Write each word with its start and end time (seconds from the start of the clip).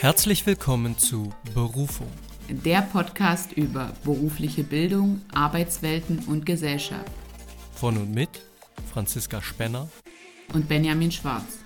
Herzlich 0.00 0.46
willkommen 0.46 0.96
zu 0.96 1.32
Berufung. 1.54 2.06
Der 2.48 2.82
Podcast 2.82 3.52
über 3.54 3.90
berufliche 4.04 4.62
Bildung, 4.62 5.22
Arbeitswelten 5.34 6.20
und 6.28 6.46
Gesellschaft. 6.46 7.10
Von 7.72 7.96
und 7.96 8.14
mit 8.14 8.28
Franziska 8.92 9.42
Spenner 9.42 9.88
und 10.54 10.68
Benjamin 10.68 11.10
Schwarz. 11.10 11.58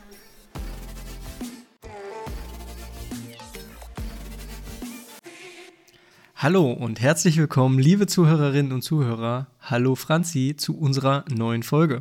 Hallo 6.35 6.73
und 6.73 7.03
herzlich 7.03 7.37
willkommen, 7.37 7.79
liebe 7.79 8.07
Zuhörerinnen 8.07 8.73
und 8.73 8.81
Zuhörer. 8.81 9.49
Hallo 9.61 9.95
Franzi 9.95 10.55
zu 10.57 10.79
unserer 10.79 11.27
neuen 11.29 11.63
Folge. 11.63 12.01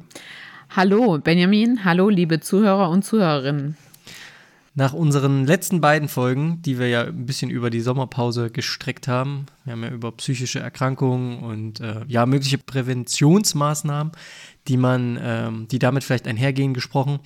Hallo 0.69 1.17
Benjamin, 1.17 1.83
hallo 1.83 2.07
liebe 2.07 2.39
Zuhörer 2.39 2.89
und 2.89 3.03
Zuhörerinnen. 3.03 3.75
Nach 4.73 4.93
unseren 4.93 5.45
letzten 5.45 5.81
beiden 5.81 6.07
Folgen, 6.07 6.61
die 6.61 6.79
wir 6.79 6.87
ja 6.87 7.03
ein 7.03 7.25
bisschen 7.25 7.49
über 7.49 7.69
die 7.69 7.81
Sommerpause 7.81 8.49
gestreckt 8.49 9.09
haben, 9.09 9.47
wir 9.65 9.73
haben 9.73 9.83
ja 9.83 9.89
über 9.89 10.13
psychische 10.13 10.59
Erkrankungen 10.59 11.39
und 11.39 11.81
äh, 11.81 12.05
ja 12.07 12.25
mögliche 12.25 12.57
Präventionsmaßnahmen, 12.57 14.13
die 14.69 14.77
man, 14.77 15.19
ähm, 15.21 15.67
die 15.67 15.77
damit 15.77 16.05
vielleicht 16.05 16.25
einhergehen, 16.25 16.73
gesprochen, 16.73 17.19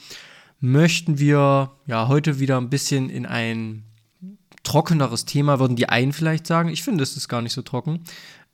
möchten 0.59 1.20
wir 1.20 1.71
ja 1.85 2.08
heute 2.08 2.40
wieder 2.40 2.58
ein 2.58 2.71
bisschen 2.71 3.12
in 3.12 3.27
ein 3.27 3.84
trockeneres 4.63 5.26
Thema, 5.26 5.59
würden 5.59 5.76
die 5.76 5.88
einen 5.88 6.13
vielleicht 6.13 6.48
sagen. 6.48 6.70
Ich 6.70 6.82
finde, 6.82 7.04
es 7.04 7.16
ist 7.16 7.27
gar 7.27 7.43
nicht 7.43 7.54
so 7.54 7.62
trocken, 7.62 8.05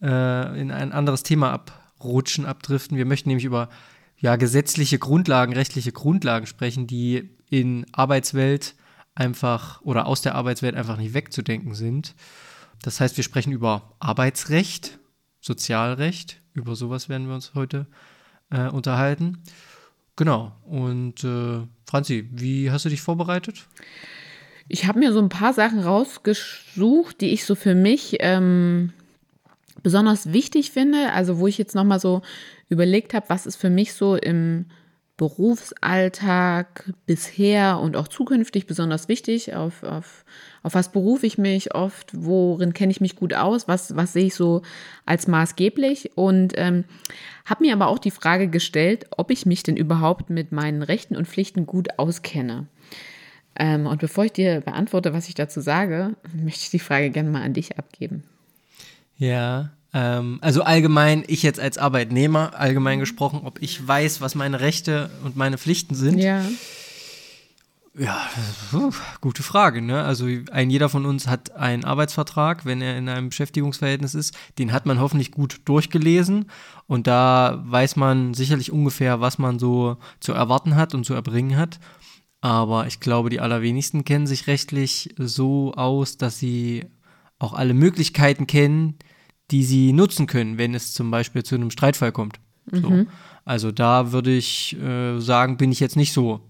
äh, 0.01 0.59
in 0.59 0.69
ein 0.69 0.91
anderes 0.91 1.23
Thema 1.23 1.53
abrutschen, 1.53 2.45
abdriften. 2.45 2.97
Wir 2.97 3.05
möchten 3.05 3.29
nämlich 3.29 3.45
über 3.45 3.69
ja, 4.17 4.35
gesetzliche 4.35 4.99
Grundlagen, 4.99 5.53
rechtliche 5.53 5.93
Grundlagen 5.93 6.45
sprechen, 6.45 6.87
die 6.87 7.29
in 7.49 7.85
Arbeitswelt 7.93 8.75
einfach 9.21 9.81
oder 9.83 10.07
aus 10.07 10.21
der 10.21 10.35
Arbeitswelt 10.35 10.75
einfach 10.75 10.97
nicht 10.97 11.13
wegzudenken 11.13 11.75
sind. 11.75 12.15
Das 12.81 12.99
heißt, 12.99 13.15
wir 13.17 13.23
sprechen 13.23 13.53
über 13.53 13.93
Arbeitsrecht, 13.99 14.97
Sozialrecht, 15.39 16.41
über 16.53 16.75
sowas 16.75 17.07
werden 17.07 17.27
wir 17.27 17.35
uns 17.35 17.53
heute 17.53 17.85
äh, 18.49 18.67
unterhalten. 18.67 19.43
Genau. 20.15 20.51
Und 20.65 21.23
äh, 21.23 21.61
Franzi, 21.85 22.27
wie 22.31 22.71
hast 22.71 22.85
du 22.85 22.89
dich 22.89 23.01
vorbereitet? 23.01 23.67
Ich 24.67 24.87
habe 24.87 24.99
mir 24.99 25.13
so 25.13 25.19
ein 25.19 25.29
paar 25.29 25.53
Sachen 25.53 25.79
rausgesucht, 25.79 27.21
die 27.21 27.29
ich 27.29 27.45
so 27.45 27.55
für 27.55 27.75
mich 27.75 28.17
ähm, 28.19 28.91
besonders 29.83 30.33
wichtig 30.33 30.71
finde. 30.71 31.11
Also 31.13 31.37
wo 31.37 31.47
ich 31.47 31.57
jetzt 31.57 31.75
nochmal 31.75 31.99
so 31.99 32.21
überlegt 32.69 33.13
habe, 33.13 33.29
was 33.29 33.45
ist 33.45 33.57
für 33.57 33.69
mich 33.69 33.93
so 33.93 34.15
im 34.15 34.65
Berufsalltag 35.21 36.91
bisher 37.05 37.79
und 37.79 37.95
auch 37.95 38.07
zukünftig 38.07 38.65
besonders 38.65 39.07
wichtig? 39.07 39.53
Auf, 39.53 39.83
auf, 39.83 40.25
auf 40.63 40.73
was 40.73 40.91
berufe 40.91 41.27
ich 41.27 41.37
mich 41.37 41.75
oft? 41.75 42.09
Worin 42.13 42.73
kenne 42.73 42.89
ich 42.89 43.01
mich 43.01 43.15
gut 43.15 43.35
aus? 43.35 43.67
Was, 43.67 43.95
was 43.95 44.13
sehe 44.13 44.25
ich 44.25 44.33
so 44.33 44.63
als 45.05 45.27
maßgeblich? 45.27 46.17
Und 46.17 46.53
ähm, 46.55 46.85
habe 47.45 47.63
mir 47.63 47.73
aber 47.73 47.89
auch 47.89 47.99
die 47.99 48.09
Frage 48.09 48.47
gestellt, 48.47 49.05
ob 49.15 49.29
ich 49.29 49.45
mich 49.45 49.61
denn 49.61 49.77
überhaupt 49.77 50.31
mit 50.31 50.51
meinen 50.51 50.81
Rechten 50.81 51.15
und 51.15 51.27
Pflichten 51.27 51.67
gut 51.67 51.99
auskenne. 51.99 52.65
Ähm, 53.55 53.85
und 53.85 54.01
bevor 54.01 54.25
ich 54.25 54.33
dir 54.33 54.61
beantworte, 54.61 55.13
was 55.13 55.27
ich 55.27 55.35
dazu 55.35 55.61
sage, 55.61 56.15
möchte 56.33 56.63
ich 56.63 56.71
die 56.71 56.79
Frage 56.79 57.11
gerne 57.11 57.29
mal 57.29 57.43
an 57.43 57.53
dich 57.53 57.77
abgeben. 57.77 58.23
Ja, 59.17 59.69
ähm, 59.93 60.39
also 60.41 60.63
allgemein, 60.63 61.23
ich 61.27 61.43
jetzt 61.43 61.59
als 61.59 61.77
Arbeitnehmer, 61.77 62.53
allgemein 62.55 62.97
mhm. 62.97 63.01
gesprochen, 63.01 63.41
ob 63.43 63.61
ich 63.61 63.85
weiß, 63.85 64.21
was 64.21 64.35
meine 64.35 64.59
Rechte 64.59 65.09
und 65.23 65.35
meine 65.35 65.57
Pflichten 65.57 65.95
sind. 65.95 66.17
Ja. 66.19 66.45
Ja, 67.93 68.29
uh, 68.71 68.91
gute 69.19 69.43
Frage. 69.43 69.81
Ne? 69.81 70.01
Also 70.01 70.25
ein 70.51 70.69
jeder 70.69 70.87
von 70.87 71.05
uns 71.05 71.27
hat 71.27 71.57
einen 71.57 71.83
Arbeitsvertrag, 71.83 72.65
wenn 72.65 72.81
er 72.81 72.97
in 72.97 73.09
einem 73.09 73.29
Beschäftigungsverhältnis 73.29 74.15
ist. 74.15 74.33
Den 74.57 74.71
hat 74.71 74.85
man 74.85 75.01
hoffentlich 75.01 75.31
gut 75.31 75.59
durchgelesen 75.65 76.45
und 76.87 77.07
da 77.07 77.61
weiß 77.65 77.97
man 77.97 78.33
sicherlich 78.33 78.71
ungefähr, 78.71 79.19
was 79.19 79.39
man 79.39 79.59
so 79.59 79.97
zu 80.21 80.31
erwarten 80.31 80.75
hat 80.77 80.93
und 80.93 81.05
zu 81.05 81.13
erbringen 81.13 81.57
hat. 81.57 81.81
Aber 82.39 82.87
ich 82.87 83.01
glaube, 83.01 83.29
die 83.29 83.41
allerwenigsten 83.41 84.05
kennen 84.05 84.25
sich 84.25 84.47
rechtlich 84.47 85.13
so 85.17 85.73
aus, 85.73 86.15
dass 86.15 86.39
sie 86.39 86.85
auch 87.39 87.53
alle 87.53 87.73
Möglichkeiten 87.73 88.47
kennen, 88.47 88.95
die 89.51 89.63
sie 89.63 89.93
nutzen 89.93 90.27
können, 90.27 90.57
wenn 90.57 90.73
es 90.73 90.93
zum 90.93 91.11
Beispiel 91.11 91.43
zu 91.43 91.55
einem 91.55 91.71
Streitfall 91.71 92.11
kommt. 92.11 92.39
So. 92.71 92.89
Mhm. 92.89 93.07
Also 93.45 93.71
da 93.71 94.11
würde 94.11 94.31
ich 94.31 94.79
äh, 94.79 95.19
sagen, 95.19 95.57
bin 95.57 95.71
ich 95.71 95.79
jetzt 95.79 95.95
nicht 95.95 96.13
so 96.13 96.41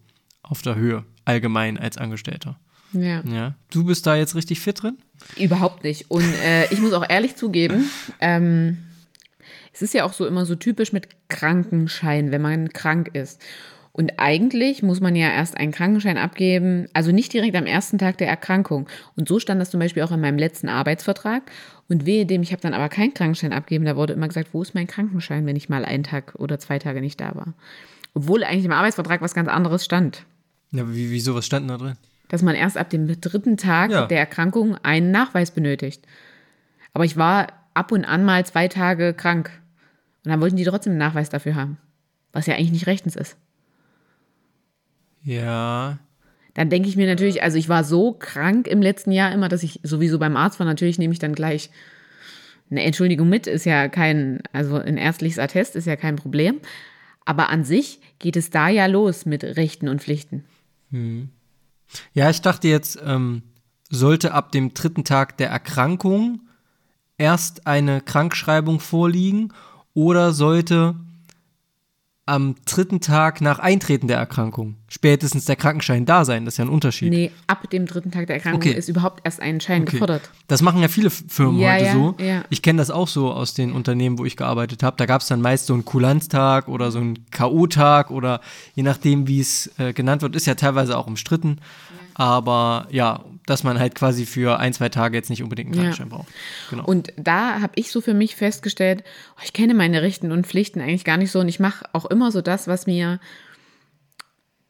auf 0.43 0.61
der 0.61 0.75
Höhe, 0.75 1.03
allgemein 1.25 1.77
als 1.77 1.97
Angestellter. 1.97 2.59
Ja. 2.93 3.21
ja. 3.21 3.55
Du 3.71 3.85
bist 3.85 4.05
da 4.05 4.15
jetzt 4.15 4.35
richtig 4.35 4.59
fit 4.59 4.83
drin? 4.83 4.97
Überhaupt 5.37 5.83
nicht. 5.83 6.11
Und 6.11 6.25
äh, 6.43 6.71
ich 6.73 6.79
muss 6.79 6.93
auch 6.93 7.07
ehrlich 7.07 7.35
zugeben, 7.35 7.89
ähm, 8.19 8.77
es 9.73 9.81
ist 9.81 9.93
ja 9.93 10.03
auch 10.03 10.13
so 10.13 10.27
immer 10.27 10.45
so 10.45 10.55
typisch 10.55 10.91
mit 10.91 11.07
Krankenschein, 11.29 12.31
wenn 12.31 12.41
man 12.41 12.69
krank 12.69 13.11
ist. 13.13 13.41
Und 13.93 14.13
eigentlich 14.19 14.83
muss 14.83 15.01
man 15.01 15.15
ja 15.15 15.29
erst 15.29 15.57
einen 15.57 15.73
Krankenschein 15.73 16.17
abgeben, 16.17 16.87
also 16.93 17.11
nicht 17.11 17.33
direkt 17.33 17.55
am 17.57 17.65
ersten 17.65 17.97
Tag 17.97 18.17
der 18.17 18.29
Erkrankung. 18.29 18.87
Und 19.17 19.27
so 19.27 19.39
stand 19.39 19.59
das 19.59 19.69
zum 19.69 19.81
Beispiel 19.81 20.03
auch 20.03 20.11
in 20.11 20.21
meinem 20.21 20.37
letzten 20.37 20.69
Arbeitsvertrag. 20.69 21.51
Und 21.89 22.05
wehe 22.05 22.25
dem, 22.25 22.41
ich 22.41 22.53
habe 22.53 22.61
dann 22.61 22.73
aber 22.73 22.87
keinen 22.87 23.13
Krankenschein 23.13 23.51
abgeben, 23.51 23.83
da 23.83 23.97
wurde 23.97 24.13
immer 24.13 24.29
gesagt, 24.29 24.49
wo 24.53 24.61
ist 24.61 24.75
mein 24.75 24.87
Krankenschein, 24.87 25.45
wenn 25.45 25.57
ich 25.57 25.67
mal 25.67 25.83
einen 25.83 26.03
Tag 26.03 26.35
oder 26.35 26.57
zwei 26.57 26.79
Tage 26.79 27.01
nicht 27.01 27.19
da 27.19 27.35
war. 27.35 27.53
Obwohl 28.13 28.45
eigentlich 28.45 28.65
im 28.65 28.71
Arbeitsvertrag 28.71 29.21
was 29.21 29.33
ganz 29.33 29.49
anderes 29.49 29.83
stand. 29.83 30.25
Ja, 30.71 30.87
wie, 30.93 31.11
wieso, 31.11 31.35
was 31.35 31.45
stand 31.45 31.69
da 31.69 31.77
drin? 31.77 31.97
Dass 32.29 32.43
man 32.43 32.55
erst 32.55 32.77
ab 32.77 32.89
dem 32.89 33.19
dritten 33.19 33.57
Tag 33.57 33.91
ja. 33.91 34.05
der 34.05 34.19
Erkrankung 34.19 34.77
einen 34.83 35.11
Nachweis 35.11 35.51
benötigt. 35.51 36.05
Aber 36.93 37.03
ich 37.03 37.17
war 37.17 37.47
ab 37.73 37.91
und 37.91 38.05
an 38.05 38.23
mal 38.23 38.45
zwei 38.45 38.69
Tage 38.69 39.13
krank. 39.13 39.51
Und 40.23 40.31
dann 40.31 40.39
wollten 40.39 40.55
die 40.55 40.63
trotzdem 40.63 40.91
einen 40.91 40.99
Nachweis 40.99 41.29
dafür 41.29 41.55
haben. 41.55 41.77
Was 42.31 42.45
ja 42.45 42.55
eigentlich 42.55 42.71
nicht 42.71 42.87
rechtens 42.87 43.17
ist. 43.17 43.35
Ja. 45.23 45.99
Dann 46.53 46.69
denke 46.69 46.89
ich 46.89 46.97
mir 46.97 47.07
natürlich, 47.07 47.43
also 47.43 47.57
ich 47.57 47.69
war 47.69 47.83
so 47.83 48.13
krank 48.13 48.67
im 48.67 48.81
letzten 48.81 49.11
Jahr 49.11 49.31
immer, 49.31 49.49
dass 49.49 49.63
ich 49.63 49.79
sowieso 49.83 50.19
beim 50.19 50.35
Arzt 50.35 50.59
war. 50.59 50.65
Natürlich 50.65 50.99
nehme 50.99 51.13
ich 51.13 51.19
dann 51.19 51.33
gleich 51.33 51.69
eine 52.69 52.83
Entschuldigung 52.83 53.29
mit, 53.29 53.47
ist 53.47 53.65
ja 53.65 53.87
kein, 53.87 54.41
also 54.53 54.75
ein 54.75 54.97
ärztliches 54.97 55.39
Attest 55.39 55.75
ist 55.75 55.87
ja 55.87 55.95
kein 55.95 56.15
Problem. 56.15 56.59
Aber 57.25 57.49
an 57.49 57.63
sich 57.63 57.99
geht 58.19 58.35
es 58.35 58.49
da 58.49 58.69
ja 58.69 58.87
los 58.87 59.25
mit 59.25 59.43
Rechten 59.43 59.87
und 59.87 60.01
Pflichten. 60.01 60.43
Hm. 60.89 61.29
Ja, 62.13 62.29
ich 62.29 62.41
dachte 62.41 62.67
jetzt, 62.67 62.99
ähm, 63.05 63.43
sollte 63.89 64.33
ab 64.33 64.51
dem 64.51 64.73
dritten 64.73 65.03
Tag 65.03 65.37
der 65.37 65.49
Erkrankung 65.49 66.41
erst 67.17 67.67
eine 67.67 68.01
Krankschreibung 68.01 68.79
vorliegen 68.79 69.53
oder 69.93 70.31
sollte 70.31 70.95
am 72.25 72.55
dritten 72.65 73.01
Tag 73.01 73.41
nach 73.41 73.59
Eintreten 73.59 74.07
der 74.07 74.17
Erkrankung 74.17 74.75
spätestens 74.87 75.45
der 75.45 75.55
Krankenschein 75.55 76.05
da 76.05 76.25
sein. 76.25 76.45
Das 76.45 76.55
ist 76.55 76.57
ja 76.57 76.65
ein 76.65 76.69
Unterschied. 76.69 77.09
Nee, 77.09 77.31
ab 77.47 77.69
dem 77.69 77.85
dritten 77.85 78.11
Tag 78.11 78.27
der 78.27 78.35
Erkrankung 78.35 78.61
okay. 78.61 78.77
ist 78.77 78.89
überhaupt 78.89 79.21
erst 79.23 79.39
ein 79.39 79.61
Schein 79.61 79.83
okay. 79.83 79.93
gefordert. 79.93 80.29
Das 80.47 80.61
machen 80.61 80.81
ja 80.81 80.89
viele 80.89 81.09
Firmen 81.09 81.59
ja, 81.59 81.73
heute 81.73 81.85
ja, 81.85 81.93
so. 81.93 82.15
Ja. 82.19 82.43
Ich 82.49 82.61
kenne 82.61 82.77
das 82.77 82.91
auch 82.91 83.07
so 83.07 83.31
aus 83.31 83.53
den 83.53 83.71
Unternehmen, 83.71 84.19
wo 84.19 84.25
ich 84.25 84.35
gearbeitet 84.35 84.83
habe. 84.83 84.97
Da 84.97 85.05
gab 85.05 85.21
es 85.21 85.27
dann 85.27 85.41
meist 85.41 85.65
so 85.65 85.73
einen 85.73 85.85
Kulanztag 85.85 86.67
oder 86.67 86.91
so 86.91 86.99
einen 86.99 87.25
K.O.-Tag 87.31 88.11
oder 88.11 88.41
je 88.75 88.83
nachdem, 88.83 89.27
wie 89.27 89.39
es 89.39 89.71
äh, 89.79 89.93
genannt 89.93 90.21
wird, 90.21 90.35
ist 90.35 90.45
ja 90.45 90.55
teilweise 90.55 90.97
auch 90.97 91.07
umstritten. 91.07 91.59
Aber 92.13 92.87
ja, 92.91 93.23
dass 93.51 93.63
man 93.63 93.79
halt 93.79 93.95
quasi 93.95 94.25
für 94.25 94.59
ein, 94.59 94.73
zwei 94.73 94.89
Tage 94.89 95.17
jetzt 95.17 95.29
nicht 95.29 95.43
unbedingt 95.43 95.67
einen 95.67 95.75
Krankenschein 95.75 96.09
ja. 96.09 96.15
braucht. 96.15 96.29
Genau. 96.69 96.85
Und 96.85 97.13
da 97.17 97.61
habe 97.61 97.73
ich 97.75 97.91
so 97.91 97.99
für 97.99 98.13
mich 98.13 98.35
festgestellt, 98.35 99.03
oh, 99.35 99.41
ich 99.43 99.53
kenne 99.53 99.73
meine 99.73 100.01
Rechten 100.01 100.31
und 100.31 100.47
Pflichten 100.47 100.79
eigentlich 100.79 101.03
gar 101.03 101.17
nicht 101.17 101.31
so 101.31 101.39
und 101.39 101.49
ich 101.49 101.59
mache 101.59 101.85
auch 101.93 102.05
immer 102.05 102.31
so 102.31 102.41
das, 102.41 102.67
was 102.67 102.87
mir 102.87 103.19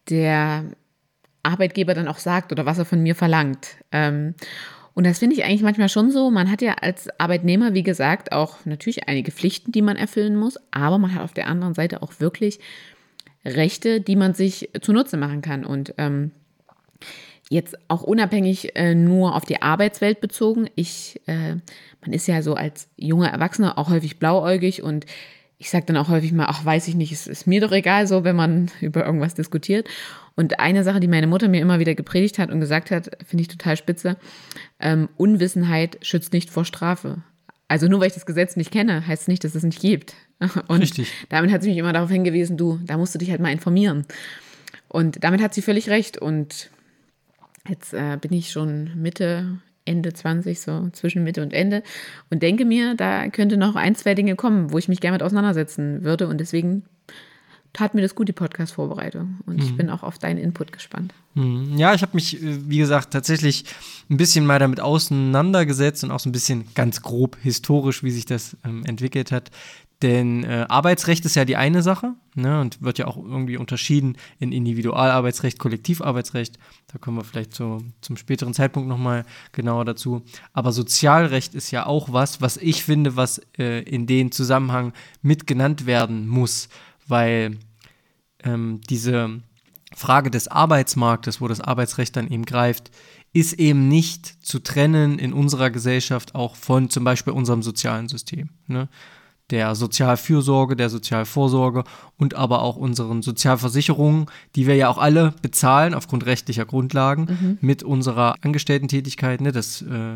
der 0.09 0.65
Arbeitgeber 1.43 1.93
dann 1.93 2.07
auch 2.07 2.17
sagt 2.17 2.51
oder 2.51 2.65
was 2.65 2.79
er 2.79 2.85
von 2.85 3.01
mir 3.01 3.15
verlangt. 3.15 3.77
Ähm, 3.91 4.33
und 4.93 5.05
das 5.05 5.19
finde 5.19 5.35
ich 5.35 5.45
eigentlich 5.45 5.61
manchmal 5.61 5.89
schon 5.89 6.11
so. 6.11 6.31
Man 6.31 6.51
hat 6.51 6.61
ja 6.61 6.73
als 6.81 7.07
Arbeitnehmer, 7.19 7.73
wie 7.73 7.83
gesagt, 7.83 8.31
auch 8.31 8.65
natürlich 8.65 9.07
einige 9.07 9.31
Pflichten, 9.31 9.71
die 9.71 9.81
man 9.81 9.95
erfüllen 9.95 10.35
muss, 10.35 10.57
aber 10.71 10.97
man 10.97 11.13
hat 11.13 11.21
auf 11.21 11.33
der 11.33 11.47
anderen 11.47 11.73
Seite 11.73 12.01
auch 12.01 12.13
wirklich 12.19 12.59
Rechte, 13.45 14.01
die 14.01 14.15
man 14.15 14.33
sich 14.33 14.69
zunutze 14.81 15.17
machen 15.17 15.41
kann. 15.41 15.65
Und 15.65 15.93
ähm, 15.97 16.31
jetzt 17.51 17.77
auch 17.89 18.01
unabhängig 18.01 18.77
äh, 18.77 18.95
nur 18.95 19.35
auf 19.35 19.43
die 19.43 19.61
Arbeitswelt 19.61 20.21
bezogen. 20.21 20.69
Ich, 20.75 21.19
äh, 21.27 21.55
man 22.01 22.13
ist 22.13 22.25
ja 22.27 22.41
so 22.41 22.53
als 22.53 22.87
junger 22.95 23.27
Erwachsener 23.27 23.77
auch 23.77 23.89
häufig 23.89 24.19
blauäugig 24.19 24.81
und 24.83 25.05
ich 25.57 25.69
sage 25.69 25.85
dann 25.85 25.97
auch 25.97 26.07
häufig 26.07 26.31
mal, 26.31 26.45
ach, 26.47 26.63
weiß 26.63 26.87
ich 26.87 26.95
nicht, 26.95 27.11
es 27.11 27.27
ist 27.27 27.47
mir 27.47 27.59
doch 27.59 27.73
egal 27.73 28.07
so, 28.07 28.23
wenn 28.23 28.37
man 28.37 28.71
über 28.81 29.05
irgendwas 29.05 29.35
diskutiert. 29.35 29.89
Und 30.35 30.61
eine 30.61 30.85
Sache, 30.85 31.01
die 31.01 31.09
meine 31.09 31.27
Mutter 31.27 31.49
mir 31.49 31.59
immer 31.59 31.79
wieder 31.79 31.93
gepredigt 31.93 32.39
hat 32.39 32.51
und 32.51 32.61
gesagt 32.61 32.89
hat, 32.89 33.11
finde 33.27 33.41
ich 33.41 33.49
total 33.49 33.75
spitze, 33.75 34.15
ähm, 34.79 35.09
Unwissenheit 35.17 35.97
schützt 36.01 36.31
nicht 36.31 36.49
vor 36.49 36.63
Strafe. 36.63 37.17
Also 37.67 37.89
nur 37.89 37.99
weil 37.99 38.07
ich 38.07 38.13
das 38.13 38.25
Gesetz 38.25 38.55
nicht 38.55 38.71
kenne, 38.71 39.05
heißt 39.05 39.23
es 39.23 39.27
nicht, 39.27 39.43
dass 39.43 39.55
es 39.55 39.63
nicht 39.63 39.81
gibt. 39.81 40.15
Und 40.67 40.79
Richtig. 40.79 41.11
damit 41.27 41.51
hat 41.51 41.63
sie 41.63 41.69
mich 41.69 41.77
immer 41.77 41.91
darauf 41.91 42.09
hingewiesen, 42.09 42.55
du, 42.55 42.79
da 42.85 42.97
musst 42.97 43.13
du 43.13 43.19
dich 43.19 43.29
halt 43.29 43.41
mal 43.41 43.51
informieren. 43.51 44.05
Und 44.87 45.21
damit 45.21 45.41
hat 45.41 45.53
sie 45.53 45.61
völlig 45.61 45.89
recht. 45.89 46.17
Und 46.17 46.69
Jetzt 47.67 47.93
äh, 47.93 48.17
bin 48.19 48.33
ich 48.33 48.51
schon 48.51 48.91
Mitte, 48.95 49.59
Ende 49.85 50.13
20, 50.13 50.59
so 50.59 50.89
zwischen 50.91 51.23
Mitte 51.23 51.41
und 51.41 51.53
Ende 51.53 51.83
und 52.29 52.43
denke 52.43 52.65
mir, 52.65 52.95
da 52.95 53.27
könnte 53.29 53.57
noch 53.57 53.75
ein, 53.75 53.95
zwei 53.95 54.15
Dinge 54.15 54.35
kommen, 54.35 54.71
wo 54.71 54.77
ich 54.77 54.87
mich 54.87 54.99
gerne 54.99 55.15
mit 55.15 55.23
auseinandersetzen 55.23 56.03
würde 56.03 56.27
und 56.27 56.39
deswegen 56.39 56.83
tat 57.73 57.95
mir 57.95 58.01
das 58.01 58.15
gut, 58.15 58.27
die 58.27 58.33
Podcast-Vorbereitung. 58.33 59.39
Und 59.45 59.55
mhm. 59.55 59.61
ich 59.61 59.77
bin 59.77 59.89
auch 59.89 60.03
auf 60.03 60.19
deinen 60.19 60.37
Input 60.37 60.71
gespannt. 60.71 61.13
Mhm. 61.35 61.77
Ja, 61.77 61.93
ich 61.93 62.01
habe 62.01 62.11
mich, 62.13 62.41
äh, 62.41 62.69
wie 62.69 62.77
gesagt, 62.77 63.11
tatsächlich 63.11 63.65
ein 64.09 64.17
bisschen 64.17 64.45
mal 64.45 64.59
damit 64.59 64.81
auseinandergesetzt 64.81 66.03
und 66.03 66.11
auch 66.11 66.19
so 66.19 66.29
ein 66.29 66.33
bisschen 66.33 66.65
ganz 66.75 67.01
grob 67.01 67.37
historisch, 67.41 68.03
wie 68.03 68.11
sich 68.11 68.25
das 68.25 68.57
ähm, 68.65 68.83
entwickelt 68.85 69.31
hat. 69.31 69.51
Denn 70.01 70.43
äh, 70.43 70.65
Arbeitsrecht 70.67 71.25
ist 71.25 71.35
ja 71.35 71.45
die 71.45 71.57
eine 71.57 71.83
Sache 71.83 72.15
ne, 72.33 72.59
und 72.59 72.81
wird 72.81 72.97
ja 72.97 73.05
auch 73.05 73.17
irgendwie 73.17 73.57
unterschieden 73.57 74.17
in 74.39 74.51
Individualarbeitsrecht, 74.51 75.59
Kollektivarbeitsrecht. 75.59 76.57
Da 76.87 76.97
kommen 76.97 77.17
wir 77.17 77.23
vielleicht 77.23 77.53
zu, 77.53 77.83
zum 78.01 78.17
späteren 78.17 78.55
Zeitpunkt 78.55 78.89
nochmal 78.89 79.25
genauer 79.51 79.85
dazu. 79.85 80.23
Aber 80.53 80.71
Sozialrecht 80.71 81.53
ist 81.53 81.69
ja 81.69 81.85
auch 81.85 82.11
was, 82.11 82.41
was 82.41 82.57
ich 82.57 82.83
finde, 82.83 83.15
was 83.15 83.41
äh, 83.59 83.83
in 83.83 84.07
den 84.07 84.31
Zusammenhang 84.31 84.93
mit 85.21 85.45
genannt 85.45 85.85
werden 85.85 86.27
muss, 86.27 86.69
weil 87.07 87.59
ähm, 88.43 88.81
diese 88.89 89.41
Frage 89.93 90.31
des 90.31 90.47
Arbeitsmarktes, 90.47 91.41
wo 91.41 91.47
das 91.47 91.61
Arbeitsrecht 91.61 92.15
dann 92.15 92.31
eben 92.31 92.45
greift, 92.45 92.89
ist 93.33 93.53
eben 93.53 93.87
nicht 93.87 94.25
zu 94.45 94.59
trennen 94.59 95.19
in 95.19 95.31
unserer 95.31 95.69
Gesellschaft 95.69 96.33
auch 96.33 96.55
von 96.55 96.89
zum 96.89 97.03
Beispiel 97.03 97.33
unserem 97.33 97.61
sozialen 97.61 98.09
System. 98.09 98.49
Ne? 98.67 98.89
Der 99.51 99.75
Sozialfürsorge, 99.75 100.75
der 100.75 100.89
Sozialvorsorge 100.89 101.83
und 102.17 102.33
aber 102.35 102.61
auch 102.61 102.77
unseren 102.77 103.21
Sozialversicherungen, 103.21 104.27
die 104.55 104.67
wir 104.67 104.75
ja 104.75 104.89
auch 104.89 104.97
alle 104.97 105.33
bezahlen 105.41 105.93
aufgrund 105.93 106.25
rechtlicher 106.25 106.65
Grundlagen 106.65 107.25
mhm. 107.25 107.57
mit 107.61 107.83
unserer 107.83 108.35
Angestellten-Tätigkeit, 108.41 109.41
ne, 109.41 109.51
das, 109.51 109.81
äh, 109.81 110.15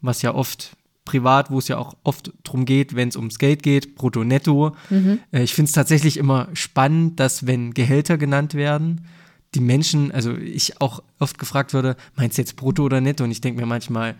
was 0.00 0.22
ja 0.22 0.34
oft 0.34 0.76
privat, 1.04 1.50
wo 1.50 1.58
es 1.58 1.68
ja 1.68 1.78
auch 1.78 1.96
oft 2.02 2.32
darum 2.44 2.64
geht, 2.64 2.94
wenn 2.94 3.08
es 3.08 3.16
ums 3.16 3.38
Geld 3.38 3.62
geht, 3.62 3.94
brutto, 3.94 4.24
netto. 4.24 4.76
Mhm. 4.90 5.20
Äh, 5.32 5.42
ich 5.42 5.54
finde 5.54 5.68
es 5.68 5.72
tatsächlich 5.72 6.16
immer 6.16 6.48
spannend, 6.52 7.18
dass 7.18 7.46
wenn 7.46 7.74
Gehälter 7.74 8.18
genannt 8.18 8.54
werden, 8.54 9.06
die 9.54 9.60
Menschen, 9.60 10.12
also 10.12 10.34
ich 10.34 10.80
auch 10.80 11.02
oft 11.18 11.38
gefragt 11.38 11.72
würde, 11.72 11.96
meinst 12.14 12.36
du 12.36 12.42
jetzt 12.42 12.56
brutto 12.56 12.82
oder 12.82 13.00
netto? 13.00 13.24
Und 13.24 13.30
ich 13.30 13.40
denke 13.40 13.60
mir 13.60 13.66
manchmal, 13.66 14.16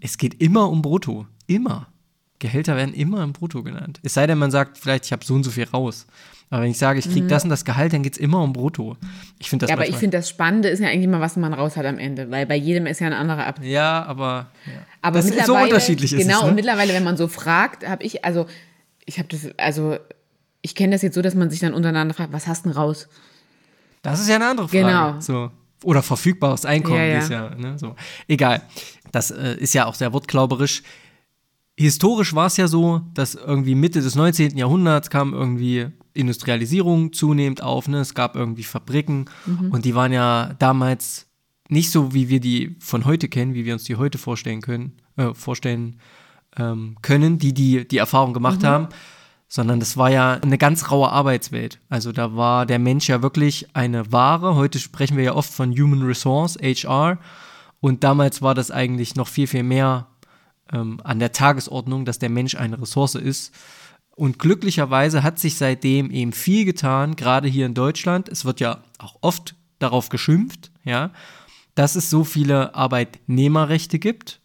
es 0.00 0.18
geht 0.18 0.40
immer 0.42 0.68
um 0.68 0.82
brutto, 0.82 1.26
immer. 1.46 1.88
Gehälter 2.38 2.76
werden 2.76 2.94
immer 2.94 3.22
im 3.22 3.32
Brutto 3.32 3.62
genannt. 3.62 4.00
Es 4.02 4.14
sei 4.14 4.26
denn, 4.26 4.38
man 4.38 4.50
sagt 4.50 4.78
vielleicht, 4.78 5.06
ich 5.06 5.12
habe 5.12 5.24
so 5.24 5.34
und 5.34 5.44
so 5.44 5.50
viel 5.50 5.64
raus. 5.64 6.06
Aber 6.50 6.62
wenn 6.62 6.70
ich 6.70 6.78
sage, 6.78 6.98
ich 6.98 7.04
kriege 7.04 7.24
mhm. 7.24 7.28
das 7.28 7.44
und 7.44 7.50
das 7.50 7.64
Gehalt, 7.64 7.92
dann 7.92 8.02
geht 8.02 8.14
es 8.14 8.18
immer 8.18 8.42
um 8.42 8.54
Brutto. 8.54 8.96
Ich 9.38 9.50
finde 9.50 9.64
das 9.64 9.70
Ja, 9.70 9.76
aber 9.76 9.86
ich 9.86 9.96
finde, 9.96 10.16
das 10.16 10.30
Spannende 10.30 10.68
ist 10.68 10.80
ja 10.80 10.88
eigentlich 10.88 11.04
immer, 11.04 11.20
was 11.20 11.36
man 11.36 11.52
raus 11.52 11.76
hat 11.76 11.84
am 11.84 11.98
Ende, 11.98 12.30
weil 12.30 12.46
bei 12.46 12.56
jedem 12.56 12.86
ist 12.86 13.00
ja 13.00 13.06
ein 13.08 13.12
anderer 13.12 13.46
ab. 13.46 13.60
Ja, 13.62 14.04
aber, 14.04 14.46
ja. 14.64 14.72
aber 15.02 15.18
das 15.18 15.30
ist 15.30 15.44
so 15.44 15.56
unterschiedlich 15.56 16.10
genau, 16.12 16.22
ist 16.22 16.26
Genau, 16.26 16.48
und 16.48 16.54
mittlerweile, 16.54 16.94
wenn 16.94 17.04
man 17.04 17.18
so 17.18 17.28
fragt, 17.28 17.86
habe 17.86 18.02
ich, 18.02 18.24
also, 18.24 18.46
ich 19.04 19.18
habe 19.18 19.28
das, 19.28 19.48
also, 19.58 19.98
ich 20.62 20.74
kenne 20.74 20.92
das 20.92 21.02
jetzt 21.02 21.14
so, 21.14 21.22
dass 21.22 21.34
man 21.34 21.50
sich 21.50 21.60
dann 21.60 21.74
untereinander 21.74 22.14
fragt, 22.14 22.32
was 22.32 22.46
hast 22.46 22.64
du 22.64 22.70
denn 22.70 22.78
raus? 22.78 23.08
Das 24.02 24.20
ist 24.20 24.28
ja 24.28 24.36
eine 24.36 24.46
andere 24.48 24.68
Frage. 24.68 24.84
Genau. 24.84 25.20
So. 25.20 25.50
Oder 25.84 26.02
verfügbares 26.02 26.64
Einkommen, 26.64 26.98
ja, 26.98 27.04
ja. 27.04 27.18
ist 27.18 27.30
ja, 27.30 27.54
ne, 27.54 27.78
so. 27.78 27.94
Egal. 28.26 28.62
Das 29.12 29.30
äh, 29.30 29.54
ist 29.58 29.74
ja 29.74 29.86
auch 29.86 29.94
sehr 29.94 30.12
wortklauberisch 30.12 30.82
historisch 31.78 32.34
war 32.34 32.46
es 32.46 32.56
ja 32.56 32.66
so, 32.66 33.02
dass 33.14 33.34
irgendwie 33.34 33.76
Mitte 33.76 34.00
des 34.00 34.16
19. 34.16 34.56
Jahrhunderts 34.56 35.10
kam 35.10 35.32
irgendwie 35.32 35.86
Industrialisierung 36.12 37.12
zunehmend 37.12 37.62
auf. 37.62 37.86
Ne? 37.86 37.98
Es 37.98 38.14
gab 38.14 38.34
irgendwie 38.34 38.64
Fabriken 38.64 39.26
mhm. 39.46 39.70
und 39.70 39.84
die 39.84 39.94
waren 39.94 40.12
ja 40.12 40.54
damals 40.58 41.28
nicht 41.68 41.92
so, 41.92 42.12
wie 42.12 42.28
wir 42.28 42.40
die 42.40 42.76
von 42.80 43.04
heute 43.04 43.28
kennen, 43.28 43.54
wie 43.54 43.64
wir 43.64 43.74
uns 43.74 43.84
die 43.84 43.96
heute 43.96 44.18
vorstellen 44.18 44.60
können, 44.60 44.94
äh, 45.16 45.32
vorstellen 45.34 46.00
ähm, 46.56 46.96
können, 47.00 47.38
die, 47.38 47.54
die 47.54 47.86
die 47.86 47.98
Erfahrung 47.98 48.32
gemacht 48.32 48.62
mhm. 48.62 48.66
haben, 48.66 48.88
sondern 49.46 49.78
das 49.78 49.96
war 49.96 50.10
ja 50.10 50.34
eine 50.34 50.58
ganz 50.58 50.90
raue 50.90 51.10
Arbeitswelt. 51.10 51.78
Also 51.88 52.10
da 52.10 52.34
war 52.34 52.66
der 52.66 52.80
Mensch 52.80 53.08
ja 53.08 53.22
wirklich 53.22 53.68
eine 53.74 54.10
Ware. 54.10 54.56
Heute 54.56 54.80
sprechen 54.80 55.16
wir 55.16 55.24
ja 55.24 55.34
oft 55.36 55.52
von 55.52 55.70
Human 55.72 56.02
Resource, 56.02 56.58
HR. 56.60 57.18
Und 57.80 58.02
damals 58.02 58.42
war 58.42 58.56
das 58.56 58.72
eigentlich 58.72 59.14
noch 59.14 59.28
viel, 59.28 59.46
viel 59.46 59.62
mehr 59.62 60.08
ähm, 60.72 61.00
an 61.04 61.18
der 61.18 61.32
Tagesordnung, 61.32 62.04
dass 62.04 62.18
der 62.18 62.30
Mensch 62.30 62.54
eine 62.54 62.80
Ressource 62.80 63.14
ist. 63.14 63.54
Und 64.16 64.38
glücklicherweise 64.38 65.22
hat 65.22 65.38
sich 65.38 65.56
seitdem 65.56 66.10
eben 66.10 66.32
viel 66.32 66.64
getan, 66.64 67.14
gerade 67.14 67.48
hier 67.48 67.66
in 67.66 67.74
Deutschland. 67.74 68.28
Es 68.28 68.44
wird 68.44 68.58
ja 68.60 68.82
auch 68.98 69.16
oft 69.20 69.54
darauf 69.78 70.08
geschimpft, 70.08 70.72
ja, 70.84 71.12
dass 71.76 71.94
es 71.94 72.10
so 72.10 72.24
viele 72.24 72.74
Arbeitnehmerrechte 72.74 74.00
gibt. 74.00 74.40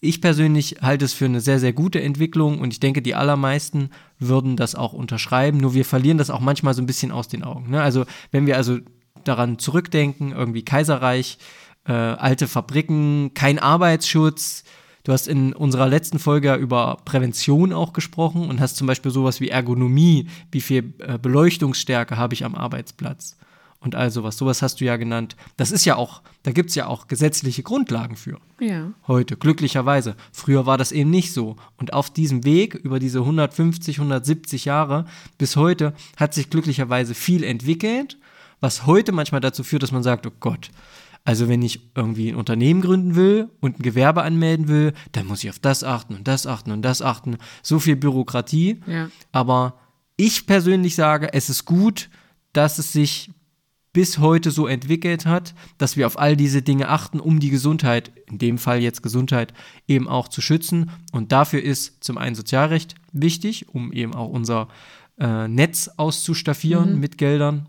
Ich 0.00 0.20
persönlich 0.20 0.78
halte 0.82 1.04
es 1.04 1.12
für 1.12 1.26
eine 1.26 1.40
sehr, 1.40 1.60
sehr 1.60 1.72
gute 1.72 2.02
Entwicklung 2.02 2.58
und 2.58 2.72
ich 2.72 2.80
denke, 2.80 3.02
die 3.02 3.14
allermeisten 3.14 3.90
würden 4.18 4.56
das 4.56 4.74
auch 4.74 4.92
unterschreiben. 4.92 5.58
Nur 5.58 5.74
wir 5.74 5.84
verlieren 5.84 6.18
das 6.18 6.28
auch 6.28 6.40
manchmal 6.40 6.74
so 6.74 6.82
ein 6.82 6.86
bisschen 6.86 7.12
aus 7.12 7.28
den 7.28 7.44
Augen. 7.44 7.70
Ne? 7.70 7.80
Also, 7.80 8.04
wenn 8.32 8.46
wir 8.46 8.56
also 8.56 8.78
daran 9.22 9.60
zurückdenken, 9.60 10.32
irgendwie 10.32 10.64
Kaiserreich, 10.64 11.38
äh, 11.86 11.92
alte 11.92 12.48
Fabriken, 12.48 13.34
kein 13.34 13.60
Arbeitsschutz, 13.60 14.64
Du 15.04 15.12
hast 15.12 15.26
in 15.26 15.52
unserer 15.52 15.88
letzten 15.88 16.18
Folge 16.18 16.48
ja 16.48 16.56
über 16.56 16.98
Prävention 17.04 17.72
auch 17.72 17.92
gesprochen 17.92 18.48
und 18.48 18.60
hast 18.60 18.76
zum 18.76 18.86
Beispiel 18.86 19.10
sowas 19.10 19.40
wie 19.40 19.48
Ergonomie, 19.48 20.28
wie 20.52 20.60
viel 20.60 20.94
äh, 20.98 21.18
Beleuchtungsstärke 21.18 22.16
habe 22.16 22.34
ich 22.34 22.44
am 22.44 22.54
Arbeitsplatz 22.54 23.36
und 23.82 23.96
all 23.96 24.10
sowas. 24.10 24.38
Sowas 24.38 24.62
hast 24.62 24.80
du 24.80 24.84
ja 24.84 24.96
genannt. 24.96 25.36
Das 25.56 25.72
ist 25.72 25.84
ja 25.84 25.96
auch, 25.96 26.22
da 26.44 26.52
gibt 26.52 26.70
es 26.70 26.76
ja 26.76 26.86
auch 26.86 27.08
gesetzliche 27.08 27.62
Grundlagen 27.62 28.16
für. 28.16 28.38
Ja. 28.60 28.92
Heute, 29.08 29.36
glücklicherweise. 29.36 30.14
Früher 30.30 30.66
war 30.66 30.78
das 30.78 30.92
eben 30.92 31.10
nicht 31.10 31.32
so. 31.32 31.56
Und 31.76 31.92
auf 31.92 32.08
diesem 32.10 32.44
Weg, 32.44 32.74
über 32.74 33.00
diese 33.00 33.20
150, 33.20 33.98
170 33.98 34.64
Jahre 34.64 35.06
bis 35.36 35.56
heute, 35.56 35.94
hat 36.16 36.32
sich 36.32 36.48
glücklicherweise 36.48 37.14
viel 37.14 37.42
entwickelt, 37.42 38.18
was 38.60 38.86
heute 38.86 39.10
manchmal 39.10 39.40
dazu 39.40 39.64
führt, 39.64 39.82
dass 39.82 39.90
man 39.90 40.04
sagt, 40.04 40.26
oh 40.26 40.32
Gott, 40.38 40.70
also 41.24 41.48
wenn 41.48 41.62
ich 41.62 41.90
irgendwie 41.94 42.30
ein 42.30 42.36
Unternehmen 42.36 42.80
gründen 42.80 43.14
will 43.14 43.48
und 43.60 43.78
ein 43.78 43.82
Gewerbe 43.82 44.22
anmelden 44.22 44.68
will, 44.68 44.92
dann 45.12 45.26
muss 45.26 45.44
ich 45.44 45.50
auf 45.50 45.58
das 45.58 45.84
achten 45.84 46.14
und 46.14 46.26
das 46.26 46.46
achten 46.46 46.72
und 46.72 46.82
das 46.82 47.00
achten. 47.00 47.38
So 47.62 47.78
viel 47.78 47.96
Bürokratie. 47.96 48.80
Ja. 48.86 49.08
Aber 49.30 49.78
ich 50.16 50.46
persönlich 50.46 50.96
sage, 50.96 51.32
es 51.32 51.48
ist 51.48 51.64
gut, 51.64 52.10
dass 52.52 52.78
es 52.78 52.92
sich 52.92 53.30
bis 53.92 54.18
heute 54.18 54.50
so 54.50 54.66
entwickelt 54.66 55.26
hat, 55.26 55.54
dass 55.78 55.96
wir 55.96 56.06
auf 56.06 56.18
all 56.18 56.36
diese 56.36 56.62
Dinge 56.62 56.88
achten, 56.88 57.20
um 57.20 57.40
die 57.40 57.50
Gesundheit, 57.50 58.10
in 58.26 58.38
dem 58.38 58.58
Fall 58.58 58.80
jetzt 58.80 59.02
Gesundheit, 59.02 59.52
eben 59.86 60.08
auch 60.08 60.28
zu 60.28 60.40
schützen. 60.40 60.90
Und 61.12 61.30
dafür 61.30 61.62
ist 61.62 62.02
zum 62.02 62.18
einen 62.18 62.34
Sozialrecht 62.34 62.94
wichtig, 63.12 63.68
um 63.68 63.92
eben 63.92 64.14
auch 64.14 64.28
unser 64.28 64.68
äh, 65.18 65.46
Netz 65.46 65.90
auszustaffieren 65.96 66.94
mhm. 66.94 67.00
mit 67.00 67.18
Geldern 67.18 67.68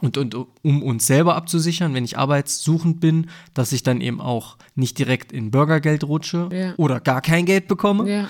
und, 0.00 0.16
und 0.16 0.36
um 0.62 0.82
uns 0.82 1.06
selber 1.06 1.34
abzusichern, 1.34 1.94
wenn 1.94 2.04
ich 2.04 2.18
arbeitssuchend 2.18 3.00
bin, 3.00 3.28
dass 3.54 3.72
ich 3.72 3.82
dann 3.82 4.00
eben 4.00 4.20
auch 4.20 4.56
nicht 4.74 4.98
direkt 4.98 5.32
in 5.32 5.50
Bürgergeld 5.50 6.04
rutsche 6.04 6.48
ja. 6.52 6.74
oder 6.76 7.00
gar 7.00 7.20
kein 7.20 7.46
Geld 7.46 7.68
bekomme, 7.68 8.08
ja. 8.08 8.28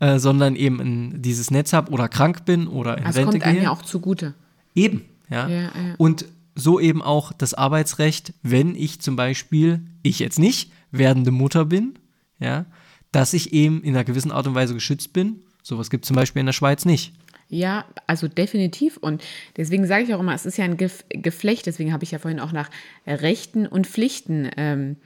äh, 0.00 0.18
sondern 0.18 0.56
eben 0.56 0.80
in 0.80 1.22
dieses 1.22 1.50
Netz 1.50 1.72
habe 1.72 1.92
oder 1.92 2.08
krank 2.08 2.44
bin 2.44 2.68
oder 2.68 2.96
in 2.98 3.04
das 3.04 3.16
Rente 3.16 3.32
kommt 3.32 3.44
einem 3.44 3.62
ja 3.62 3.70
auch 3.70 3.82
zugute. 3.82 4.34
Eben, 4.74 5.04
ja. 5.28 5.48
ja 5.48 5.70
und 5.98 6.24
so 6.54 6.80
eben 6.80 7.02
auch 7.02 7.32
das 7.32 7.54
Arbeitsrecht, 7.54 8.32
wenn 8.42 8.74
ich 8.74 9.00
zum 9.00 9.16
Beispiel, 9.16 9.82
ich 10.02 10.18
jetzt 10.18 10.38
nicht, 10.38 10.72
werdende 10.90 11.30
Mutter 11.30 11.66
bin, 11.66 11.98
ja, 12.38 12.66
dass 13.12 13.32
ich 13.34 13.52
eben 13.52 13.82
in 13.82 13.94
einer 13.94 14.04
gewissen 14.04 14.30
Art 14.32 14.46
und 14.46 14.54
Weise 14.54 14.74
geschützt 14.74 15.12
bin. 15.12 15.42
Sowas 15.62 15.90
gibt 15.90 16.04
es 16.04 16.08
zum 16.08 16.16
Beispiel 16.16 16.40
in 16.40 16.46
der 16.46 16.52
Schweiz 16.52 16.84
nicht. 16.84 17.12
Ja, 17.50 17.84
also 18.06 18.28
definitiv. 18.28 18.96
Und 18.96 19.24
deswegen 19.56 19.84
sage 19.84 20.04
ich 20.04 20.14
auch 20.14 20.20
immer, 20.20 20.34
es 20.34 20.46
ist 20.46 20.56
ja 20.56 20.64
ein 20.64 20.76
Geflecht. 20.76 21.66
Deswegen 21.66 21.92
habe 21.92 22.04
ich 22.04 22.12
ja 22.12 22.20
vorhin 22.20 22.38
auch 22.40 22.52
nach 22.52 22.70
Rechten 23.06 23.66
und 23.66 23.88
Pflichten 23.88 24.48
ähm, 24.56 24.96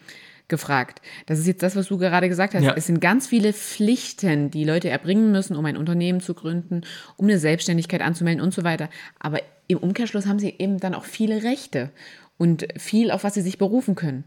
gefragt. 0.48 1.00
Das 1.24 1.38
ist 1.38 1.46
jetzt 1.46 1.62
das, 1.62 1.74
was 1.74 1.88
du 1.88 1.96
gerade 1.96 2.28
gesagt 2.28 2.54
hast. 2.54 2.62
Ja. 2.62 2.74
Es 2.76 2.86
sind 2.86 3.00
ganz 3.00 3.26
viele 3.26 3.54
Pflichten, 3.54 4.50
die 4.50 4.64
Leute 4.64 4.90
erbringen 4.90 5.32
müssen, 5.32 5.56
um 5.56 5.64
ein 5.64 5.78
Unternehmen 5.78 6.20
zu 6.20 6.34
gründen, 6.34 6.82
um 7.16 7.24
eine 7.24 7.38
Selbstständigkeit 7.38 8.02
anzumelden 8.02 8.42
und 8.42 8.52
so 8.52 8.62
weiter. 8.62 8.90
Aber 9.18 9.40
im 9.66 9.78
Umkehrschluss 9.78 10.26
haben 10.26 10.38
sie 10.38 10.54
eben 10.58 10.78
dann 10.78 10.94
auch 10.94 11.06
viele 11.06 11.42
Rechte 11.42 11.90
und 12.36 12.66
viel, 12.76 13.10
auf 13.10 13.24
was 13.24 13.32
sie 13.32 13.40
sich 13.40 13.56
berufen 13.56 13.94
können. 13.94 14.24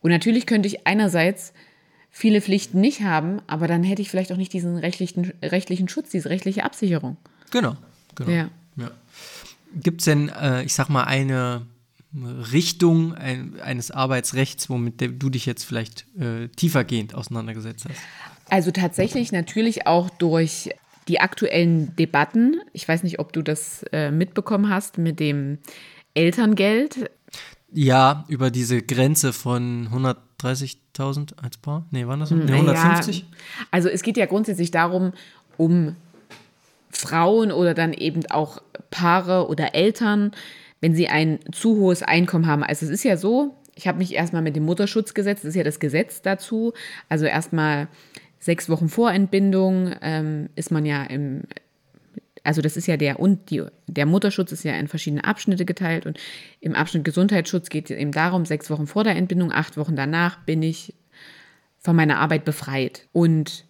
Und 0.00 0.10
natürlich 0.10 0.44
könnte 0.44 0.66
ich 0.66 0.86
einerseits 0.86 1.54
viele 2.12 2.42
Pflichten 2.42 2.80
nicht 2.80 3.00
haben, 3.00 3.40
aber 3.48 3.66
dann 3.66 3.82
hätte 3.82 4.02
ich 4.02 4.10
vielleicht 4.10 4.30
auch 4.30 4.36
nicht 4.36 4.52
diesen 4.52 4.76
rechtlichen, 4.76 5.32
rechtlichen 5.42 5.88
Schutz, 5.88 6.10
diese 6.10 6.28
rechtliche 6.28 6.62
Absicherung. 6.62 7.16
Genau, 7.50 7.76
genau. 8.14 8.30
Ja. 8.30 8.50
ja. 8.76 8.90
Gibt 9.74 10.02
es 10.02 10.04
denn, 10.04 10.28
äh, 10.28 10.62
ich 10.62 10.74
sag 10.74 10.90
mal, 10.90 11.04
eine 11.04 11.66
Richtung 12.52 13.14
ein, 13.14 13.58
eines 13.60 13.90
Arbeitsrechts, 13.90 14.68
womit 14.68 15.00
du 15.00 15.30
dich 15.30 15.46
jetzt 15.46 15.64
vielleicht 15.64 16.04
äh, 16.18 16.48
tiefergehend 16.48 17.14
auseinandergesetzt 17.14 17.86
hast? 17.88 17.98
Also 18.50 18.70
tatsächlich 18.70 19.32
natürlich 19.32 19.86
auch 19.86 20.10
durch 20.10 20.70
die 21.08 21.20
aktuellen 21.20 21.96
Debatten. 21.96 22.60
Ich 22.74 22.86
weiß 22.86 23.02
nicht, 23.02 23.18
ob 23.18 23.32
du 23.32 23.40
das 23.40 23.82
äh, 23.92 24.10
mitbekommen 24.10 24.68
hast 24.68 24.98
mit 24.98 25.18
dem 25.20 25.58
Elterngeld. 26.12 27.10
Ja, 27.72 28.24
über 28.28 28.50
diese 28.50 28.82
Grenze 28.82 29.32
von 29.32 29.88
130.000 29.88 31.38
als 31.42 31.56
Paar? 31.56 31.86
Nee, 31.90 32.06
waren 32.06 32.20
das? 32.20 32.30
Nee, 32.30 32.52
150? 32.52 33.20
Ja, 33.20 33.26
also 33.70 33.88
es 33.88 34.02
geht 34.02 34.16
ja 34.16 34.26
grundsätzlich 34.26 34.70
darum, 34.70 35.12
um 35.56 35.96
Frauen 36.90 37.50
oder 37.50 37.74
dann 37.74 37.92
eben 37.92 38.22
auch 38.30 38.62
Paare 38.90 39.48
oder 39.48 39.74
Eltern, 39.74 40.32
wenn 40.80 40.94
sie 40.94 41.08
ein 41.08 41.38
zu 41.52 41.76
hohes 41.76 42.02
Einkommen 42.02 42.46
haben. 42.46 42.62
Also 42.62 42.84
es 42.84 42.92
ist 42.92 43.04
ja 43.04 43.16
so, 43.16 43.56
ich 43.74 43.88
habe 43.88 43.98
mich 43.98 44.14
erstmal 44.14 44.42
mit 44.42 44.54
dem 44.54 44.64
Mutterschutzgesetz, 44.64 45.40
das 45.40 45.50
ist 45.50 45.56
ja 45.56 45.64
das 45.64 45.80
Gesetz 45.80 46.22
dazu, 46.22 46.74
also 47.08 47.24
erstmal 47.24 47.88
sechs 48.38 48.68
Wochen 48.68 48.88
vor 48.88 49.12
Entbindung 49.12 49.94
ähm, 50.02 50.48
ist 50.56 50.70
man 50.70 50.84
ja 50.84 51.04
im, 51.04 51.42
also 52.44 52.60
das 52.62 52.76
ist 52.76 52.86
ja 52.86 52.96
der 52.96 53.20
und 53.20 53.50
die, 53.50 53.62
der 53.86 54.06
Mutterschutz 54.06 54.52
ist 54.52 54.64
ja 54.64 54.72
in 54.74 54.88
verschiedene 54.88 55.24
Abschnitte 55.24 55.64
geteilt 55.64 56.06
und 56.06 56.18
im 56.60 56.74
Abschnitt 56.74 57.04
Gesundheitsschutz 57.04 57.68
geht 57.68 57.90
es 57.90 57.96
eben 57.96 58.12
darum, 58.12 58.44
sechs 58.46 58.70
Wochen 58.70 58.86
vor 58.86 59.04
der 59.04 59.16
Entbindung, 59.16 59.52
acht 59.52 59.76
Wochen 59.76 59.96
danach 59.96 60.38
bin 60.44 60.62
ich 60.62 60.94
von 61.82 61.96
meiner 61.96 62.18
Arbeit 62.18 62.44
befreit. 62.44 63.08
Und 63.12 63.64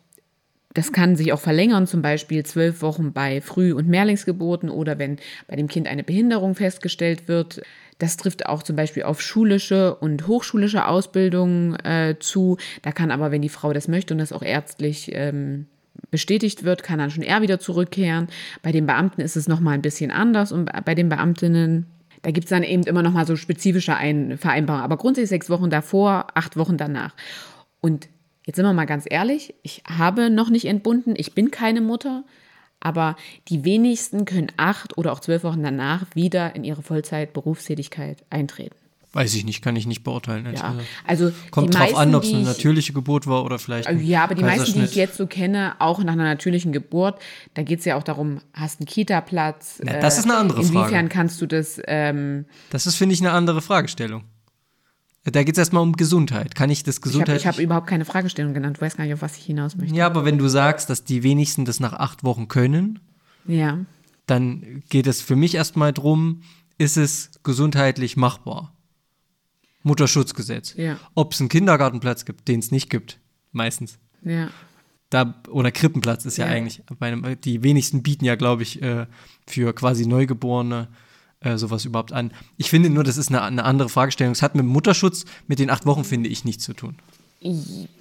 das 0.75 0.93
kann 0.93 1.17
sich 1.17 1.33
auch 1.33 1.41
verlängern, 1.41 1.87
zum 1.87 2.03
Beispiel 2.03 2.45
zwölf 2.45 2.81
Wochen 2.83 3.13
bei 3.13 3.41
Früh- 3.41 3.75
und 3.75 3.89
Mehrlingsgeburten 3.89 4.71
oder 4.71 4.99
wenn 4.99 5.19
bei 5.47 5.57
dem 5.57 5.69
Kind 5.69 5.87
eine 5.87 6.05
Behinderung 6.05 6.55
festgestellt 6.55 7.29
wird. 7.29 7.63
Das 7.99 8.17
trifft 8.17 8.47
auch 8.47 8.63
zum 8.63 8.77
Beispiel 8.77 9.03
auf 9.03 9.21
schulische 9.21 9.95
und 9.97 10.27
hochschulische 10.27 10.87
Ausbildung 10.87 11.77
äh, 11.77 12.17
zu. 12.19 12.57
Da 12.81 12.93
kann 12.93 13.11
aber, 13.11 13.31
wenn 13.31 13.43
die 13.43 13.49
Frau 13.51 13.73
das 13.73 13.87
möchte 13.87 14.15
und 14.15 14.19
das 14.19 14.33
auch 14.33 14.43
ärztlich 14.43 15.11
ähm, 15.13 15.67
bestätigt 16.11 16.65
wird, 16.65 16.83
kann 16.83 16.99
dann 16.99 17.11
schon 17.11 17.23
eher 17.23 17.43
wieder 17.43 17.59
zurückkehren. 17.59 18.29
Bei 18.63 18.73
den 18.73 18.87
Beamten 18.87 19.21
ist 19.21 19.37
es 19.37 19.49
nochmal 19.49 19.75
ein 19.75 19.83
bisschen 19.83 20.11
anders 20.11 20.53
und 20.53 20.71
bei 20.85 20.95
den 20.95 21.09
Beamtinnen, 21.09 21.87
da 22.23 22.31
gibt 22.31 22.45
es 22.45 22.51
dann 22.51 22.63
eben 22.63 22.85
immer 22.85 23.03
nochmal 23.03 23.27
so 23.27 23.37
spezifische 23.37 23.97
Ein 23.97 24.39
Vereinbarungen. 24.39 24.85
Aber 24.85 24.97
grundsätzlich 24.97 25.31
sechs 25.31 25.51
Wochen 25.51 25.71
davor, 25.71 26.27
acht 26.35 26.57
Wochen 26.57 26.77
danach. 26.77 27.15
Und 27.81 28.09
jetzt 28.47 28.57
sind 28.57 28.65
wir 28.65 28.73
mal 28.73 28.85
ganz 28.85 29.05
ehrlich, 29.09 29.55
ich 29.63 29.83
habe 29.87 30.31
noch 30.31 30.51
nicht 30.51 30.67
entbunden, 30.67 31.15
ich 31.17 31.35
bin 31.35 31.51
keine 31.51 31.81
Mutter, 31.81 32.25
aber 32.81 33.17
die 33.49 33.65
wenigsten 33.65 34.25
können 34.25 34.53
acht 34.57 34.99
oder 34.99 35.13
auch 35.13 35.21
zwölf 35.21 35.45
Wochen 35.45 35.63
danach 35.63 36.07
wieder 36.15 36.55
in 36.55 36.65
ihre 36.65 36.83
Vollzeit-Berufstätigkeit 36.83 38.25
eintreten. 38.29 38.82
Weiß 39.15 39.35
ich 39.35 39.45
nicht, 39.45 39.61
kann 39.61 39.77
ich 39.77 39.87
nicht 39.87 40.05
beurteilen. 40.05 40.49
Ja, 40.55 40.75
also 41.07 41.33
Kommt 41.51 41.75
drauf 41.75 41.81
meisten, 41.81 41.97
an, 41.97 42.15
ob 42.15 42.23
es 42.25 42.33
eine 42.33 42.45
natürliche 42.45 42.95
Geburt 42.95 43.27
war 43.27 43.45
oder 43.45 43.59
vielleicht. 43.59 43.87
Ein 43.87 44.03
ja, 44.03 44.25
aber 44.25 44.35
die 44.35 44.43
meisten, 44.43 44.73
die 44.73 44.87
ich 44.87 44.95
jetzt 44.95 45.19
so 45.19 45.27
kenne, 45.27 45.75
auch 45.81 46.03
nach 46.03 46.15
einer 46.15 46.25
natürlichen 46.25 46.73
Geburt, 46.73 47.21
da 47.53 47.63
geht 47.63 47.81
es 47.81 47.85
ja 47.85 47.97
auch 47.97 48.05
darum, 48.05 48.41
hast 48.55 48.81
du 48.81 48.81
einen 48.81 48.87
Kita-Platz? 48.87 49.83
Ja, 49.85 50.01
das 50.01 50.17
ist 50.17 50.25
eine 50.25 50.37
andere 50.37 50.61
inwiefern 50.61 50.75
Frage. 50.75 50.89
Inwiefern 50.89 51.09
kannst 51.11 51.43
du 51.43 51.47
das. 51.47 51.79
Ähm, 51.87 52.47
das 52.71 52.87
ist, 52.87 52.97
finde 52.97 53.15
ich, 53.15 53.21
eine 53.21 53.33
andere 53.33 53.61
Fragestellung. 53.61 54.25
Da 55.25 55.45
geht 55.45 55.55
es 55.55 55.59
erstmal 55.59 55.83
um 55.83 55.93
Gesundheit. 55.93 56.55
Kann 56.55 56.71
ich 56.71 56.83
das 56.83 57.03
Gesundheit. 57.03 57.37
Ich 57.37 57.47
habe 57.47 57.59
hab 57.59 57.63
überhaupt 57.63 57.87
keine 57.87 58.07
Fragestellung 58.07 58.55
genannt. 58.55 58.79
Du 58.79 58.81
weißt 58.81 58.97
gar 58.97 59.05
nicht, 59.05 59.13
auf 59.13 59.23
was 59.23 59.37
ich 59.37 59.45
hinaus 59.45 59.77
möchte. 59.77 59.95
Ja, 59.95 60.07
aber 60.07 60.25
wenn 60.25 60.39
du 60.39 60.49
sagst, 60.49 60.89
dass 60.89 61.05
die 61.05 61.23
wenigsten 61.23 61.67
das 61.67 61.81
nach 61.81 61.93
acht 61.93 62.25
Wochen 62.25 62.49
können, 62.49 62.99
ja. 63.47 63.79
dann 64.27 64.83
geht 64.89 65.07
es 65.07 65.21
für 65.21 65.37
mich 65.37 65.55
erstmal 65.55 65.93
darum, 65.93 66.43
ist 66.79 66.97
es 66.97 67.31
gesundheitlich 67.45 68.17
machbar? 68.17 68.73
Mutterschutzgesetz. 69.83 70.75
Ja. 70.77 70.99
Ob 71.15 71.33
es 71.33 71.41
einen 71.41 71.49
Kindergartenplatz 71.49 72.25
gibt, 72.25 72.49
den 72.49 72.61
es 72.61 72.71
nicht 72.71 72.91
gibt, 72.91 73.19
meistens. 73.53 73.99
Ja. 74.25 74.49
Da, 75.11 75.35
oder 75.51 75.71
Krippenplatz 75.71 76.25
ist 76.25 76.39
ja, 76.39 76.47
ja. 76.47 76.53
eigentlich, 76.53 76.83
einem, 77.01 77.39
die 77.41 77.63
wenigsten 77.63 78.03
bieten 78.03 78.25
ja, 78.25 78.35
glaube 78.35 78.63
ich, 78.63 78.81
äh, 78.81 79.07
für 79.47 79.75
quasi 79.75 80.07
Neugeborene 80.07 80.89
äh, 81.41 81.59
sowas 81.59 81.85
überhaupt 81.85 82.13
an. 82.13 82.33
Ich 82.57 82.71
finde 82.71 82.89
nur, 82.89 83.05
das 83.05 83.19
ist 83.19 83.29
eine, 83.29 83.43
eine 83.43 83.65
andere 83.65 83.89
Fragestellung. 83.89 84.33
Es 84.33 84.43
hat 84.43 84.55
mit 84.55 84.65
Mutterschutz, 84.65 85.25
mit 85.49 85.59
den 85.59 85.71
acht 85.71 85.87
Wochen, 85.87 86.05
finde 86.05 86.29
ich, 86.29 86.45
nichts 86.45 86.65
zu 86.65 86.73
tun. 86.73 86.97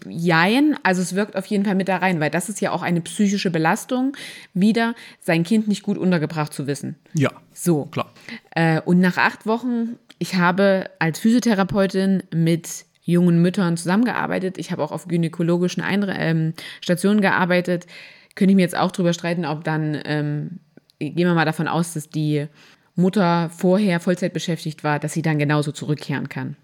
Jein, 0.08 0.78
also 0.84 1.02
es 1.02 1.16
wirkt 1.16 1.36
auf 1.36 1.48
jeden 1.48 1.66
Fall 1.66 1.74
mit 1.74 1.88
da 1.88 1.98
rein, 1.98 2.20
weil 2.20 2.30
das 2.30 2.48
ist 2.48 2.62
ja 2.62 2.72
auch 2.72 2.84
eine 2.84 3.02
psychische 3.02 3.50
Belastung, 3.50 4.16
wieder 4.54 4.94
sein 5.20 5.44
Kind 5.44 5.68
nicht 5.68 5.82
gut 5.82 5.98
untergebracht 5.98 6.54
zu 6.54 6.68
wissen. 6.68 6.96
Ja. 7.14 7.32
So. 7.52 7.86
Klar. 7.86 8.14
Äh, 8.52 8.82
und 8.82 9.00
nach 9.00 9.18
acht 9.18 9.48
Wochen, 9.48 9.98
ich 10.22 10.36
habe 10.36 10.92
als 11.00 11.18
Physiotherapeutin 11.18 12.22
mit 12.32 12.86
jungen 13.01 13.42
Müttern 13.42 13.75
zusammengearbeitet. 13.75 14.60
Ich 14.60 14.72
habe 14.72 14.84
auch 14.84 14.92
auf 14.92 15.08
gynäkologischen 15.08 15.82
Einre 15.82 16.13
ähm, 16.16 16.54
Stationen 16.80 17.22
gearbeitet. 17.22 17.88
Könnte 18.36 18.51
ich 18.51 18.56
mir 18.56 18.62
jetzt 18.62 18.78
auch 18.78 18.92
drüber 18.92 19.13
streiten, 19.13 19.46
ob 19.46 19.63
dann, 19.63 20.00
ähm, 20.06 20.60
gehen 21.00 21.16
wir 21.16 21.34
mal 21.34 21.46
davon 21.46 21.68
aus, 21.68 21.96
dass 21.96 22.08
die 22.08 22.46
Mutter 22.94 23.50
vorher 23.50 24.00
Vollzeit 24.00 24.32
beschäftigt 24.32 24.84
war, 24.84 25.00
dass 25.00 25.13
sie 25.13 25.24
dann 25.24 25.40
genauso 25.40 25.72
zurückkehren 25.72 26.30
kann. 26.30 26.56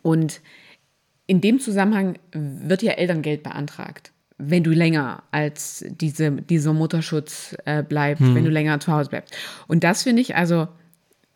Und 0.00 0.40
in 1.26 1.42
dem 1.42 1.60
Zusammenhang 1.60 2.18
wird 2.32 2.82
ja 2.82 2.92
Elterngeld 2.92 3.42
beantragt, 3.42 4.12
wenn 4.38 4.64
du 4.64 4.70
länger 4.70 5.22
als 5.32 5.84
diese, 5.86 6.32
dieser 6.32 6.72
Mutterschutz 6.72 7.58
äh, 7.66 7.82
bleibst, 7.82 8.24
hm. 8.24 8.34
wenn 8.34 8.44
du 8.46 8.50
länger 8.50 8.80
zu 8.80 8.90
Hause 8.90 9.10
bleibst. 9.10 9.36
Und 9.66 9.84
das 9.84 10.02
finde 10.02 10.22
ich, 10.22 10.34
also 10.34 10.68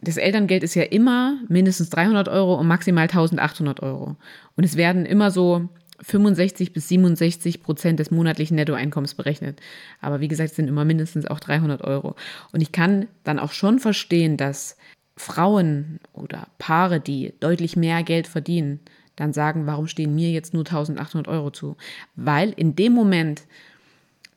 das 0.01 0.17
Elterngeld 0.17 0.63
ist 0.63 0.75
ja 0.75 0.83
immer 0.83 1.39
mindestens 1.49 1.91
300 1.91 2.29
Euro 2.29 2.55
und 2.55 2.67
maximal 2.67 3.03
1800 3.03 3.81
Euro. 3.83 4.17
Und 4.57 4.65
es 4.65 4.77
werden 4.77 5.05
immer 5.05 5.31
so 5.31 5.69
65 6.03 6.73
bis 6.73 6.89
67 6.89 7.63
Prozent 7.63 8.01
des 8.01 8.11
monatlichen 8.11 8.57
Nettoeinkommens 8.57 9.15
berechnet. 9.15 9.61
Aber 10.01 10.21
wie 10.21 10.29
gesagt, 10.29 10.51
es 10.51 10.57
sind 10.57 10.69
immer 10.69 10.85
mindestens 10.85 11.27
auch 11.27 11.41
300 11.41 11.83
Euro. 11.83 12.17
Und 12.53 12.63
ich 12.63 12.73
kann 12.73 13.07
dann 13.25 13.39
auch 13.39 13.53
schon 13.53 13.79
verstehen, 13.79 14.37
dass 14.37 14.77
Frauen 15.17 16.01
oder 16.15 16.49
Paare, 16.59 17.01
die 17.01 17.35
deutlich 17.41 17.77
mehr 17.77 18.03
Geld 18.03 18.27
verdienen, 18.27 18.81
dann 19.17 19.35
sagen, 19.35 19.67
warum 19.67 19.87
stehen 19.87 20.15
mir 20.15 20.31
jetzt 20.31 20.55
nur 20.55 20.63
1800 20.63 21.29
Euro 21.29 21.51
zu? 21.51 21.77
Weil 22.17 22.53
in 22.57 22.75
dem 22.75 22.95
Moment, 22.95 23.43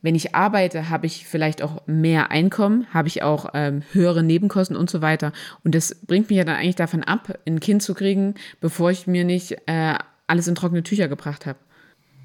wenn 0.03 0.15
ich 0.15 0.35
arbeite, 0.35 0.89
habe 0.89 1.07
ich 1.07 1.25
vielleicht 1.25 1.61
auch 1.61 1.81
mehr 1.87 2.29
Einkommen, 2.29 2.85
habe 2.93 3.07
ich 3.07 3.23
auch 3.23 3.47
ähm, 3.53 3.83
höhere 3.93 4.21
Nebenkosten 4.21 4.75
und 4.75 4.89
so 4.89 5.01
weiter. 5.01 5.31
Und 5.63 5.73
das 5.73 5.95
bringt 5.95 6.29
mich 6.29 6.37
ja 6.37 6.43
dann 6.43 6.57
eigentlich 6.57 6.75
davon 6.75 7.03
ab, 7.03 7.39
ein 7.47 7.61
Kind 7.61 7.81
zu 7.81 7.93
kriegen, 7.93 8.35
bevor 8.59 8.91
ich 8.91 9.07
mir 9.07 9.23
nicht 9.23 9.55
äh, 9.65 9.95
alles 10.27 10.47
in 10.47 10.55
trockene 10.55 10.83
Tücher 10.83 11.07
gebracht 11.07 11.45
habe. 11.45 11.57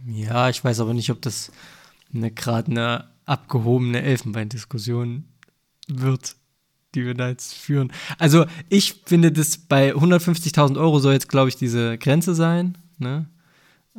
Ja, 0.07 0.49
ich 0.49 0.63
weiß 0.63 0.81
aber 0.81 0.93
nicht, 0.93 1.11
ob 1.11 1.23
das 1.23 1.53
eine 2.13 2.33
gerade 2.33 2.73
eine 2.73 3.05
abgehobene 3.27 4.03
Elfenbeindiskussion 4.03 5.25
wird, 5.87 6.35
die 6.97 7.05
wir 7.05 7.15
da 7.15 7.29
jetzt 7.29 7.55
führen. 7.55 7.93
Also 8.19 8.47
ich 8.69 9.03
finde, 9.07 9.31
das 9.31 9.57
bei 9.57 9.95
150.000 9.95 10.79
Euro 10.79 10.99
soll 10.99 11.13
jetzt, 11.13 11.29
glaube 11.29 11.49
ich, 11.49 11.57
diese 11.57 11.97
Grenze 11.97 12.35
sein. 12.35 12.77
Ne? 12.99 13.27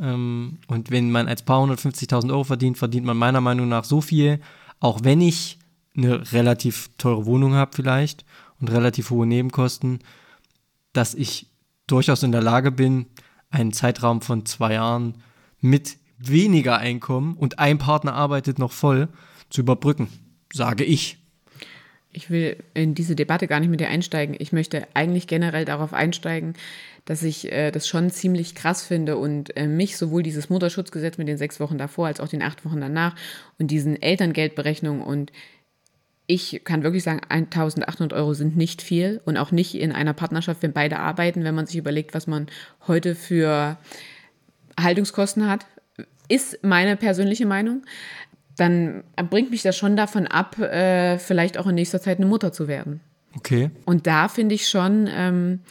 Ähm, 0.02 0.60
und 0.68 0.92
wenn 0.92 1.12
man 1.12 1.28
als 1.28 1.44
Paar 1.44 1.64
150.000 1.64 2.32
Euro 2.32 2.44
verdient, 2.44 2.78
verdient 2.78 3.06
man 3.06 3.18
meiner 3.18 3.42
Meinung 3.42 3.70
nach 3.70 3.84
so 3.84 4.02
viel, 4.02 4.40
auch 4.80 5.04
wenn 5.04 5.22
ich 5.22 5.60
eine 5.96 6.32
relativ 6.32 6.90
teure 6.98 7.26
Wohnung 7.26 7.54
habe 7.54 7.72
vielleicht 7.76 8.26
und 8.60 8.72
relativ 8.72 9.10
hohe 9.10 9.28
Nebenkosten, 9.28 10.00
dass 10.94 11.14
ich 11.14 11.48
durchaus 11.88 12.24
in 12.24 12.32
der 12.32 12.42
Lage 12.42 12.72
bin, 12.72 13.08
einen 13.50 13.74
Zeitraum 13.74 14.22
von 14.22 14.46
zwei 14.46 14.74
Jahren 14.74 15.16
mit 15.60 15.98
weniger 16.18 16.78
Einkommen 16.78 17.36
und 17.36 17.60
ein 17.60 17.78
Partner 17.78 18.14
arbeitet 18.14 18.60
noch 18.60 18.72
voll 18.72 19.10
zu 19.50 19.62
überbrücken, 19.62 20.10
sage 20.54 20.84
ich. 20.84 21.19
Ich 22.12 22.30
will 22.30 22.58
in 22.74 22.96
diese 22.96 23.16
Debatte 23.16 23.48
gar 23.48 23.60
nicht 23.60 23.70
mit 23.70 23.80
dir 23.80 23.90
einsteigen. 23.90 24.36
Ich 24.40 24.52
möchte 24.52 24.88
eigentlich 24.96 25.28
generell 25.28 25.66
darauf 25.66 25.94
einsteigen, 25.94 26.54
dass 27.06 27.22
ich 27.24 27.52
äh, 27.52 27.72
das 27.72 27.88
schon 27.88 28.10
ziemlich 28.10 28.56
krass 28.56 28.84
finde 28.84 29.18
und 29.18 29.56
äh, 29.56 29.68
mich 29.68 29.98
sowohl 29.98 30.24
dieses 30.24 30.50
Mutterschutzgesetz 30.50 31.18
mit 31.18 31.28
den 31.28 31.38
sechs 31.38 31.60
Wochen 31.60 31.78
davor 31.78 32.08
als 32.08 32.20
auch 32.20 32.28
den 32.28 32.42
acht 32.42 32.66
Wochen 32.66 32.82
danach 32.82 33.16
und 33.60 33.70
diesen 33.70 34.02
Elterngeldberechnungen 34.02 35.02
und 35.02 35.32
ich 36.32 36.62
kann 36.64 36.84
wirklich 36.84 37.04
sagen, 37.04 37.22
1800 37.28 38.14
Euro 38.14 38.36
sind 38.36 38.56
nicht 38.56 38.84
viel 38.84 39.20
und 39.26 39.38
auch 39.38 39.52
nicht 39.52 39.74
in 39.74 39.92
einer 39.92 40.14
Partnerschaft, 40.14 40.62
wenn 40.62 40.74
beide 40.74 41.00
arbeiten, 41.00 41.44
wenn 41.44 41.56
man 41.56 41.66
sich 41.66 41.78
überlegt, 41.78 42.14
was 42.14 42.28
man 42.28 42.46
heute 42.88 43.16
für 43.16 43.78
Haltungskosten 44.80 45.50
hat, 45.50 45.66
ist 46.28 46.64
meine 46.64 46.96
persönliche 46.98 47.48
Meinung. 47.48 47.84
Dann 48.60 49.04
bringt 49.30 49.52
mich 49.52 49.62
das 49.62 49.78
schon 49.78 49.96
davon 49.96 50.28
ab, 50.28 50.60
äh, 50.60 51.18
vielleicht 51.18 51.58
auch 51.58 51.66
in 51.68 51.76
nächster 51.76 52.02
Zeit 52.02 52.18
eine 52.18 52.26
Mutter 52.26 52.52
zu 52.52 52.68
werden. 52.68 53.00
Okay. 53.38 53.72
Und 53.86 54.06
da 54.06 54.28
finde 54.28 54.56
ich 54.56 54.68
schon, 54.68 55.08
ähm, 55.10 55.62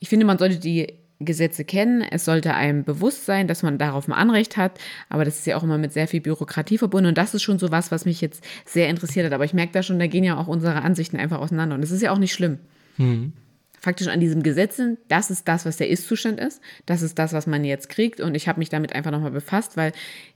ich 0.00 0.08
finde, 0.08 0.26
man 0.26 0.38
sollte 0.38 0.58
die 0.58 0.94
Gesetze 1.20 1.64
kennen. 1.64 2.02
Es 2.02 2.24
sollte 2.24 2.54
einem 2.54 2.82
bewusst 2.82 3.24
sein, 3.24 3.46
dass 3.46 3.62
man 3.62 3.78
darauf 3.78 4.08
ein 4.08 4.12
Anrecht 4.12 4.56
hat. 4.56 4.80
Aber 5.08 5.24
das 5.24 5.38
ist 5.38 5.46
ja 5.46 5.56
auch 5.56 5.62
immer 5.62 5.78
mit 5.78 5.92
sehr 5.92 6.08
viel 6.08 6.20
Bürokratie 6.20 6.76
verbunden. 6.76 7.10
Und 7.10 7.18
das 7.18 7.34
ist 7.34 7.42
schon 7.42 7.60
so 7.60 7.70
was, 7.70 7.92
was 7.92 8.04
mich 8.04 8.20
jetzt 8.20 8.42
sehr 8.64 8.88
interessiert 8.88 9.26
hat. 9.26 9.32
Aber 9.32 9.44
ich 9.44 9.54
merke 9.54 9.72
da 9.72 9.84
schon, 9.84 10.00
da 10.00 10.08
gehen 10.08 10.24
ja 10.24 10.36
auch 10.36 10.48
unsere 10.48 10.82
Ansichten 10.82 11.16
einfach 11.16 11.38
auseinander. 11.38 11.76
Und 11.76 11.82
das 11.82 11.92
ist 11.92 12.02
ja 12.02 12.10
auch 12.10 12.18
nicht 12.18 12.32
schlimm. 12.32 12.58
Mhm. 12.96 13.32
Faktisch 13.80 14.08
an 14.08 14.18
diesem 14.18 14.42
Gesetz 14.42 14.76
sind, 14.76 14.98
das 15.08 15.30
ist 15.30 15.46
das, 15.46 15.66
was 15.66 15.76
der 15.76 15.88
Ist-Zustand 15.88 16.40
ist. 16.40 16.60
Das 16.86 17.02
ist 17.02 17.16
das, 17.18 17.32
was 17.32 17.46
man 17.46 17.64
jetzt 17.64 17.90
kriegt. 17.90 18.20
Und 18.20 18.34
ich 18.34 18.48
habe 18.48 18.58
mich 18.58 18.70
damit 18.70 18.92
einfach 18.92 19.12
nochmal 19.12 19.30
befasst, 19.30 19.76
weil 19.76 19.92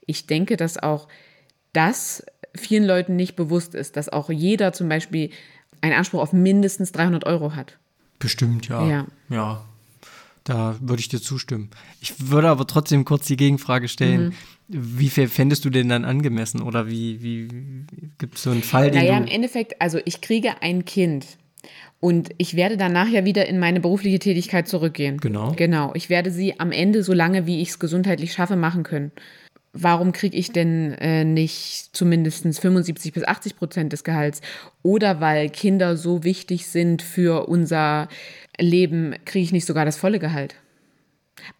ich 0.06 0.26
denke, 0.26 0.56
dass 0.56 0.78
auch 0.78 1.08
das 1.78 2.24
vielen 2.56 2.84
Leuten 2.84 3.14
nicht 3.14 3.36
bewusst 3.36 3.76
ist, 3.76 3.96
dass 3.96 4.08
auch 4.08 4.30
jeder 4.30 4.72
zum 4.72 4.88
Beispiel 4.88 5.30
einen 5.80 5.94
Anspruch 5.94 6.20
auf 6.20 6.32
mindestens 6.32 6.90
300 6.90 7.24
Euro 7.24 7.54
hat. 7.54 7.78
Bestimmt, 8.18 8.66
ja. 8.66 8.84
Ja. 8.84 9.06
ja. 9.30 9.64
Da 10.42 10.76
würde 10.80 10.98
ich 10.98 11.08
dir 11.08 11.20
zustimmen. 11.20 11.70
Ich 12.00 12.30
würde 12.30 12.48
aber 12.48 12.66
trotzdem 12.66 13.04
kurz 13.04 13.26
die 13.26 13.36
Gegenfrage 13.36 13.86
stellen. 13.86 14.28
Mhm. 14.28 14.32
Wie 14.66 15.08
viel 15.08 15.28
fändest 15.28 15.64
du 15.64 15.70
denn 15.70 15.88
dann 15.88 16.04
angemessen? 16.04 16.62
Oder 16.62 16.88
wie, 16.88 17.22
wie, 17.22 17.48
wie 17.52 17.84
gibt 18.18 18.36
es 18.36 18.42
so 18.42 18.50
einen 18.50 18.62
Fall, 18.62 18.90
den 18.90 19.00
Naja, 19.00 19.18
im 19.18 19.28
Endeffekt, 19.28 19.80
also 19.80 20.00
ich 20.04 20.20
kriege 20.20 20.60
ein 20.62 20.84
Kind. 20.84 21.26
Und 22.00 22.30
ich 22.38 22.56
werde 22.56 22.76
danach 22.76 23.08
ja 23.08 23.24
wieder 23.24 23.46
in 23.46 23.58
meine 23.58 23.80
berufliche 23.80 24.18
Tätigkeit 24.18 24.66
zurückgehen. 24.66 25.18
Genau. 25.18 25.52
Genau. 25.56 25.92
Ich 25.94 26.08
werde 26.08 26.30
sie 26.30 26.58
am 26.58 26.72
Ende, 26.72 27.04
so 27.04 27.12
lange 27.12 27.46
wie 27.46 27.60
ich 27.60 27.70
es 27.70 27.78
gesundheitlich 27.78 28.32
schaffe, 28.32 28.56
machen 28.56 28.82
können. 28.82 29.12
Warum 29.80 30.12
kriege 30.12 30.36
ich 30.36 30.50
denn 30.50 30.92
äh, 30.94 31.24
nicht 31.24 31.90
zumindest 31.92 32.44
75 32.60 33.12
bis 33.12 33.24
80 33.24 33.56
Prozent 33.56 33.92
des 33.92 34.02
Gehalts? 34.02 34.40
Oder 34.82 35.20
weil 35.20 35.50
Kinder 35.50 35.96
so 35.96 36.24
wichtig 36.24 36.66
sind 36.66 37.00
für 37.00 37.48
unser 37.48 38.08
Leben, 38.58 39.14
kriege 39.24 39.44
ich 39.44 39.52
nicht 39.52 39.66
sogar 39.66 39.84
das 39.84 39.96
volle 39.96 40.18
Gehalt? 40.18 40.56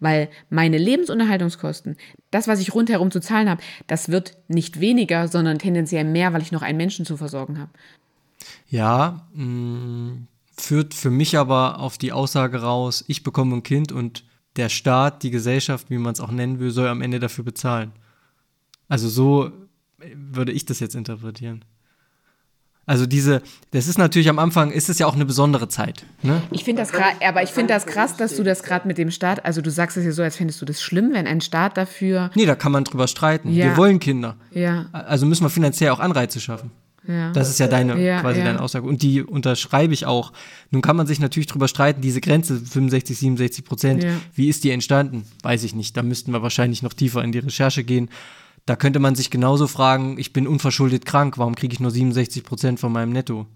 Weil 0.01 0.29
meine 0.51 0.79
Lebensunterhaltungskosten, 0.79 1.97
das, 2.33 2.49
was 2.49 2.61
ich 2.61 2.75
rundherum 2.75 3.13
zu 3.13 3.21
zahlen 3.21 3.49
habe, 3.49 3.63
das 3.87 4.09
wird 4.09 4.37
nicht 4.49 4.81
weniger, 4.81 5.29
sondern 5.29 5.59
tendenziell 5.59 6.05
mehr, 6.05 6.33
weil 6.33 6.43
ich 6.43 6.51
noch 6.51 6.63
einen 6.63 6.79
Menschen 6.79 7.07
zu 7.07 7.17
versorgen 7.17 7.61
habe. 7.61 7.71
Ja, 8.69 9.29
mh, 9.35 9.45
mm, 9.45 10.27
führt 10.57 10.95
für 10.95 11.11
mich 11.11 11.39
aber 11.39 11.79
auf 11.79 11.99
die 11.99 12.11
Aussage 12.11 12.63
raus, 12.63 13.05
ich 13.07 13.23
bekomme 13.23 13.57
ein 13.57 13.63
Kind 13.63 13.93
und 13.93 14.25
der 14.57 14.69
Staat, 14.69 15.23
die 15.23 15.31
Gesellschaft, 15.31 15.89
wie 15.89 15.99
man 15.99 16.15
es 16.15 16.21
auch 16.21 16.33
nennen 16.33 16.59
will, 16.59 16.73
soll 16.73 16.89
am 16.89 17.01
Ende 17.01 17.21
dafür 17.21 17.45
bezahlen. 17.45 17.93
Also 18.89 19.09
so 19.09 19.53
würde 20.15 20.53
ich 20.53 20.65
das 20.65 20.81
jetzt 20.81 20.95
interpretieren. 20.95 21.65
Also 22.89 23.05
diese, 23.05 23.43
das 23.73 23.87
ist 23.87 23.99
natürlich 23.99 24.31
am 24.31 24.39
Anfang, 24.39 24.71
ist 24.71 24.89
es 24.89 24.99
ja 24.99 25.07
auch 25.07 25.15
eine 25.15 25.27
besondere 25.27 25.69
Zeit. 25.69 26.07
Ne? 26.23 26.41
Ich 26.51 26.65
finde 26.65 26.81
das 26.81 26.91
krass, 26.91 27.13
aber 27.23 27.43
ich 27.43 27.51
finde 27.51 27.75
das 27.75 27.85
krass, 27.85 28.17
dass 28.17 28.35
du 28.35 28.43
das 28.43 28.63
gerade 28.63 28.89
mit 28.89 28.97
dem 28.97 29.11
Staat, 29.11 29.45
also 29.45 29.61
du 29.61 29.71
sagst 29.71 29.99
es 29.99 30.07
ja 30.07 30.13
so, 30.13 30.23
als 30.23 30.37
fändest 30.37 30.63
du 30.63 30.65
das 30.65 30.81
schlimm, 30.81 31.11
wenn 31.13 31.27
ein 31.27 31.43
Staat 31.43 31.77
dafür. 31.77 32.31
Nee, 32.35 32.47
da 32.47 32.55
kann 32.55 32.73
man 32.73 32.85
drüber 32.85 33.07
streiten. 33.07 33.53
Ja. 33.53 33.67
Wir 33.67 33.77
wollen 33.77 34.01
Kinder. 34.01 34.37
Ja. 34.53 34.87
Also 34.93 35.27
müssen 35.27 35.45
wir 35.45 35.51
finanziell 35.51 35.91
auch 35.91 36.01
Anreize 36.01 36.41
schaffen. 36.41 36.71
Ja. 37.07 37.31
Das 37.33 37.51
ist 37.51 37.61
ja 37.61 37.69
deine, 37.69 38.03
ja, 38.03 38.23
quasi 38.23 38.39
ja. 38.39 38.47
deine 38.47 38.63
Aussage. 38.63 38.87
Und 38.87 39.03
die 39.03 39.23
unterschreibe 39.23 39.93
ich 39.93 40.07
auch. 40.07 40.33
Nun 40.71 40.81
kann 40.81 40.97
man 40.97 41.07
sich 41.07 41.21
natürlich 41.21 41.47
drüber 41.47 41.69
streiten, 41.69 42.01
diese 42.01 42.23
Grenze 42.23 42.59
65, 42.59 43.19
67 43.19 43.65
Prozent, 43.67 44.07
wie 44.35 44.49
ist 44.49 44.65
die 44.65 44.71
entstanden? 44.71 45.25
Weiß 45.43 45.63
ich 45.63 45.75
nicht. 45.75 45.95
Da 45.95 46.03
müssten 46.03 46.33
wir 46.33 46.43
wahrscheinlich 46.43 46.83
noch 46.83 46.95
tiefer 46.95 47.23
in 47.23 47.33
die 47.33 47.39
Recherche 47.41 47.85
gehen. 47.85 48.09
Da 48.69 48.77
könnte 48.77 48.99
man 48.99 49.15
sich 49.15 49.31
genauso 49.31 49.67
fragen, 49.67 50.19
ich 50.19 50.35
bin 50.35 50.47
unverschuldet 50.47 51.07
krank, 51.07 51.39
warum 51.39 51.55
kriege 51.55 51.73
ich 51.73 51.81
nur 51.81 51.91
67 51.91 52.45
Prozent 52.45 52.79
von 52.79 52.93
meinem 52.93 53.13
Netto? 53.13 53.47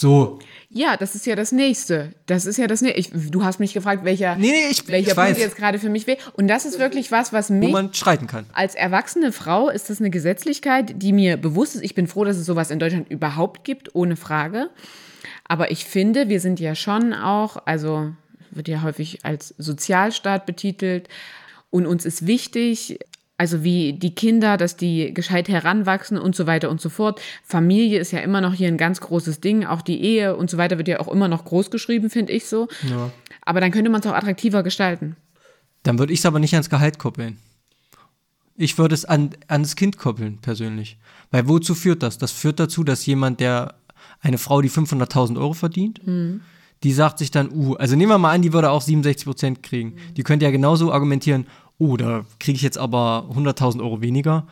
So. 0.00 0.38
Ja, 0.70 0.96
das 0.96 1.16
ist 1.16 1.26
ja 1.26 1.34
das 1.34 1.50
Nächste. 1.50 2.12
Das 2.26 2.46
ist 2.46 2.56
ja 2.56 2.68
das 2.68 2.80
Nächste. 2.80 3.18
du 3.18 3.42
hast 3.42 3.58
mich 3.58 3.74
gefragt, 3.74 4.04
welcher, 4.04 4.36
nee, 4.36 4.52
nee, 4.52 4.70
ich, 4.70 4.86
welcher 4.86 5.10
ich 5.10 5.16
Punkt 5.16 5.30
weiß. 5.30 5.38
jetzt 5.38 5.56
gerade 5.56 5.80
für 5.80 5.88
mich 5.88 6.06
wäre. 6.06 6.18
Und 6.34 6.46
das 6.46 6.64
ist 6.64 6.78
wirklich 6.78 7.10
was, 7.10 7.32
was 7.32 7.50
mich. 7.50 7.70
Wo 7.70 7.72
man 7.72 7.92
streiten 7.92 8.28
kann. 8.28 8.46
Als 8.52 8.76
erwachsene 8.76 9.32
Frau 9.32 9.68
ist 9.68 9.90
das 9.90 9.98
eine 9.98 10.10
Gesetzlichkeit, 10.10 11.02
die 11.02 11.12
mir 11.12 11.38
bewusst 11.38 11.74
ist. 11.74 11.82
Ich 11.82 11.96
bin 11.96 12.06
froh, 12.06 12.24
dass 12.24 12.36
es 12.36 12.46
sowas 12.46 12.70
in 12.70 12.78
Deutschland 12.78 13.10
überhaupt 13.10 13.64
gibt, 13.64 13.96
ohne 13.96 14.14
Frage. 14.14 14.70
Aber 15.48 15.72
ich 15.72 15.86
finde, 15.86 16.28
wir 16.28 16.38
sind 16.38 16.60
ja 16.60 16.76
schon 16.76 17.12
auch, 17.14 17.56
also 17.64 18.12
wird 18.52 18.68
ja 18.68 18.82
häufig 18.82 19.24
als 19.24 19.56
Sozialstaat 19.58 20.46
betitelt. 20.46 21.08
Und 21.70 21.86
uns 21.86 22.04
ist 22.04 22.28
wichtig, 22.28 23.00
also 23.38 23.62
wie 23.62 23.92
die 23.92 24.14
Kinder, 24.14 24.56
dass 24.56 24.76
die 24.76 25.12
gescheit 25.12 25.48
heranwachsen 25.48 26.18
und 26.18 26.34
so 26.34 26.46
weiter 26.46 26.70
und 26.70 26.80
so 26.80 26.88
fort. 26.88 27.20
Familie 27.44 27.98
ist 27.98 28.12
ja 28.12 28.20
immer 28.20 28.40
noch 28.40 28.54
hier 28.54 28.68
ein 28.68 28.78
ganz 28.78 29.00
großes 29.00 29.40
Ding. 29.40 29.64
Auch 29.66 29.82
die 29.82 30.00
Ehe 30.02 30.36
und 30.36 30.48
so 30.48 30.56
weiter 30.56 30.78
wird 30.78 30.88
ja 30.88 31.00
auch 31.00 31.08
immer 31.08 31.28
noch 31.28 31.44
groß 31.44 31.70
geschrieben, 31.70 32.08
finde 32.08 32.32
ich 32.32 32.46
so. 32.46 32.68
Ja. 32.88 33.10
Aber 33.42 33.60
dann 33.60 33.72
könnte 33.72 33.90
man 33.90 34.00
es 34.00 34.06
auch 34.06 34.14
attraktiver 34.14 34.62
gestalten. 34.62 35.16
Dann 35.82 35.98
würde 35.98 36.12
ich 36.12 36.20
es 36.20 36.26
aber 36.26 36.38
nicht 36.38 36.54
ans 36.54 36.70
Gehalt 36.70 36.98
koppeln. 36.98 37.38
Ich 38.56 38.78
würde 38.78 38.94
es 38.94 39.04
an, 39.04 39.30
an 39.48 39.62
das 39.62 39.76
Kind 39.76 39.98
koppeln, 39.98 40.38
persönlich. 40.38 40.96
Weil 41.30 41.46
wozu 41.46 41.74
führt 41.74 42.02
das? 42.02 42.16
Das 42.16 42.32
führt 42.32 42.58
dazu, 42.58 42.84
dass 42.84 43.04
jemand, 43.04 43.40
der 43.40 43.74
eine 44.20 44.38
Frau, 44.38 44.62
die 44.62 44.70
500.000 44.70 45.36
Euro 45.36 45.52
verdient, 45.52 46.04
mhm. 46.06 46.40
die 46.82 46.92
sagt 46.92 47.18
sich 47.18 47.30
dann, 47.30 47.50
uh, 47.52 47.74
also 47.74 47.96
nehmen 47.96 48.10
wir 48.10 48.18
mal 48.18 48.32
an, 48.32 48.40
die 48.40 48.54
würde 48.54 48.70
auch 48.70 48.80
67 48.80 49.26
Prozent 49.26 49.62
kriegen. 49.62 49.90
Mhm. 49.90 50.14
Die 50.14 50.22
könnte 50.22 50.46
ja 50.46 50.50
genauso 50.50 50.90
argumentieren, 50.90 51.46
oh, 51.78 51.96
da 51.96 52.24
kriege 52.38 52.56
ich 52.56 52.62
jetzt 52.62 52.78
aber 52.78 53.28
100.000 53.34 53.80
Euro 53.80 54.00
weniger. 54.00 54.46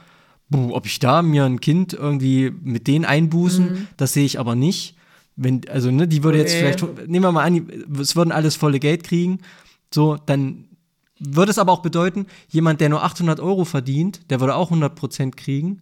Buh, 0.49 0.73
ob 0.73 0.87
ich 0.87 0.99
da 0.99 1.23
mir 1.23 1.45
ein 1.45 1.61
Kind 1.61 1.93
irgendwie 1.95 2.53
mit 2.63 2.87
denen 2.87 3.05
einbußen, 3.05 3.65
mhm. 3.65 3.87
das 3.97 4.13
sehe 4.13 4.25
ich 4.25 4.39
aber 4.39 4.55
nicht. 4.55 4.97
Wenn, 5.37 5.63
also, 5.69 5.91
ne, 5.91 6.07
die 6.07 6.23
würde 6.23 6.39
okay. 6.39 6.47
jetzt 6.47 6.57
vielleicht, 6.57 7.09
nehmen 7.09 7.25
wir 7.25 7.33
mal 7.33 7.45
an, 7.45 7.67
es 7.99 8.15
würden 8.15 8.31
alles 8.31 8.57
volle 8.57 8.79
Geld 8.79 9.03
kriegen, 9.05 9.41
so, 9.93 10.17
dann 10.27 10.67
würde 11.19 11.51
es 11.51 11.59
aber 11.59 11.73
auch 11.73 11.83
bedeuten, 11.83 12.27
jemand, 12.49 12.81
der 12.81 12.89
nur 12.89 13.03
800 13.03 13.41
Euro 13.41 13.65
verdient, 13.65 14.31
der 14.31 14.41
würde 14.41 14.55
auch 14.55 14.69
100 14.69 14.95
Prozent 14.95 15.37
kriegen, 15.37 15.81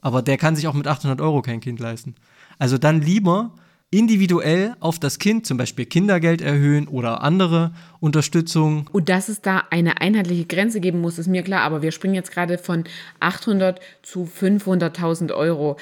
aber 0.00 0.22
der 0.22 0.38
kann 0.38 0.56
sich 0.56 0.68
auch 0.68 0.74
mit 0.74 0.86
800 0.86 1.20
Euro 1.20 1.42
kein 1.42 1.60
Kind 1.60 1.80
leisten. 1.80 2.14
Also 2.58 2.78
dann 2.78 3.00
lieber 3.00 3.52
individuell 3.90 4.76
auf 4.80 4.98
das 4.98 5.18
Kind, 5.18 5.46
zum 5.46 5.56
Beispiel 5.56 5.86
Kindergeld 5.86 6.42
erhöhen 6.42 6.88
oder 6.88 7.22
andere 7.22 7.72
Unterstützung. 8.00 8.88
Und 8.92 9.08
dass 9.08 9.28
es 9.28 9.40
da 9.40 9.64
eine 9.70 10.00
einheitliche 10.00 10.44
Grenze 10.44 10.80
geben 10.80 11.00
muss, 11.00 11.18
ist 11.18 11.26
mir 11.26 11.42
klar. 11.42 11.62
Aber 11.62 11.80
wir 11.80 11.90
springen 11.92 12.14
jetzt 12.14 12.30
gerade 12.30 12.58
von 12.58 12.84
800 13.20 13.80
zu 14.02 14.24
500.000 14.24 15.34
Euro. 15.34 15.76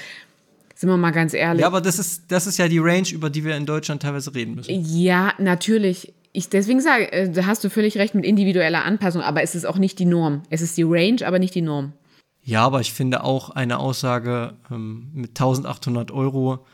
Sind 0.74 0.88
wir 0.88 0.96
mal 0.96 1.10
ganz 1.10 1.34
ehrlich. 1.34 1.62
Ja, 1.62 1.66
aber 1.66 1.80
das 1.80 1.98
ist, 1.98 2.24
das 2.28 2.46
ist 2.46 2.58
ja 2.58 2.68
die 2.68 2.78
Range, 2.78 3.08
über 3.10 3.30
die 3.30 3.44
wir 3.44 3.56
in 3.56 3.66
Deutschland 3.66 4.02
teilweise 4.02 4.34
reden 4.34 4.54
müssen. 4.54 4.84
Ja, 4.84 5.32
natürlich. 5.38 6.12
Ich, 6.32 6.50
deswegen 6.50 6.80
sage, 6.80 7.10
äh, 7.12 7.30
da 7.30 7.46
hast 7.46 7.64
du 7.64 7.70
völlig 7.70 7.96
recht 7.96 8.14
mit 8.14 8.26
individueller 8.26 8.84
Anpassung, 8.84 9.22
aber 9.22 9.42
es 9.42 9.54
ist 9.54 9.64
auch 9.64 9.78
nicht 9.78 9.98
die 9.98 10.04
Norm. 10.04 10.42
Es 10.50 10.60
ist 10.60 10.76
die 10.76 10.82
Range, 10.82 11.26
aber 11.26 11.38
nicht 11.38 11.54
die 11.54 11.62
Norm. 11.62 11.94
Ja, 12.42 12.62
aber 12.64 12.80
ich 12.80 12.92
finde 12.92 13.24
auch 13.24 13.50
eine 13.50 13.78
Aussage 13.80 14.52
ähm, 14.70 15.08
mit 15.14 15.30
1800 15.30 16.12
Euro 16.12 16.64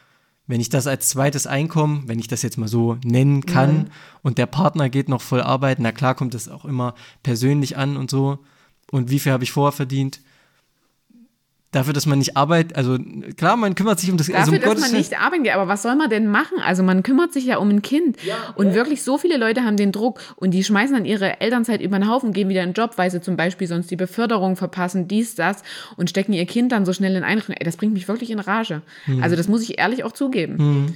wenn 0.47 0.61
ich 0.61 0.69
das 0.69 0.87
als 0.87 1.09
zweites 1.09 1.47
Einkommen, 1.47 2.05
wenn 2.07 2.19
ich 2.19 2.29
das 2.29 2.43
jetzt 2.43 2.59
mal 2.59 2.69
so 2.69 2.99
nennen 3.05 3.47
kann, 3.47 3.75
mhm. 3.75 3.87
und 4.23 4.39
der 4.39 4.47
Partner 4.47 4.89
geht 4.89 5.09
noch 5.09 5.23
voll 5.23 5.41
arbeiten, 5.41 5.83
na 5.83 5.93
klar 5.93 6.15
kommt 6.15 6.35
es 6.35 6.49
auch 6.49 6.65
immer 6.65 6.95
persönlich 7.23 7.77
an 7.77 7.97
und 7.97 8.11
so. 8.11 8.39
Und 8.91 9.11
wie 9.11 9.19
viel 9.19 9.33
habe 9.33 9.45
ich 9.45 9.53
vorher 9.53 9.73
verdient? 9.73 10.21
Dafür, 11.73 11.95
dass 11.95 12.07
man 12.07 12.19
nicht 12.19 12.37
arbeitet, 12.37 12.77
also 12.77 12.99
klar, 13.37 13.57
man 13.57 13.75
kümmert 13.75 13.99
sich 13.99 14.11
um 14.11 14.19
das 14.19 14.27
Dafür, 14.27 14.41
also 14.41 14.53
um 14.53 14.59
dass 14.59 14.69
Gottes 14.69 14.83
man 14.83 14.93
nicht 14.93 15.19
arbeiten 15.19 15.43
geht, 15.43 15.55
aber 15.55 15.69
was 15.69 15.83
soll 15.83 15.97
man 15.97 16.11
denn 16.11 16.29
machen? 16.29 16.59
Also 16.63 16.83
man 16.83 17.03
kümmert 17.03 17.33
sich 17.33 17.47
ja 17.47 17.57
um 17.57 17.71
ein 17.71 17.83
Kind. 17.83 18.23
Ja, 18.23 18.37
und 18.55 18.69
ja. 18.69 18.75
wirklich 18.75 19.03
so 19.03 19.19
viele 19.19 19.39
Leute 19.39 19.65
haben 19.65 19.77
den 19.77 19.91
Druck 19.91 20.21
und 20.37 20.53
die 20.53 20.63
schmeißen 20.63 20.95
dann 20.95 21.05
ihre 21.07 21.41
Elternzeit 21.41 21.81
über 21.81 21.99
den 21.99 22.09
Haufen, 22.09 22.33
gehen 22.33 22.49
wieder 22.51 22.63
in 22.63 22.71
den 22.71 22.75
Job, 22.75 22.93
weil 22.97 23.11
sie 23.11 23.21
zum 23.21 23.37
Beispiel 23.37 23.67
sonst 23.67 23.91
die 23.91 23.97
Beförderung 23.97 24.57
verpassen, 24.57 25.09
dies, 25.09 25.35
das 25.35 25.63
und 25.97 26.11
stecken 26.11 26.35
ihr 26.35 26.45
Kind 26.47 26.73
dann 26.73 26.85
so 26.85 26.93
schnell 26.93 27.17
in 27.17 27.25
Einrichtung. 27.25 27.57
Ey, 27.59 27.65
das 27.65 27.79
bringt 27.79 27.95
mich 27.95 28.07
wirklich 28.07 28.31
in 28.31 28.39
Rage. 28.39 28.83
Hm. 29.07 29.23
Also 29.23 29.35
das 29.35 29.49
muss 29.49 29.63
ich 29.63 29.79
ehrlich 29.79 30.05
auch 30.05 30.13
zugeben. 30.13 30.59
Hm. 30.59 30.95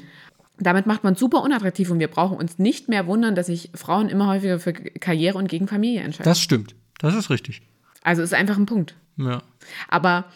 Damit 0.58 0.86
macht 0.86 1.04
man 1.04 1.14
super 1.14 1.42
unattraktiv 1.42 1.90
und 1.90 2.00
wir 2.00 2.08
brauchen 2.08 2.36
uns 2.36 2.58
nicht 2.58 2.88
mehr 2.88 3.06
wundern, 3.06 3.34
dass 3.34 3.46
sich 3.46 3.70
Frauen 3.74 4.08
immer 4.08 4.26
häufiger 4.26 4.58
für 4.58 4.72
Karriere 4.72 5.38
und 5.38 5.48
gegen 5.48 5.68
Familie 5.68 6.00
entscheiden. 6.00 6.30
Das 6.30 6.40
stimmt. 6.40 6.74
Das 6.98 7.14
ist 7.14 7.30
richtig. 7.30 7.62
Also 8.02 8.22
ist 8.22 8.34
einfach 8.34 8.56
ein 8.56 8.66
Punkt. 8.66 8.94
Ja. 9.16 9.42
Aber 9.88 10.26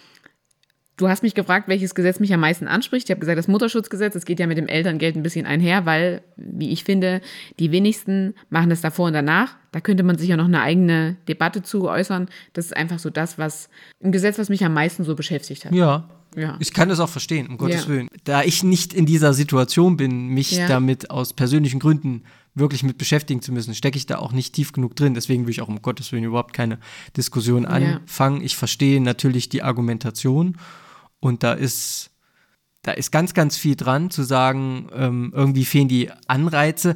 Du 1.00 1.08
hast 1.08 1.22
mich 1.22 1.34
gefragt, 1.34 1.66
welches 1.66 1.94
Gesetz 1.94 2.20
mich 2.20 2.34
am 2.34 2.40
meisten 2.40 2.68
anspricht. 2.68 3.08
Ich 3.08 3.10
habe 3.10 3.20
gesagt, 3.20 3.38
das 3.38 3.48
Mutterschutzgesetz. 3.48 4.12
Das 4.12 4.26
geht 4.26 4.38
ja 4.38 4.46
mit 4.46 4.58
dem 4.58 4.68
Elterngeld 4.68 5.16
ein 5.16 5.22
bisschen 5.22 5.46
einher, 5.46 5.86
weil, 5.86 6.20
wie 6.36 6.68
ich 6.68 6.84
finde, 6.84 7.22
die 7.58 7.72
wenigsten 7.72 8.34
machen 8.50 8.68
das 8.68 8.82
davor 8.82 9.06
und 9.06 9.14
danach. 9.14 9.56
Da 9.72 9.80
könnte 9.80 10.02
man 10.02 10.18
sich 10.18 10.28
ja 10.28 10.36
noch 10.36 10.44
eine 10.44 10.60
eigene 10.60 11.16
Debatte 11.26 11.62
zu 11.62 11.88
äußern. 11.88 12.28
Das 12.52 12.66
ist 12.66 12.76
einfach 12.76 12.98
so 12.98 13.08
das, 13.08 13.38
was 13.38 13.70
ein 14.04 14.12
Gesetz, 14.12 14.38
was 14.38 14.50
mich 14.50 14.62
am 14.62 14.74
meisten 14.74 15.02
so 15.02 15.14
beschäftigt 15.14 15.64
hat. 15.64 15.72
Ja. 15.72 16.10
Ja. 16.36 16.58
Ich 16.60 16.74
kann 16.74 16.90
das 16.90 17.00
auch 17.00 17.08
verstehen, 17.08 17.48
um 17.48 17.56
Gottes 17.56 17.84
ja. 17.84 17.88
Willen. 17.88 18.08
Da 18.24 18.42
ich 18.42 18.62
nicht 18.62 18.92
in 18.92 19.06
dieser 19.06 19.32
Situation 19.32 19.96
bin, 19.96 20.28
mich 20.28 20.52
ja. 20.52 20.68
damit 20.68 21.10
aus 21.10 21.32
persönlichen 21.32 21.80
Gründen 21.80 22.24
wirklich 22.54 22.82
mit 22.82 22.98
beschäftigen 22.98 23.40
zu 23.40 23.52
müssen, 23.52 23.74
stecke 23.74 23.96
ich 23.96 24.04
da 24.04 24.18
auch 24.18 24.32
nicht 24.32 24.54
tief 24.54 24.72
genug 24.72 24.96
drin. 24.96 25.14
Deswegen 25.14 25.46
will 25.46 25.50
ich 25.50 25.62
auch 25.62 25.68
um 25.68 25.80
Gottes 25.80 26.12
Willen 26.12 26.24
überhaupt 26.24 26.52
keine 26.52 26.78
Diskussion 27.16 27.64
anfangen. 27.64 28.42
Ich 28.42 28.54
verstehe 28.54 29.00
natürlich 29.00 29.48
die 29.48 29.62
Argumentation 29.62 30.58
und 31.20 31.42
da 31.42 31.52
ist, 31.52 32.10
da 32.82 32.92
ist 32.92 33.12
ganz, 33.12 33.34
ganz 33.34 33.56
viel 33.56 33.76
dran, 33.76 34.10
zu 34.10 34.22
sagen, 34.22 34.88
ähm, 34.94 35.32
irgendwie 35.34 35.64
fehlen 35.64 35.88
die 35.88 36.10
Anreize, 36.26 36.94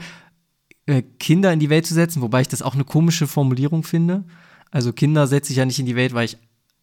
äh, 0.87 1.03
Kinder 1.19 1.53
in 1.53 1.61
die 1.61 1.71
Welt 1.71 1.87
zu 1.87 1.95
setzen, 1.95 2.23
wobei 2.23 2.41
ich 2.41 2.49
das 2.49 2.63
auch 2.63 2.75
eine 2.75 2.85
komische 2.85 3.27
Formulierung 3.27 3.85
finde. 3.85 4.25
Also 4.71 4.93
Kinder 4.93 5.27
setze 5.27 5.53
ich 5.53 5.59
ja 5.59 5.65
nicht 5.65 5.79
in 5.79 5.87
die 5.87 5.97
Welt, 5.97 6.15
weil 6.15 6.27
ich 6.27 6.39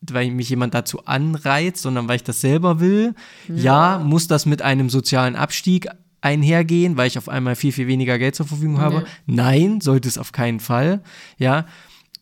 weil 0.09 0.31
mich 0.31 0.49
jemand 0.49 0.73
dazu 0.73 1.05
anreizt, 1.05 1.81
sondern 1.81 2.07
weil 2.07 2.15
ich 2.15 2.23
das 2.23 2.41
selber 2.41 2.79
will. 2.79 3.13
Ja. 3.47 3.97
ja, 3.97 4.03
muss 4.03 4.27
das 4.27 4.45
mit 4.45 4.61
einem 4.61 4.89
sozialen 4.89 5.35
Abstieg 5.35 5.87
einhergehen, 6.21 6.97
weil 6.97 7.07
ich 7.07 7.17
auf 7.17 7.29
einmal 7.29 7.55
viel, 7.55 7.71
viel 7.71 7.87
weniger 7.87 8.17
Geld 8.17 8.35
zur 8.35 8.47
Verfügung 8.47 8.79
habe? 8.79 8.95
Ja. 8.95 9.03
Nein, 9.25 9.81
sollte 9.81 10.07
es 10.07 10.17
auf 10.17 10.31
keinen 10.31 10.59
Fall. 10.59 11.01
Ja, 11.37 11.65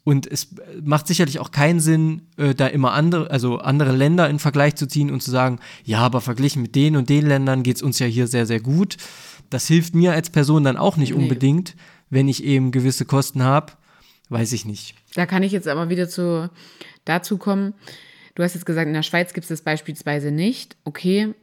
und 0.09 0.25
es 0.25 0.47
macht 0.81 1.05
sicherlich 1.05 1.37
auch 1.37 1.51
keinen 1.51 1.79
Sinn, 1.79 2.23
äh, 2.37 2.55
da 2.55 2.65
immer 2.65 2.93
andere, 2.93 3.29
also 3.29 3.59
andere 3.59 3.91
Länder 3.91 4.27
in 4.27 4.39
Vergleich 4.39 4.73
zu 4.73 4.87
ziehen 4.87 5.11
und 5.11 5.21
zu 5.21 5.29
sagen, 5.29 5.59
ja, 5.83 5.99
aber 5.99 6.19
verglichen 6.19 6.63
mit 6.63 6.73
den 6.73 6.95
und 6.95 7.09
den 7.09 7.27
Ländern 7.27 7.61
geht 7.61 7.75
es 7.75 7.83
uns 7.83 7.99
ja 7.99 8.07
hier 8.07 8.25
sehr, 8.25 8.47
sehr 8.47 8.59
gut. 8.59 8.97
Das 9.51 9.67
hilft 9.67 9.93
mir 9.93 10.13
als 10.13 10.31
Person 10.31 10.63
dann 10.63 10.77
auch 10.77 10.97
nicht 10.97 11.13
nee. 11.13 11.21
unbedingt, 11.21 11.75
wenn 12.09 12.27
ich 12.27 12.43
eben 12.43 12.71
gewisse 12.71 13.05
Kosten 13.05 13.43
habe, 13.43 13.73
weiß 14.29 14.51
ich 14.53 14.65
nicht. 14.65 14.95
Da 15.13 15.27
kann 15.27 15.43
ich 15.43 15.51
jetzt 15.51 15.67
aber 15.67 15.89
wieder 15.89 16.09
zu, 16.09 16.49
dazu 17.05 17.37
kommen. 17.37 17.75
Du 18.33 18.41
hast 18.41 18.55
jetzt 18.55 18.65
gesagt, 18.65 18.87
in 18.87 18.95
der 18.95 19.03
Schweiz 19.03 19.33
gibt 19.33 19.43
es 19.43 19.49
das 19.49 19.61
beispielsweise 19.61 20.31
nicht. 20.31 20.75
Okay, 20.85 21.35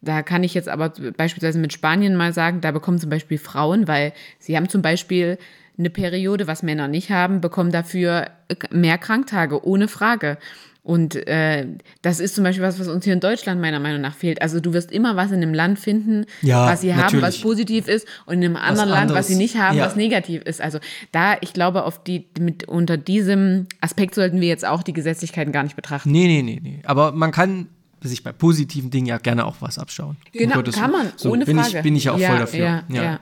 da 0.00 0.22
kann 0.22 0.42
ich 0.42 0.54
jetzt 0.54 0.70
aber 0.70 0.88
beispielsweise 1.18 1.58
mit 1.58 1.74
Spanien 1.74 2.16
mal 2.16 2.32
sagen, 2.32 2.62
da 2.62 2.70
bekommen 2.70 2.98
zum 2.98 3.10
Beispiel 3.10 3.36
Frauen, 3.36 3.86
weil 3.88 4.14
sie 4.38 4.56
haben 4.56 4.70
zum 4.70 4.80
Beispiel 4.80 5.36
eine 5.78 5.90
Periode, 5.90 6.46
was 6.46 6.62
Männer 6.62 6.88
nicht 6.88 7.10
haben, 7.10 7.40
bekommen 7.40 7.72
dafür 7.72 8.28
mehr 8.70 8.98
Kranktage, 8.98 9.64
ohne 9.66 9.88
Frage. 9.88 10.38
Und 10.84 11.16
äh, 11.26 11.66
das 12.02 12.20
ist 12.20 12.34
zum 12.34 12.44
Beispiel 12.44 12.62
was, 12.62 12.78
was 12.78 12.88
uns 12.88 13.04
hier 13.04 13.14
in 13.14 13.20
Deutschland 13.20 13.58
meiner 13.58 13.80
Meinung 13.80 14.02
nach 14.02 14.14
fehlt. 14.14 14.42
Also 14.42 14.60
du 14.60 14.74
wirst 14.74 14.92
immer 14.92 15.16
was 15.16 15.30
in 15.30 15.38
einem 15.38 15.54
Land 15.54 15.78
finden, 15.78 16.26
Ja, 16.42 16.66
was 16.66 16.82
sie 16.82 16.92
haben, 16.92 17.00
natürlich. 17.04 17.24
was 17.24 17.40
positiv 17.40 17.88
ist, 17.88 18.06
und 18.26 18.34
in 18.34 18.44
einem 18.44 18.56
anderen 18.56 18.90
Land, 18.90 19.14
was 19.14 19.28
sie 19.28 19.36
nicht 19.36 19.56
haben, 19.56 19.78
Ja. 19.78 19.86
was 19.86 19.96
negativ 19.96 20.42
ist. 20.42 20.60
Also 20.60 20.80
da, 21.10 21.38
ich 21.40 21.54
glaube, 21.54 21.84
auf 21.84 22.04
die, 22.04 22.26
mit, 22.38 22.68
unter 22.68 22.98
diesem 22.98 23.66
Aspekt 23.80 24.14
sollten 24.14 24.42
wir 24.42 24.48
jetzt 24.48 24.66
auch 24.66 24.82
die 24.82 24.92
Gesetzlichkeiten 24.92 25.52
gar 25.54 25.62
nicht 25.62 25.74
betrachten. 25.74 26.10
Nee, 26.10 26.26
nee, 26.26 26.42
nee, 26.42 26.60
nee. 26.62 26.80
Aber 26.84 27.12
man 27.12 27.30
kann 27.30 27.68
sich 28.02 28.22
bei 28.22 28.32
positiven 28.32 28.90
Dingen 28.90 29.06
ja 29.06 29.16
gerne 29.16 29.46
auch 29.46 29.56
was 29.60 29.78
abschauen. 29.78 30.18
Genau, 30.32 30.62
kann 30.62 30.90
man, 30.90 31.12
so, 31.16 31.30
ohne 31.30 31.46
bin 31.46 31.56
Frage. 31.56 31.78
Ich, 31.78 31.82
bin 31.82 31.96
ich 31.96 32.04
ja 32.04 32.12
auch 32.12 32.18
ja, 32.18 32.28
voll 32.28 32.38
dafür. 32.40 32.84
Ja. 32.90 33.20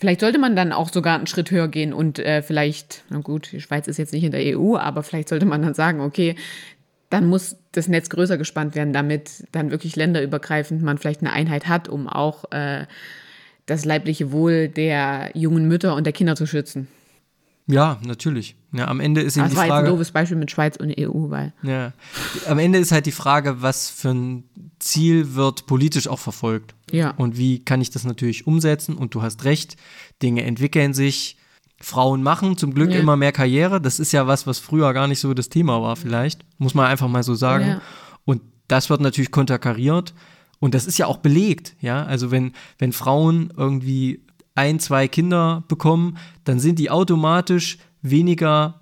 Vielleicht 0.00 0.20
sollte 0.20 0.38
man 0.38 0.56
dann 0.56 0.72
auch 0.72 0.88
sogar 0.88 1.18
einen 1.18 1.26
Schritt 1.26 1.50
höher 1.50 1.68
gehen 1.68 1.92
und 1.92 2.18
äh, 2.18 2.40
vielleicht, 2.40 3.04
na 3.10 3.18
gut, 3.18 3.52
die 3.52 3.60
Schweiz 3.60 3.86
ist 3.86 3.98
jetzt 3.98 4.14
nicht 4.14 4.24
in 4.24 4.30
der 4.32 4.58
EU, 4.58 4.78
aber 4.78 5.02
vielleicht 5.02 5.28
sollte 5.28 5.44
man 5.44 5.60
dann 5.60 5.74
sagen, 5.74 6.00
okay, 6.00 6.36
dann 7.10 7.26
muss 7.26 7.58
das 7.72 7.86
Netz 7.86 8.08
größer 8.08 8.38
gespannt 8.38 8.74
werden, 8.74 8.94
damit 8.94 9.44
dann 9.52 9.70
wirklich 9.70 9.96
länderübergreifend 9.96 10.82
man 10.82 10.96
vielleicht 10.96 11.20
eine 11.20 11.32
Einheit 11.32 11.68
hat, 11.68 11.90
um 11.90 12.08
auch 12.08 12.50
äh, 12.50 12.86
das 13.66 13.84
leibliche 13.84 14.32
Wohl 14.32 14.68
der 14.68 15.32
jungen 15.34 15.68
Mütter 15.68 15.94
und 15.94 16.04
der 16.04 16.14
Kinder 16.14 16.34
zu 16.34 16.46
schützen. 16.46 16.88
Ja, 17.72 17.98
natürlich. 18.04 18.56
Ja, 18.72 18.88
am 18.88 19.00
Ende 19.00 19.20
ist 19.20 19.36
eben 19.36 19.44
Das 19.44 19.52
die 19.52 19.56
war 19.56 19.64
jetzt 19.64 19.72
ein 19.72 19.78
Frage. 19.78 19.88
doofes 19.88 20.10
Beispiel 20.12 20.36
mit 20.36 20.50
Schweiz 20.50 20.76
und 20.76 20.94
EU, 20.98 21.30
weil 21.30 21.52
Ja. 21.62 21.92
Am 22.48 22.58
Ende 22.58 22.78
ist 22.78 22.92
halt 22.92 23.06
die 23.06 23.12
Frage, 23.12 23.62
was 23.62 23.88
für 23.90 24.10
ein 24.10 24.44
Ziel 24.78 25.34
wird 25.34 25.66
politisch 25.66 26.06
auch 26.08 26.18
verfolgt. 26.18 26.74
Ja. 26.90 27.10
Und 27.12 27.36
wie 27.36 27.64
kann 27.64 27.80
ich 27.80 27.90
das 27.90 28.04
natürlich 28.04 28.46
umsetzen? 28.46 28.94
Und 28.96 29.14
du 29.14 29.22
hast 29.22 29.44
recht, 29.44 29.76
Dinge 30.22 30.42
entwickeln 30.44 30.94
sich. 30.94 31.36
Frauen 31.82 32.22
machen 32.22 32.58
zum 32.58 32.74
Glück 32.74 32.90
Ja. 32.92 32.98
immer 33.00 33.16
mehr 33.16 33.32
Karriere. 33.32 33.80
Das 33.80 33.98
ist 34.00 34.12
ja 34.12 34.26
was, 34.26 34.46
was 34.46 34.58
früher 34.58 34.92
gar 34.92 35.08
nicht 35.08 35.18
so 35.20 35.32
das 35.32 35.48
Thema 35.48 35.80
war, 35.80 35.96
vielleicht. 35.96 36.44
Muss 36.58 36.74
man 36.74 36.86
einfach 36.86 37.08
mal 37.08 37.22
so 37.22 37.34
sagen. 37.34 37.66
Ja. 37.66 37.80
Und 38.26 38.42
das 38.68 38.90
wird 38.90 39.00
natürlich 39.00 39.30
konterkariert. 39.30 40.12
Und 40.58 40.74
das 40.74 40.84
ist 40.86 40.98
ja 40.98 41.06
auch 41.06 41.16
belegt, 41.16 41.74
ja. 41.80 42.04
Also 42.04 42.30
wenn, 42.30 42.52
wenn 42.78 42.92
Frauen 42.92 43.50
irgendwie 43.56 44.20
ein, 44.60 44.78
zwei 44.78 45.08
Kinder 45.08 45.64
bekommen, 45.68 46.16
dann 46.44 46.60
sind 46.60 46.78
die 46.78 46.90
automatisch 46.90 47.78
weniger 48.02 48.80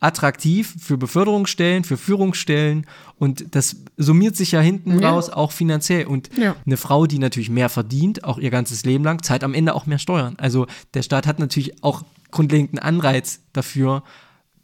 attraktiv 0.00 0.74
für 0.78 0.98
Beförderungsstellen, 0.98 1.82
für 1.84 1.96
Führungsstellen 1.96 2.86
und 3.18 3.54
das 3.54 3.76
summiert 3.96 4.36
sich 4.36 4.52
ja 4.52 4.60
hinten 4.60 5.00
Ja. 5.00 5.10
raus 5.10 5.30
auch 5.30 5.50
finanziell. 5.50 6.06
Und 6.06 6.28
Ja. 6.36 6.56
eine 6.66 6.76
Frau, 6.76 7.06
die 7.06 7.18
natürlich 7.18 7.48
mehr 7.48 7.70
verdient, 7.70 8.22
auch 8.24 8.38
ihr 8.38 8.50
ganzes 8.50 8.84
Leben 8.84 9.02
lang, 9.04 9.22
zahlt 9.22 9.42
am 9.44 9.54
Ende 9.54 9.74
auch 9.74 9.86
mehr 9.86 9.98
Steuern. 9.98 10.34
Also 10.38 10.66
der 10.92 11.02
Staat 11.02 11.26
hat 11.26 11.38
natürlich 11.38 11.82
auch 11.82 12.04
grundlegend 12.30 12.72
einen 12.72 12.80
Anreiz 12.96 13.40
dafür, 13.54 14.02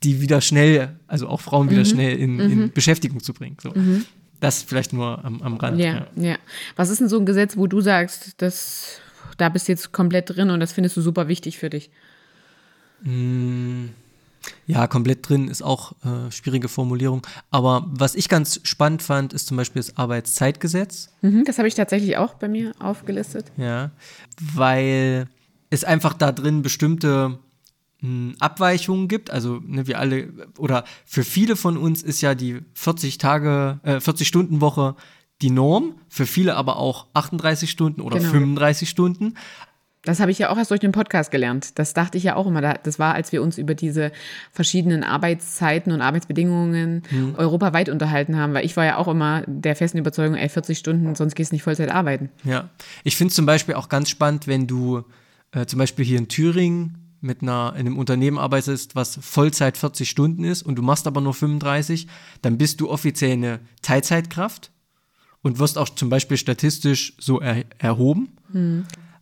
die 0.03 0.21
wieder 0.21 0.41
schnell, 0.43 0.99
also 1.07 1.27
auch 1.29 1.41
Frauen 1.41 1.67
Mhm. 1.67 1.71
wieder 1.71 1.85
schnell 1.87 2.19
in, 2.19 2.39
in 2.41 2.73
Beschäftigung 2.73 3.23
zu 3.23 3.33
bringen. 3.33 3.57
So. 3.63 3.73
Das 4.41 4.63
vielleicht 4.63 4.93
nur 4.93 5.25
am, 5.25 5.41
am 5.43 5.57
Rand. 5.57 5.79
Ja, 5.81 6.07
ja. 6.17 6.37
Was 6.77 6.91
ist 6.91 7.01
denn 7.01 7.09
so 7.09 7.19
ein 7.19 7.25
Gesetz, 7.27 7.57
wo 7.57 7.67
du 7.67 7.81
sagst, 7.81 8.35
das, 8.39 8.99
da 9.41 9.49
bist 9.49 9.69
du 9.69 9.73
jetzt 9.73 9.93
komplett 9.93 10.31
drin 10.31 10.51
und 10.51 10.61
das 10.61 10.73
findest 10.73 10.97
du 10.97 11.01
super 11.01 11.29
wichtig 11.29 11.59
für 11.59 11.71
dich? 11.71 11.91
Ja, 14.67 14.87
komplett 14.87 15.29
drin 15.29 15.49
ist 15.49 15.63
auch 15.63 15.93
äh, 16.05 16.31
schwierige 16.31 16.69
Formulierung. 16.69 17.27
Aber 17.51 17.87
was 17.91 18.15
ich 18.15 18.29
ganz 18.29 18.61
spannend 18.65 19.03
fand, 19.03 19.33
ist 19.33 19.47
zum 19.47 19.57
Beispiel 19.57 19.81
das 19.81 19.97
Arbeitszeitgesetz. 19.97 21.11
Mhm, 21.23 21.45
das 21.45 21.59
habe 21.59 21.69
ich 21.69 21.75
tatsächlich 21.75 22.17
auch 22.17 22.35
bei 22.35 22.49
mir 22.49 22.73
aufgelistet. 22.79 23.51
Ja, 23.57 23.91
weil 24.55 25.29
es 25.71 25.85
einfach 25.85 26.15
da 26.15 26.33
drin 26.33 26.63
bestimmte 26.63 27.39
mh, 28.01 28.35
Abweichungen 28.39 29.09
gibt. 29.09 29.31
Also 29.31 29.61
ne, 29.65 29.87
wir 29.87 29.99
alle 29.99 30.33
oder 30.59 30.85
für 31.05 31.25
viele 31.25 31.57
von 31.57 31.77
uns 31.77 32.03
ist 32.03 32.21
ja 32.21 32.35
die 32.35 32.61
40 32.75 33.19
Tage, 33.19 33.81
äh, 33.83 34.01
40 34.01 34.27
Stunden 34.27 34.61
Woche 34.61 34.95
die 35.43 35.51
Norm. 35.51 35.95
Für 36.09 36.27
viele 36.27 36.57
aber 36.57 36.77
auch 36.77 37.07
38 37.15 37.71
Stunden 37.71 38.01
oder 38.01 38.19
Genau. 38.19 38.31
35 38.31 38.89
Stunden. 38.89 39.35
Das 40.03 40.19
habe 40.19 40.31
ich 40.31 40.39
ja 40.39 40.49
auch 40.49 40.57
erst 40.57 40.71
durch 40.71 40.81
den 40.81 40.93
Podcast 40.93 41.31
gelernt. 41.31 41.79
Das 41.79 41.93
dachte 41.93 42.17
ich 42.17 42.25
ja 42.25 42.35
auch 42.35 42.47
immer. 42.47 42.63
Da- 42.63 42.79
Das 42.83 42.99
war, 42.99 43.13
als 43.15 43.33
wir 43.33 43.43
uns 43.43 43.59
über 43.59 43.75
diese 43.75 44.13
verschiedenen 44.51 45.05
Arbeitszeiten 45.05 45.93
und 45.93 46.01
Arbeitsbedingungen 46.01 47.03
Mhm. 47.11 47.35
europaweit 47.37 47.91
unterhalten 47.91 48.37
haben. 48.37 48.55
Weil 48.55 48.65
ich 48.65 48.77
war 48.79 48.87
ja 48.87 48.97
auch 48.97 49.09
immer 49.09 49.43
der 49.47 49.77
festen 49.77 49.99
Überzeugung, 49.99 50.37
ey, 50.37 50.49
40 50.49 50.79
Stunden, 50.79 51.15
sonst 51.15 51.35
gehst 51.35 51.53
du 51.53 51.57
nicht 51.57 51.65
Vollzeit 51.65 51.91
arbeiten. 51.91 52.31
Ja, 52.45 52.71
ich 53.05 53.17
finde 53.17 53.35
zum 53.35 53.45
Beispiel 53.45 53.75
auch 53.75 53.91
ganz 53.91 54.09
spannend, 54.09 54.47
wenn 54.47 54.67
du 54.67 55.05
äh, 55.53 55.67
zum 55.67 55.79
Beispiel 55.79 56.05
hier 56.07 56.17
in 56.19 56.29
Thüringen 56.29 56.97
mit 57.21 57.43
einer, 57.43 57.75
in 57.75 57.81
einem 57.87 57.99
Unternehmen 57.99 58.39
arbeitest, 58.39 58.97
was 58.97 59.19
Vollzeit 59.21 59.77
40 59.77 60.09
Stunden 60.09 60.45
ist 60.45 60.63
und 60.63 60.77
du 60.77 60.83
machst 60.83 61.07
aber 61.07 61.21
nur 61.21 61.35
35, 61.35 62.07
dann 62.41 62.57
bist 62.57 62.81
du 62.81 62.89
offiziell 62.89 63.33
eine 63.33 63.59
Teilzeitkraft 63.83 64.71
und 65.43 65.59
wirst 65.59 65.79
auch 65.79 65.89
zum 65.89 66.09
Beispiel 66.11 66.37
statistisch 66.37 67.15
so 67.19 67.41
er, 67.41 67.65
erhoben. 67.79 68.29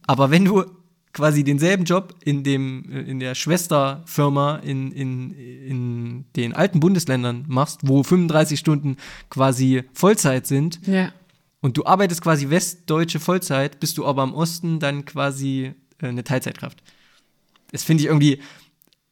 Aber 0.07 0.31
wenn 0.31 0.45
du 0.45 0.65
quasi 1.13 1.43
denselben 1.43 1.85
Job 1.85 2.15
in 2.25 2.45
dem 2.45 2.85
äh, 2.91 3.01
in 3.01 3.19
der 3.19 3.35
Schwesterfirma 3.35 4.57
in, 4.57 4.93
in, 4.93 5.33
in 5.33 6.25
den 6.37 6.55
alten 6.55 6.81
Bundesländern 6.81 7.45
machst, 7.49 7.81
wo 7.85 8.03
35 8.03 8.59
Stunden 8.59 8.97
quasi 9.31 9.85
Vollzeit 9.93 10.47
sind, 10.47 10.81
Ja. 10.87 11.13
und 11.61 11.77
du 11.77 11.85
arbeitest 11.87 12.21
quasi 12.23 12.51
westdeutsche 12.51 13.21
Vollzeit, 13.21 13.81
bist 13.81 13.99
du 13.99 14.07
aber 14.07 14.23
im 14.23 14.33
Osten 14.35 14.79
dann 14.81 15.05
quasi 15.07 15.73
äh, 16.01 16.07
eine 16.09 16.25
Teilzeitkraft. 16.25 16.83
Das 17.73 17.83
finde 17.85 18.03
ich 18.03 18.09
irgendwie, 18.09 18.41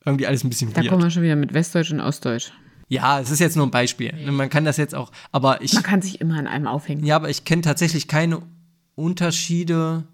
irgendwie 0.05 0.27
alles 0.27 0.45
ein 0.45 0.49
bisschen 0.51 0.73
Da 0.73 0.81
weird. 0.83 0.88
kommen 0.90 1.03
wir 1.03 1.11
schon 1.11 1.23
wieder 1.25 1.37
mit 1.37 1.55
Westdeutsch 1.55 1.90
und 1.92 2.01
Ostdeutsch. 2.01 2.53
Ja, 2.88 3.20
es 3.20 3.31
ist 3.31 3.40
jetzt 3.40 3.57
nur 3.57 3.66
ein 3.66 3.70
Beispiel. 3.70 4.12
Man 4.31 4.49
kann 4.49 4.64
das 4.64 4.77
jetzt 4.77 4.94
auch, 4.94 5.11
aber 5.33 5.61
ich, 5.62 5.75
Man 5.75 5.83
kann 5.83 6.03
sich 6.03 6.20
immer 6.20 6.37
an 6.38 6.46
einem 6.46 6.66
aufhängen. 6.66 7.05
ja, 7.05 7.16
aber 7.16 7.29
ich 7.31 7.44
kenne 7.44 7.62
tatsächlich 7.62 8.07
keine 8.07 8.42
Unterschiede, 8.94 10.05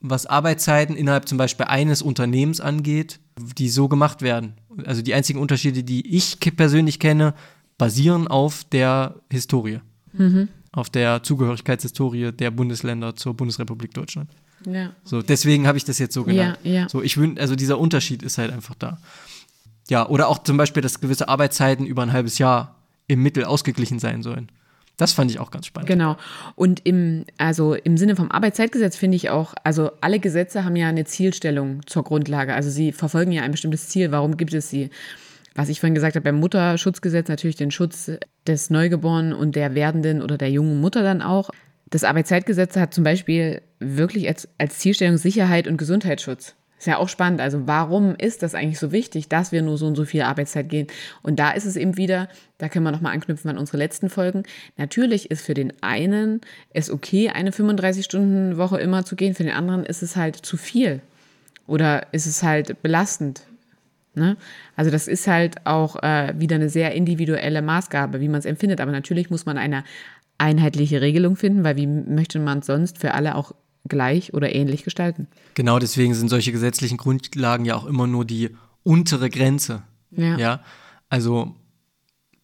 was 0.00 0.26
Arbeitszeiten 0.26 0.96
innerhalb 0.96 1.28
zum 1.28 1.38
Beispiel 1.38 1.66
eines 1.66 2.02
Unternehmens 2.02 2.60
angeht, 2.60 3.20
die 3.58 3.68
so 3.68 3.88
gemacht 3.88 4.22
werden. 4.22 4.54
Also 4.84 5.02
die 5.02 5.14
einzigen 5.14 5.38
Unterschiede, 5.38 5.82
die 5.82 6.16
ich 6.16 6.38
persönlich 6.56 6.98
kenne, 6.98 7.34
basieren 7.78 8.28
auf 8.28 8.64
der 8.64 9.16
Historie. 9.30 9.80
Auf 10.72 10.88
der 10.90 11.22
Zugehörigkeitshistorie 11.22 12.32
der 12.32 12.50
Bundesländer 12.50 13.14
zur 13.16 13.34
Bundesrepublik 13.34 13.92
Deutschland. 13.92 14.30
Ja. 14.64 14.92
So, 15.04 15.20
deswegen 15.22 15.66
habe 15.66 15.76
ich 15.76 15.84
das 15.84 15.98
jetzt 15.98 16.14
so 16.14 16.24
genannt. 16.24 16.58
Ja, 16.62 16.72
ja. 16.72 16.88
So, 16.88 17.02
ich 17.02 17.18
also 17.38 17.54
dieser 17.54 17.78
Unterschied 17.78 18.22
ist 18.22 18.38
halt 18.38 18.52
einfach 18.52 18.74
da. 18.74 18.98
Ja, 19.88 20.08
oder 20.08 20.28
auch 20.28 20.42
zum 20.42 20.56
Beispiel, 20.56 20.82
dass 20.82 21.00
gewisse 21.00 21.28
Arbeitszeiten 21.28 21.86
über 21.86 22.02
ein 22.02 22.12
halbes 22.12 22.38
Jahr 22.38 22.76
im 23.06 23.22
Mittel 23.22 23.44
ausgeglichen 23.44 23.98
sein 23.98 24.22
sollen. 24.22 24.50
Das 24.96 25.12
fand 25.12 25.30
ich 25.30 25.38
auch 25.38 25.50
ganz 25.50 25.66
spannend. 25.66 25.88
Genau. 25.88 26.16
Und 26.54 26.80
im, 26.84 27.24
also 27.36 27.74
im 27.74 27.98
Sinne 27.98 28.16
vom 28.16 28.30
Arbeitszeitgesetz 28.30 28.96
finde 28.96 29.16
ich 29.16 29.28
auch, 29.28 29.54
also 29.62 29.90
alle 30.00 30.20
Gesetze 30.20 30.64
haben 30.64 30.74
ja 30.74 30.88
eine 30.88 31.04
Zielstellung 31.04 31.86
zur 31.86 32.02
Grundlage. 32.02 32.54
Also 32.54 32.70
sie 32.70 32.92
verfolgen 32.92 33.30
ja 33.32 33.42
ein 33.42 33.50
bestimmtes 33.50 33.88
Ziel. 33.88 34.10
Warum 34.10 34.36
gibt 34.36 34.54
es 34.54 34.70
sie? 34.70 34.90
Was 35.54 35.68
ich 35.68 35.80
vorhin 35.80 35.94
gesagt 35.94 36.16
habe, 36.16 36.24
beim 36.24 36.40
Mutterschutzgesetz 36.40 37.28
natürlich 37.28 37.56
den 37.56 37.70
Schutz 37.70 38.10
des 38.46 38.70
Neugeborenen 38.70 39.32
und 39.34 39.54
der 39.54 39.74
werdenden 39.74 40.22
oder 40.22 40.38
der 40.38 40.50
jungen 40.50 40.80
Mutter 40.80 41.02
dann 41.02 41.22
auch. 41.22 41.50
Das 41.90 42.04
Arbeitszeitgesetz 42.04 42.76
hat 42.76 42.94
zum 42.94 43.04
Beispiel 43.04 43.62
wirklich 43.78 44.28
als, 44.28 44.48
als 44.58 44.78
Zielstellung 44.78 45.18
Sicherheit 45.18 45.68
und 45.68 45.76
Gesundheitsschutz. 45.76 46.54
Ist 46.78 46.86
ja 46.86 46.98
auch 46.98 47.08
spannend. 47.08 47.40
Also 47.40 47.66
warum 47.66 48.14
ist 48.16 48.42
das 48.42 48.54
eigentlich 48.54 48.78
so 48.78 48.92
wichtig, 48.92 49.28
dass 49.28 49.50
wir 49.50 49.62
nur 49.62 49.78
so 49.78 49.86
und 49.86 49.96
so 49.96 50.04
viel 50.04 50.22
Arbeitszeit 50.22 50.68
gehen? 50.68 50.88
Und 51.22 51.38
da 51.38 51.52
ist 51.52 51.64
es 51.64 51.76
eben 51.76 51.96
wieder, 51.96 52.28
da 52.58 52.68
können 52.68 52.84
wir 52.84 52.92
nochmal 52.92 53.14
anknüpfen 53.14 53.50
an 53.50 53.56
unsere 53.56 53.78
letzten 53.78 54.10
Folgen. 54.10 54.42
Natürlich 54.76 55.30
ist 55.30 55.44
für 55.44 55.54
den 55.54 55.72
einen 55.80 56.42
es 56.74 56.90
okay, 56.90 57.30
eine 57.30 57.50
35-Stunden-Woche 57.50 58.78
immer 58.78 59.04
zu 59.06 59.16
gehen. 59.16 59.34
Für 59.34 59.44
den 59.44 59.54
anderen 59.54 59.84
ist 59.84 60.02
es 60.02 60.16
halt 60.16 60.36
zu 60.36 60.58
viel. 60.58 61.00
Oder 61.66 62.12
ist 62.12 62.26
es 62.26 62.42
halt 62.42 62.82
belastend. 62.82 63.42
Ne? 64.14 64.36
Also 64.76 64.90
das 64.90 65.08
ist 65.08 65.26
halt 65.26 65.66
auch 65.66 66.02
äh, 66.02 66.34
wieder 66.36 66.56
eine 66.56 66.68
sehr 66.68 66.92
individuelle 66.92 67.62
Maßgabe, 67.62 68.20
wie 68.20 68.28
man 68.28 68.40
es 68.40 68.44
empfindet. 68.44 68.82
Aber 68.82 68.92
natürlich 68.92 69.30
muss 69.30 69.46
man 69.46 69.56
eine 69.56 69.82
einheitliche 70.38 71.00
Regelung 71.00 71.36
finden, 71.36 71.64
weil 71.64 71.76
wie 71.76 71.86
möchte 71.86 72.38
man 72.38 72.58
es 72.58 72.66
sonst 72.66 72.98
für 72.98 73.14
alle 73.14 73.34
auch 73.34 73.52
gleich 73.88 74.34
oder 74.34 74.54
ähnlich 74.54 74.84
gestalten? 74.84 75.28
Genau, 75.54 75.78
deswegen 75.78 76.14
sind 76.14 76.28
solche 76.28 76.52
gesetzlichen 76.52 76.96
Grundlagen 76.96 77.64
ja 77.64 77.74
auch 77.76 77.86
immer 77.86 78.06
nur 78.06 78.24
die 78.24 78.50
untere 78.82 79.30
Grenze. 79.30 79.82
Ja. 80.10 80.36
Ja, 80.38 80.60
also 81.08 81.54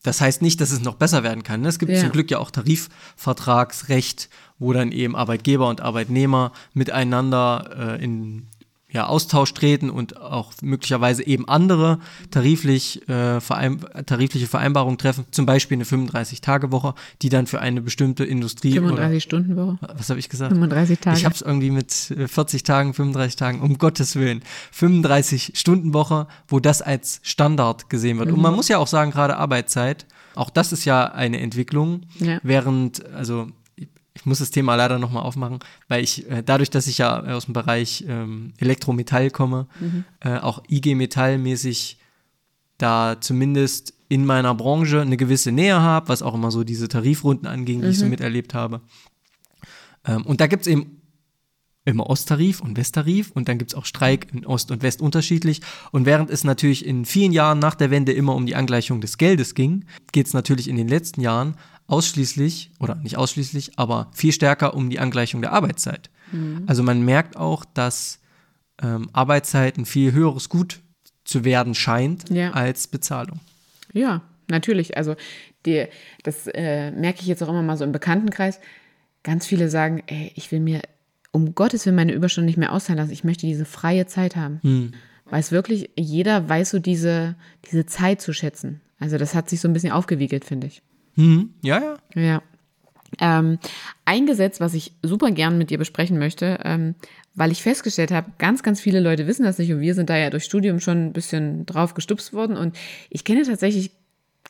das 0.02 0.20
heißt 0.20 0.42
nicht, 0.42 0.60
dass 0.60 0.72
es 0.72 0.82
noch 0.82 0.96
besser 0.96 1.22
werden 1.22 1.42
kann. 1.44 1.60
ne? 1.60 1.68
Es 1.68 1.78
gibt 1.78 1.92
Ja. 1.92 2.00
zum 2.00 2.10
Glück 2.10 2.30
ja 2.30 2.38
auch 2.38 2.50
Tarifvertragsrecht, 2.50 4.28
wo 4.58 4.72
dann 4.72 4.92
eben 4.92 5.14
Arbeitgeber 5.16 5.68
und 5.68 5.80
Arbeitnehmer 5.80 6.52
miteinander 6.74 7.98
äh, 7.98 8.04
in 8.04 8.48
ja, 8.92 9.06
Austausch 9.06 9.54
treten 9.54 9.90
und 9.90 10.20
auch 10.20 10.52
möglicherweise 10.60 11.26
eben 11.26 11.48
andere 11.48 11.98
tariflich, 12.30 13.08
äh, 13.08 13.40
verein 13.40 13.80
tarifliche 14.06 14.46
Vereinbarungen 14.46 14.98
treffen, 14.98 15.24
zum 15.30 15.46
Beispiel 15.46 15.76
eine 15.76 15.84
35-Tage-Woche, 15.84 16.94
die 17.22 17.30
dann 17.30 17.46
für 17.46 17.60
eine 17.60 17.80
bestimmte 17.80 18.24
Industrie. 18.24 18.78
35-Stunden-Woche. 18.78 19.78
Was 19.96 20.10
habe 20.10 20.20
ich 20.20 20.28
gesagt? 20.28 20.52
35 20.52 20.98
Tage. 21.00 21.16
Ich 21.16 21.24
habe 21.24 21.34
es 21.34 21.40
irgendwie 21.40 21.70
mit 21.70 21.92
40 21.92 22.60
äh, 22.60 22.64
Tagen, 22.64 22.92
35 22.92 23.36
Tagen, 23.36 23.60
um 23.60 23.78
Gottes 23.78 24.14
Willen. 24.16 24.42
35-Stunden-Woche, 24.78 26.26
wo 26.48 26.60
das 26.60 26.82
als 26.82 27.20
Standard 27.22 27.88
gesehen 27.88 28.18
wird. 28.18 28.28
Mhm. 28.28 28.34
Und 28.34 28.42
man 28.42 28.54
muss 28.54 28.68
ja 28.68 28.78
auch 28.78 28.86
sagen, 28.86 29.10
gerade 29.10 29.36
Arbeitszeit, 29.38 30.06
auch 30.34 30.50
das 30.50 30.72
ist 30.72 30.84
ja 30.84 31.06
eine 31.06 31.40
Entwicklung, 31.40 32.02
ja. 32.18 32.38
während, 32.42 33.04
also 33.14 33.48
ich 34.14 34.26
muss 34.26 34.40
das 34.40 34.50
Thema 34.50 34.74
leider 34.74 34.98
nochmal 34.98 35.22
aufmachen, 35.22 35.60
weil 35.88 36.02
ich 36.02 36.28
äh, 36.30 36.42
dadurch, 36.42 36.70
dass 36.70 36.86
ich 36.86 36.98
ja 36.98 37.22
aus 37.22 37.46
dem 37.46 37.54
Bereich 37.54 38.04
ähm, 38.06 38.52
Elektrometall 38.58 39.30
komme, 39.30 39.66
mhm. 39.80 40.04
äh, 40.20 40.38
auch 40.38 40.62
IG 40.68 40.94
Metall-mäßig 40.94 41.98
da 42.78 43.20
zumindest 43.20 43.94
in 44.08 44.26
meiner 44.26 44.54
Branche 44.54 45.00
eine 45.00 45.16
gewisse 45.16 45.52
Nähe 45.52 45.80
habe, 45.80 46.08
was 46.08 46.22
auch 46.22 46.34
immer 46.34 46.50
so 46.50 46.64
diese 46.64 46.88
Tarifrunden 46.88 47.46
anging, 47.46 47.80
die 47.80 47.86
mhm. 47.86 47.92
ich 47.92 47.98
so 47.98 48.04
mhm. 48.04 48.10
miterlebt 48.10 48.54
habe. 48.54 48.82
Ähm, 50.04 50.26
und 50.26 50.40
da 50.40 50.46
gibt 50.46 50.62
es 50.62 50.66
eben 50.68 51.01
immer 51.84 52.08
Osttarif 52.08 52.60
und 52.60 52.76
Westtarif 52.76 53.32
und 53.32 53.48
dann 53.48 53.58
gibt 53.58 53.72
es 53.72 53.74
auch 53.76 53.86
Streik 53.86 54.28
in 54.32 54.46
Ost 54.46 54.70
und 54.70 54.82
West 54.82 55.02
unterschiedlich. 55.02 55.60
Und 55.90 56.06
während 56.06 56.30
es 56.30 56.44
natürlich 56.44 56.86
in 56.86 57.04
vielen 57.04 57.32
Jahren 57.32 57.58
nach 57.58 57.74
der 57.74 57.90
Wende 57.90 58.12
immer 58.12 58.34
um 58.34 58.46
die 58.46 58.54
Angleichung 58.54 59.00
des 59.00 59.18
Geldes 59.18 59.54
ging, 59.54 59.84
geht 60.12 60.26
es 60.26 60.34
natürlich 60.34 60.68
in 60.68 60.76
den 60.76 60.88
letzten 60.88 61.20
Jahren 61.20 61.56
ausschließlich, 61.88 62.70
oder 62.78 62.94
nicht 62.96 63.16
ausschließlich, 63.16 63.78
aber 63.78 64.10
viel 64.12 64.32
stärker 64.32 64.74
um 64.74 64.90
die 64.90 65.00
Angleichung 65.00 65.42
der 65.42 65.52
Arbeitszeit. 65.52 66.10
Mhm. 66.30 66.64
Also 66.66 66.82
man 66.82 67.04
merkt 67.04 67.36
auch, 67.36 67.64
dass 67.64 68.20
ähm, 68.80 69.08
Arbeitszeit 69.12 69.76
ein 69.76 69.84
viel 69.84 70.12
höheres 70.12 70.48
Gut 70.48 70.80
zu 71.24 71.44
werden 71.44 71.74
scheint 71.74 72.30
ja. 72.30 72.52
als 72.52 72.86
Bezahlung. 72.86 73.40
Ja, 73.92 74.22
natürlich. 74.48 74.96
Also 74.96 75.16
die, 75.66 75.86
das 76.22 76.46
äh, 76.46 76.90
merke 76.92 77.20
ich 77.20 77.26
jetzt 77.26 77.42
auch 77.42 77.48
immer 77.48 77.62
mal 77.62 77.76
so 77.76 77.84
im 77.84 77.92
Bekanntenkreis. 77.92 78.60
Ganz 79.22 79.46
viele 79.46 79.68
sagen, 79.68 80.02
ey, 80.06 80.32
ich 80.34 80.50
will 80.50 80.60
mir 80.60 80.82
um 81.32 81.54
Gottes 81.54 81.84
Willen 81.86 81.96
meine 81.96 82.12
Überstunden 82.12 82.46
nicht 82.46 82.58
mehr 82.58 82.72
auszahlen 82.72 82.98
lassen. 82.98 83.12
Ich 83.12 83.24
möchte 83.24 83.46
diese 83.46 83.64
freie 83.64 84.06
Zeit 84.06 84.36
haben. 84.36 84.60
Mhm. 84.62 84.92
Weil 85.24 85.40
es 85.40 85.50
wirklich, 85.50 85.90
jeder 85.96 86.48
weiß 86.48 86.70
so 86.70 86.78
diese, 86.78 87.34
diese 87.70 87.86
Zeit 87.86 88.20
zu 88.20 88.32
schätzen. 88.32 88.80
Also 89.00 89.18
das 89.18 89.34
hat 89.34 89.48
sich 89.48 89.60
so 89.60 89.68
ein 89.68 89.72
bisschen 89.72 89.92
aufgewiegelt, 89.92 90.44
finde 90.44 90.66
ich. 90.66 90.82
Mhm. 91.16 91.54
Ja, 91.62 91.96
ja. 92.14 92.22
Ja. 92.22 92.42
Ähm, 93.20 93.58
ein 94.04 94.26
Gesetz, 94.26 94.60
was 94.60 94.74
ich 94.74 94.92
super 95.02 95.30
gern 95.30 95.58
mit 95.58 95.70
dir 95.70 95.78
besprechen 95.78 96.18
möchte, 96.18 96.60
ähm, 96.64 96.94
weil 97.34 97.50
ich 97.50 97.62
festgestellt 97.62 98.10
habe, 98.10 98.32
ganz, 98.38 98.62
ganz 98.62 98.80
viele 98.80 99.00
Leute 99.00 99.26
wissen 99.26 99.44
das 99.44 99.58
nicht 99.58 99.72
und 99.72 99.80
wir 99.80 99.94
sind 99.94 100.10
da 100.10 100.16
ja 100.16 100.30
durch 100.30 100.44
Studium 100.44 100.80
schon 100.80 101.06
ein 101.06 101.12
bisschen 101.12 101.66
drauf 101.66 101.94
gestupst 101.94 102.32
worden 102.32 102.56
und 102.56 102.76
ich 103.10 103.24
kenne 103.24 103.42
tatsächlich 103.42 103.90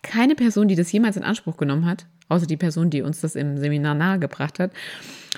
keine 0.03 0.35
Person, 0.35 0.69
die 0.69 0.75
das 0.75 0.93
jemals 0.93 1.17
in 1.17 1.23
Anspruch 1.23 1.57
genommen 1.57 1.87
hat, 1.87 2.07
außer 2.33 2.47
die 2.47 2.57
Person, 2.57 2.91
die 2.91 3.03
uns 3.03 3.21
das 3.21 3.37
im 3.37 3.59
Seminar 3.59 3.95
nahegebracht 3.95 4.59
hat, 4.59 4.73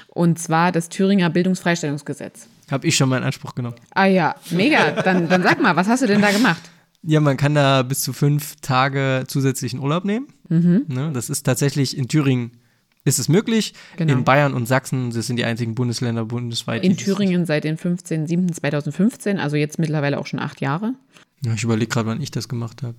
und 0.09 0.39
zwar 0.39 0.73
das 0.73 0.89
Thüringer 0.89 1.31
Bildungsfreistellungsgesetz. 1.31 2.49
Habe 2.71 2.87
ich 2.87 2.97
schon 2.97 3.09
mal 3.09 3.19
in 3.19 3.25
Anspruch 3.25 3.55
genommen. 3.55 3.77
Ah 3.95 4.07
ja, 4.07 4.37
mega. 4.51 5.03
Dann, 5.03 5.29
dann 5.29 5.43
sag 5.43 5.61
mal, 5.61 5.77
was 5.77 5.89
hast 5.89 6.03
du 6.03 6.07
denn 6.07 6.23
da 6.23 6.31
gemacht? 6.31 6.63
Ja, 7.03 7.21
man 7.21 7.37
kann 7.37 7.55
da 7.55 7.83
bis 7.83 8.03
zu 8.03 8.15
fünf 8.15 8.57
Tage 8.63 9.25
zusätzlichen 9.27 9.81
Urlaub 9.81 10.05
nehmen. 10.05 10.29
Mhm. 10.49 10.85
Ne, 10.89 11.11
das 11.13 11.29
ist 11.29 11.43
tatsächlich 11.43 11.97
in 11.97 12.09
Thüringen 12.09 12.53
ist 13.05 13.19
es 13.19 13.29
möglich. 13.29 13.75
Genau. 13.97 14.13
In 14.13 14.25
Bayern 14.25 14.55
und 14.55 14.67
Sachsen, 14.67 15.11
das 15.11 15.27
sind 15.27 15.37
die 15.37 15.45
einzigen 15.45 15.75
Bundesländer 15.75 16.25
bundesweit. 16.25 16.83
In 16.83 16.97
Thüringen 16.97 17.45
seit 17.45 17.65
dem 17.65 17.77
15.07.2015, 17.77 19.37
also 19.37 19.57
jetzt 19.57 19.79
mittlerweile 19.79 20.19
auch 20.19 20.27
schon 20.27 20.41
acht 20.41 20.61
Jahre. 20.61 20.95
Ja, 21.45 21.53
ich 21.53 21.63
überlege 21.63 21.89
gerade, 21.89 22.09
wann 22.09 22.23
ich 22.23 22.31
das 22.31 22.49
gemacht 22.49 22.83
habe. 22.83 22.95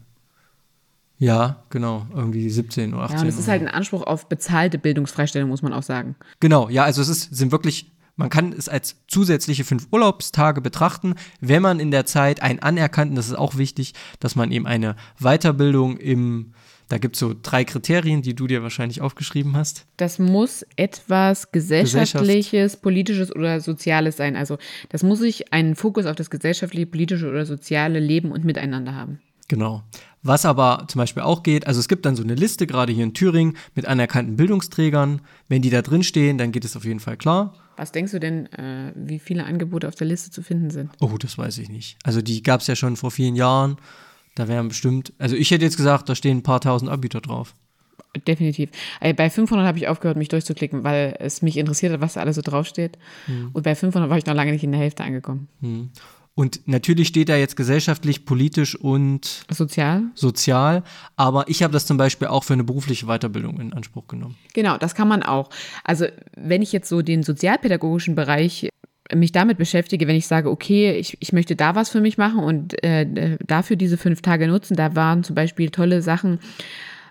Ja, 1.18 1.64
genau, 1.70 2.06
irgendwie 2.14 2.50
17 2.50 2.94
oder 2.94 3.04
18. 3.04 3.16
Ja, 3.16 3.22
und 3.24 3.28
es 3.30 3.40
ist 3.40 3.48
halt 3.48 3.62
ein 3.62 3.68
Anspruch 3.70 4.04
auf 4.04 4.28
bezahlte 4.28 4.78
Bildungsfreistellung, 4.78 5.50
muss 5.50 5.62
man 5.62 5.74
auch 5.74 5.84
sagen. 5.84 6.16
Genau, 6.40 6.70
ja, 6.70 6.84
also 6.84 7.02
es 7.02 7.08
ist, 7.08 7.36
sind 7.36 7.52
wirklich 7.52 7.92
man 8.18 8.30
kann 8.30 8.54
es 8.54 8.70
als 8.70 8.96
zusätzliche 9.08 9.66
fünf 9.66 9.88
Urlaubstage 9.92 10.62
betrachten, 10.62 11.16
wenn 11.42 11.62
man 11.62 11.80
in 11.80 11.92
der 11.92 12.06
Zeit 12.06 12.42
einen 12.42 12.60
anerkannten, 12.60 13.16
das 13.16 13.28
ist 13.28 13.38
auch 13.38 13.58
wichtig, 13.58 13.94
dass 14.20 14.36
man 14.36 14.52
eben 14.52 14.66
eine 14.66 14.96
Weiterbildung 15.20 15.98
im, 15.98 16.54
da 16.88 16.98
gibt 16.98 17.16
es 17.16 17.20
so 17.20 17.36
drei 17.42 17.66
Kriterien, 17.66 18.22
die 18.22 18.34
du 18.34 18.48
dir 18.48 18.64
wahrscheinlich 18.64 19.02
aufgeschrieben 19.02 19.58
hast. 19.58 19.86
Das 19.98 20.18
muss 20.18 20.66
etwas 20.78 21.52
gesellschaftliches, 21.52 22.52
Gesellschaft. 22.52 22.82
politisches 22.82 23.36
oder 23.36 23.60
soziales 23.60 24.16
sein. 24.16 24.38
Also 24.38 24.58
das 24.90 25.04
muss 25.04 25.20
sich 25.20 25.52
einen 25.52 25.76
Fokus 25.76 26.06
auf 26.06 26.16
das 26.16 26.30
gesellschaftliche, 26.30 26.86
politische 26.86 27.30
oder 27.30 27.46
soziale 27.46 28.00
Leben 28.00 28.32
und 28.32 28.46
Miteinander 28.46 28.96
haben. 28.96 29.20
Genau. 29.48 29.84
Was 30.24 30.44
aber 30.46 30.86
zum 30.88 31.00
Beispiel 31.00 31.22
auch 31.22 31.44
geht, 31.44 31.68
also 31.68 31.80
es 31.80 31.88
gibt 31.88 32.06
dann 32.06 32.16
so 32.16 32.24
eine 32.24 32.34
Liste, 32.34 32.66
gerade 32.66 32.92
hier 32.92 33.04
in 33.04 33.14
Thüringen, 33.14 33.58
mit 33.76 33.86
anerkannten 33.86 34.36
Bildungsträgern. 34.36 35.22
Wenn 35.48 35.62
die 35.62 35.70
da 35.70 35.84
drin 35.84 36.02
stehen, 36.02 36.40
dann 36.40 36.52
geht 36.52 36.66
es 36.66 36.76
auf 36.76 36.84
jeden 36.84 37.00
Fall 37.00 37.16
klar. 37.16 37.54
Was 37.78 37.92
denkst 37.92 38.12
du 38.12 38.20
denn, 38.20 38.52
äh, 38.54 38.92
wie 38.96 39.20
viele 39.20 39.44
Angebote 39.46 39.88
auf 39.88 39.96
der 39.96 40.08
Liste 40.08 40.32
zu 40.32 40.42
finden 40.42 40.72
sind? 40.72 40.90
Oh, 41.00 41.18
das 41.20 41.38
weiß 41.38 41.60
ich 41.60 41.70
nicht. 41.70 41.98
Also 42.04 42.22
die 42.22 42.42
gab 42.42 42.62
es 42.62 42.68
ja 42.68 42.76
schon 42.76 42.96
vor 42.96 43.12
vielen 43.12 43.36
Jahren. 43.36 43.78
Da 44.34 44.48
wären 44.48 44.68
bestimmt, 44.68 45.14
also 45.20 45.36
ich 45.36 45.52
hätte 45.52 45.64
jetzt 45.64 45.78
gesagt, 45.78 46.10
da 46.10 46.16
stehen 46.16 46.38
ein 46.38 46.44
paar 46.44 46.60
tausend 46.60 46.90
Anbieter 46.90 47.22
drauf. 47.22 47.54
Definitiv. 48.28 48.70
Bei 49.00 49.30
500 49.30 49.68
habe 49.68 49.78
ich 49.78 49.88
aufgehört, 49.88 50.18
mich 50.18 50.30
durchzuklicken, 50.30 50.84
weil 50.84 51.16
es 51.20 51.42
mich 51.42 51.58
interessiert 51.58 51.94
hat, 51.94 52.02
was 52.02 52.14
da 52.14 52.22
alles 52.22 52.38
so 52.38 52.42
draufsteht. 52.42 52.98
Hm. 53.26 53.50
Und 53.54 53.64
bei 53.64 53.76
500 53.76 54.10
war 54.10 54.18
ich 54.18 54.26
noch 54.26 54.34
lange 54.34 54.54
nicht 54.54 54.64
in 54.64 54.72
der 54.72 54.80
Hälfte 54.80 55.04
angekommen. 55.04 55.50
Hm. 55.62 55.90
Und 56.38 56.68
natürlich 56.68 57.08
steht 57.08 57.30
da 57.30 57.38
jetzt 57.38 57.56
gesellschaftlich, 57.56 58.26
politisch 58.26 58.76
und 58.76 59.46
sozial. 59.50 60.04
Sozial. 60.16 60.84
Aber 61.16 61.48
ich 61.48 61.64
habe 61.64 61.72
das 61.72 61.86
zum 61.86 61.96
Beispiel 61.96 62.28
auch 62.28 62.44
für 62.44 62.54
eine 62.54 62.66
berufliche 62.66 63.06
Weiterbildung 63.06 63.62
in 63.62 63.72
Anspruch 63.72 64.08
genommen. 64.08 64.36
Genau, 64.54 64.78
das 64.78 64.96
kann 64.96 65.08
man 65.08 65.24
auch. 65.24 65.50
Also 65.86 66.08
wenn 66.36 66.62
ich 66.62 66.74
jetzt 66.74 66.90
so 66.90 67.02
den 67.02 67.24
sozialpädagogischen 67.24 68.16
Bereich 68.16 68.68
mich 69.14 69.32
damit 69.32 69.58
beschäftige, 69.58 70.08
wenn 70.08 70.16
ich 70.18 70.28
sage, 70.28 70.50
okay, 70.50 70.98
ich, 70.98 71.16
ich 71.22 71.32
möchte 71.32 71.56
da 71.56 71.76
was 71.76 71.90
für 71.90 72.02
mich 72.02 72.18
machen 72.18 72.40
und 72.40 72.84
äh, 72.84 73.38
dafür 73.46 73.78
diese 73.78 73.98
fünf 73.98 74.22
Tage 74.22 74.48
nutzen, 74.48 74.76
da 74.76 74.94
waren 74.96 75.24
zum 75.24 75.36
Beispiel 75.36 75.70
tolle 75.70 76.02
Sachen 76.02 76.40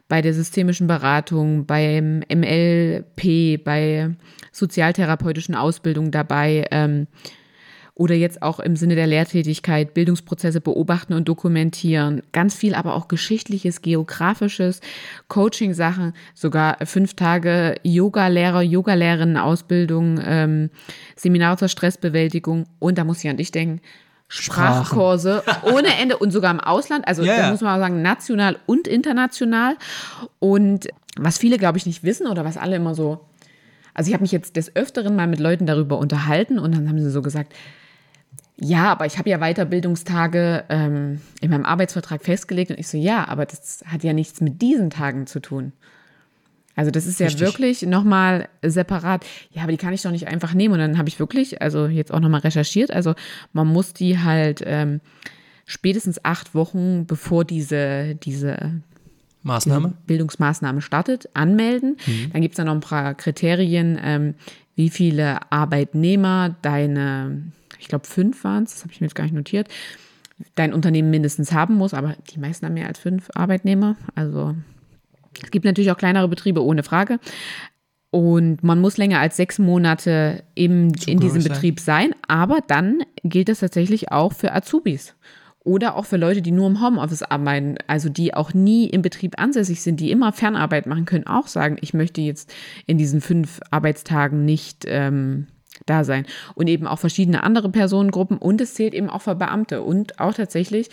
bei 0.06 0.20
der 0.20 0.34
systemischen 0.34 0.86
Beratung, 0.86 1.64
beim 1.64 2.22
MLP, 2.28 3.64
bei 3.64 4.14
sozialtherapeutischen 4.52 5.54
Ausbildung 5.54 6.10
dabei. 6.10 6.66
Ähm, 6.70 7.06
oder 7.96 8.14
jetzt 8.14 8.42
auch 8.42 8.58
im 8.58 8.74
Sinne 8.74 8.96
der 8.96 9.06
Lehrtätigkeit 9.06 9.94
Bildungsprozesse 9.94 10.60
beobachten 10.60 11.12
und 11.12 11.28
dokumentieren. 11.28 12.22
Ganz 12.32 12.54
viel 12.54 12.74
aber 12.74 12.94
auch 12.94 13.06
geschichtliches, 13.06 13.82
geografisches, 13.82 14.80
Coaching-Sachen, 15.28 16.12
sogar 16.34 16.76
fünf 16.84 17.14
Tage 17.14 17.76
Yoga-Lehrer, 17.84 18.62
Yoga-Lehrerinnen-Ausbildung, 18.62 20.20
ähm, 20.24 20.70
Seminare 21.14 21.56
zur 21.56 21.68
Stressbewältigung 21.68 22.66
und 22.80 22.98
da 22.98 23.04
muss 23.04 23.22
ich 23.22 23.30
an 23.30 23.36
dich 23.36 23.52
denken, 23.52 23.80
Sprachkurse 24.26 25.44
ohne 25.62 25.96
Ende 26.00 26.16
und 26.16 26.32
sogar 26.32 26.50
im 26.50 26.60
Ausland, 26.60 27.06
also 27.06 27.22
yeah. 27.22 27.36
da 27.36 27.50
muss 27.50 27.60
man 27.60 27.76
auch 27.76 27.84
sagen, 27.84 28.02
national 28.02 28.58
und 28.66 28.88
international. 28.88 29.76
Und 30.40 30.88
was 31.16 31.38
viele, 31.38 31.58
glaube 31.58 31.78
ich, 31.78 31.86
nicht 31.86 32.02
wissen 32.02 32.26
oder 32.26 32.44
was 32.44 32.56
alle 32.56 32.76
immer 32.76 32.96
so, 32.96 33.20
also 33.92 34.08
ich 34.08 34.14
habe 34.14 34.22
mich 34.22 34.32
jetzt 34.32 34.56
des 34.56 34.74
Öfteren 34.74 35.14
mal 35.14 35.28
mit 35.28 35.38
Leuten 35.38 35.66
darüber 35.66 35.98
unterhalten 35.98 36.58
und 36.58 36.74
dann 36.74 36.88
haben 36.88 37.00
sie 37.00 37.10
so 37.10 37.22
gesagt, 37.22 37.54
ja, 38.56 38.92
aber 38.92 39.06
ich 39.06 39.18
habe 39.18 39.30
ja 39.30 39.38
Weiterbildungstage 39.38 40.64
ähm, 40.68 41.20
in 41.40 41.50
meinem 41.50 41.64
Arbeitsvertrag 41.64 42.22
festgelegt 42.22 42.70
und 42.70 42.78
ich 42.78 42.86
so, 42.86 42.96
ja, 42.96 43.26
aber 43.26 43.46
das 43.46 43.82
hat 43.86 44.04
ja 44.04 44.12
nichts 44.12 44.40
mit 44.40 44.62
diesen 44.62 44.90
Tagen 44.90 45.26
zu 45.26 45.40
tun. 45.40 45.72
Also 46.76 46.90
das 46.90 47.06
ist 47.06 47.20
ja 47.20 47.26
Richtig. 47.26 47.42
wirklich 47.42 47.82
nochmal 47.82 48.48
separat. 48.62 49.24
Ja, 49.52 49.62
aber 49.62 49.72
die 49.72 49.78
kann 49.78 49.92
ich 49.92 50.02
doch 50.02 50.10
nicht 50.10 50.26
einfach 50.26 50.54
nehmen. 50.54 50.74
Und 50.74 50.80
dann 50.80 50.98
habe 50.98 51.08
ich 51.08 51.20
wirklich, 51.20 51.62
also 51.62 51.86
jetzt 51.86 52.12
auch 52.12 52.20
nochmal 52.20 52.40
recherchiert, 52.40 52.90
also 52.90 53.14
man 53.52 53.68
muss 53.68 53.92
die 53.92 54.18
halt 54.18 54.62
ähm, 54.64 55.00
spätestens 55.66 56.24
acht 56.24 56.54
Wochen, 56.54 57.06
bevor 57.06 57.44
diese, 57.44 58.16
diese 58.16 58.82
Maßnahme? 59.42 59.88
Diese 59.88 60.06
Bildungsmaßnahme 60.06 60.80
startet, 60.80 61.28
anmelden. 61.34 61.96
Mhm. 62.06 62.30
Dann 62.32 62.42
gibt 62.42 62.54
es 62.54 62.56
da 62.56 62.64
noch 62.64 62.74
ein 62.74 62.80
paar 62.80 63.14
Kriterien, 63.14 63.98
ähm, 64.02 64.34
wie 64.74 64.90
viele 64.90 65.52
Arbeitnehmer 65.52 66.56
deine 66.62 67.52
ich 67.78 67.88
glaube 67.88 68.06
fünf 68.06 68.44
waren 68.44 68.64
es, 68.64 68.74
das 68.74 68.82
habe 68.82 68.92
ich 68.92 69.00
mir 69.00 69.06
jetzt 69.06 69.14
gar 69.14 69.24
nicht 69.24 69.34
notiert, 69.34 69.68
dein 70.54 70.72
Unternehmen 70.74 71.10
mindestens 71.10 71.52
haben 71.52 71.74
muss, 71.74 71.94
aber 71.94 72.16
die 72.30 72.38
meisten 72.38 72.66
haben 72.66 72.74
mehr 72.74 72.88
als 72.88 72.98
fünf 72.98 73.30
Arbeitnehmer. 73.34 73.96
Also 74.14 74.54
es 75.42 75.50
gibt 75.50 75.64
natürlich 75.64 75.90
auch 75.90 75.98
kleinere 75.98 76.28
Betriebe, 76.28 76.64
ohne 76.64 76.82
Frage. 76.82 77.18
Und 78.10 78.62
man 78.62 78.80
muss 78.80 78.96
länger 78.96 79.18
als 79.18 79.36
sechs 79.36 79.58
Monate 79.58 80.44
im, 80.54 80.92
in 81.06 81.18
diesem 81.18 81.40
sein. 81.40 81.52
Betrieb 81.52 81.80
sein, 81.80 82.14
aber 82.28 82.60
dann 82.66 83.00
gilt 83.24 83.48
das 83.48 83.58
tatsächlich 83.58 84.12
auch 84.12 84.32
für 84.32 84.52
Azubis. 84.52 85.16
Oder 85.64 85.96
auch 85.96 86.04
für 86.04 86.18
Leute, 86.18 86.42
die 86.42 86.52
nur 86.52 86.66
im 86.68 86.80
Homeoffice 86.80 87.22
arbeiten, 87.22 87.76
also 87.86 88.10
die 88.10 88.34
auch 88.34 88.52
nie 88.52 88.86
im 88.86 89.02
Betrieb 89.02 89.40
ansässig 89.40 89.80
sind, 89.80 89.98
die 89.98 90.10
immer 90.10 90.32
Fernarbeit 90.32 90.86
machen 90.86 91.06
können, 91.06 91.26
auch 91.26 91.48
sagen, 91.48 91.78
ich 91.80 91.94
möchte 91.94 92.20
jetzt 92.20 92.54
in 92.86 92.98
diesen 92.98 93.20
fünf 93.20 93.60
Arbeitstagen 93.70 94.44
nicht 94.44 94.84
ähm, 94.86 95.46
da 95.86 96.04
sein. 96.04 96.26
Und 96.54 96.68
eben 96.68 96.86
auch 96.86 96.98
verschiedene 96.98 97.42
andere 97.42 97.68
Personengruppen 97.68 98.38
und 98.38 98.60
es 98.60 98.74
zählt 98.74 98.94
eben 98.94 99.10
auch 99.10 99.22
für 99.22 99.34
Beamte 99.34 99.82
und 99.82 100.20
auch 100.20 100.34
tatsächlich 100.34 100.90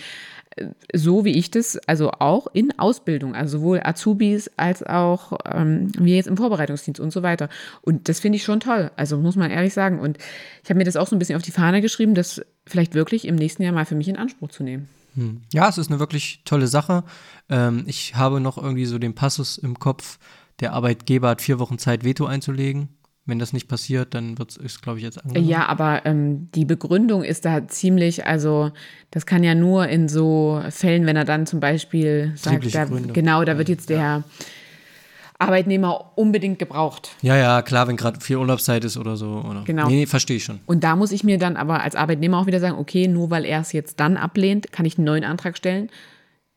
äh, 0.55 0.67
so 0.93 1.23
wie 1.25 1.37
ich 1.37 1.51
das, 1.51 1.77
also 1.87 2.11
auch 2.11 2.47
in 2.53 2.77
Ausbildung, 2.77 3.35
also 3.35 3.59
sowohl 3.59 3.81
Azubis 3.83 4.49
als 4.57 4.83
auch 4.83 5.37
ähm, 5.45 5.91
wir 5.97 6.15
jetzt 6.15 6.27
im 6.27 6.37
Vorbereitungsdienst 6.37 6.99
und 6.99 7.11
so 7.11 7.23
weiter. 7.23 7.49
Und 7.81 8.09
das 8.09 8.19
finde 8.19 8.37
ich 8.37 8.43
schon 8.43 8.59
toll, 8.59 8.91
also 8.95 9.17
muss 9.17 9.35
man 9.35 9.51
ehrlich 9.51 9.73
sagen. 9.73 9.99
Und 9.99 10.17
ich 10.63 10.69
habe 10.69 10.77
mir 10.77 10.85
das 10.85 10.97
auch 10.97 11.07
so 11.07 11.15
ein 11.15 11.19
bisschen 11.19 11.35
auf 11.35 11.41
die 11.41 11.51
Fahne 11.51 11.81
geschrieben, 11.81 12.15
das 12.15 12.41
vielleicht 12.65 12.93
wirklich 12.93 13.25
im 13.25 13.35
nächsten 13.35 13.63
Jahr 13.63 13.73
mal 13.73 13.85
für 13.85 13.95
mich 13.95 14.07
in 14.07 14.17
Anspruch 14.17 14.49
zu 14.49 14.63
nehmen. 14.63 14.89
Hm. 15.15 15.41
Ja, 15.51 15.67
es 15.67 15.77
ist 15.77 15.89
eine 15.89 15.99
wirklich 15.99 16.41
tolle 16.45 16.67
Sache. 16.67 17.03
Ähm, 17.49 17.83
ich 17.87 18.15
habe 18.15 18.39
noch 18.39 18.57
irgendwie 18.57 18.85
so 18.85 18.97
den 18.97 19.15
Passus 19.15 19.57
im 19.57 19.77
Kopf, 19.77 20.19
der 20.59 20.73
Arbeitgeber 20.73 21.29
hat 21.29 21.41
vier 21.41 21.59
Wochen 21.59 21.77
Zeit, 21.77 22.03
Veto 22.03 22.25
einzulegen. 22.25 22.89
Wenn 23.31 23.39
das 23.39 23.53
nicht 23.53 23.69
passiert, 23.69 24.13
dann 24.13 24.37
wird 24.37 24.57
es, 24.57 24.81
glaube 24.81 24.97
ich, 24.97 25.05
jetzt 25.05 25.23
angenommen. 25.23 25.47
Ja, 25.47 25.65
aber 25.67 26.05
ähm, 26.05 26.49
die 26.53 26.65
Begründung 26.65 27.23
ist 27.23 27.45
da 27.45 27.65
ziemlich, 27.65 28.25
also 28.25 28.73
das 29.09 29.25
kann 29.25 29.41
ja 29.41 29.55
nur 29.55 29.87
in 29.87 30.09
so 30.09 30.61
Fällen, 30.69 31.05
wenn 31.05 31.15
er 31.15 31.23
dann 31.23 31.45
zum 31.45 31.61
Beispiel 31.61 32.33
sagt, 32.35 32.75
da, 32.75 32.83
genau, 32.83 33.45
da 33.45 33.57
wird 33.57 33.69
jetzt 33.69 33.89
der 33.89 33.97
ja. 33.97 34.23
Arbeitnehmer 35.39 36.11
unbedingt 36.17 36.59
gebraucht. 36.59 37.15
Ja, 37.21 37.37
ja, 37.37 37.61
klar, 37.61 37.87
wenn 37.87 37.95
gerade 37.95 38.19
viel 38.19 38.35
Urlaubszeit 38.35 38.83
ist 38.83 38.97
oder 38.97 39.15
so. 39.15 39.45
Oder. 39.49 39.63
Genau. 39.63 39.87
Nee, 39.87 39.95
nee 39.95 40.05
verstehe 40.07 40.35
ich 40.35 40.43
schon. 40.43 40.59
Und 40.65 40.83
da 40.83 40.97
muss 40.97 41.13
ich 41.13 41.23
mir 41.23 41.37
dann 41.37 41.55
aber 41.55 41.81
als 41.81 41.95
Arbeitnehmer 41.95 42.37
auch 42.37 42.47
wieder 42.47 42.59
sagen, 42.59 42.77
okay, 42.77 43.07
nur 43.07 43.29
weil 43.29 43.45
er 43.45 43.61
es 43.61 43.71
jetzt 43.71 44.01
dann 44.01 44.17
ablehnt, 44.17 44.73
kann 44.73 44.85
ich 44.85 44.97
einen 44.97 45.05
neuen 45.05 45.23
Antrag 45.23 45.55
stellen 45.55 45.89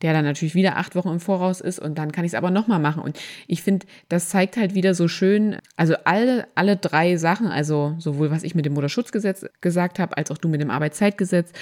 der 0.05 0.13
dann 0.13 0.23
natürlich 0.23 0.53
wieder 0.53 0.77
acht 0.77 0.93
Wochen 0.93 1.09
im 1.09 1.19
Voraus 1.19 1.61
ist 1.61 1.79
und 1.79 1.97
dann 1.97 2.11
kann 2.11 2.25
ich 2.25 2.33
es 2.33 2.35
aber 2.35 2.51
nochmal 2.51 2.77
machen. 2.77 3.01
Und 3.01 3.19
ich 3.47 3.63
finde, 3.63 3.87
das 4.07 4.29
zeigt 4.29 4.55
halt 4.55 4.75
wieder 4.75 4.93
so 4.93 5.07
schön, 5.07 5.57
also 5.77 5.95
alle, 6.03 6.47
alle 6.53 6.77
drei 6.77 7.17
Sachen, 7.17 7.47
also 7.47 7.95
sowohl 7.97 8.29
was 8.29 8.43
ich 8.43 8.53
mit 8.53 8.67
dem 8.67 8.73
Mutterschutzgesetz 8.73 9.47
gesagt 9.61 9.97
habe, 9.97 10.15
als 10.15 10.29
auch 10.29 10.37
du 10.37 10.47
mit 10.47 10.61
dem 10.61 10.69
Arbeitszeitgesetz 10.69 11.53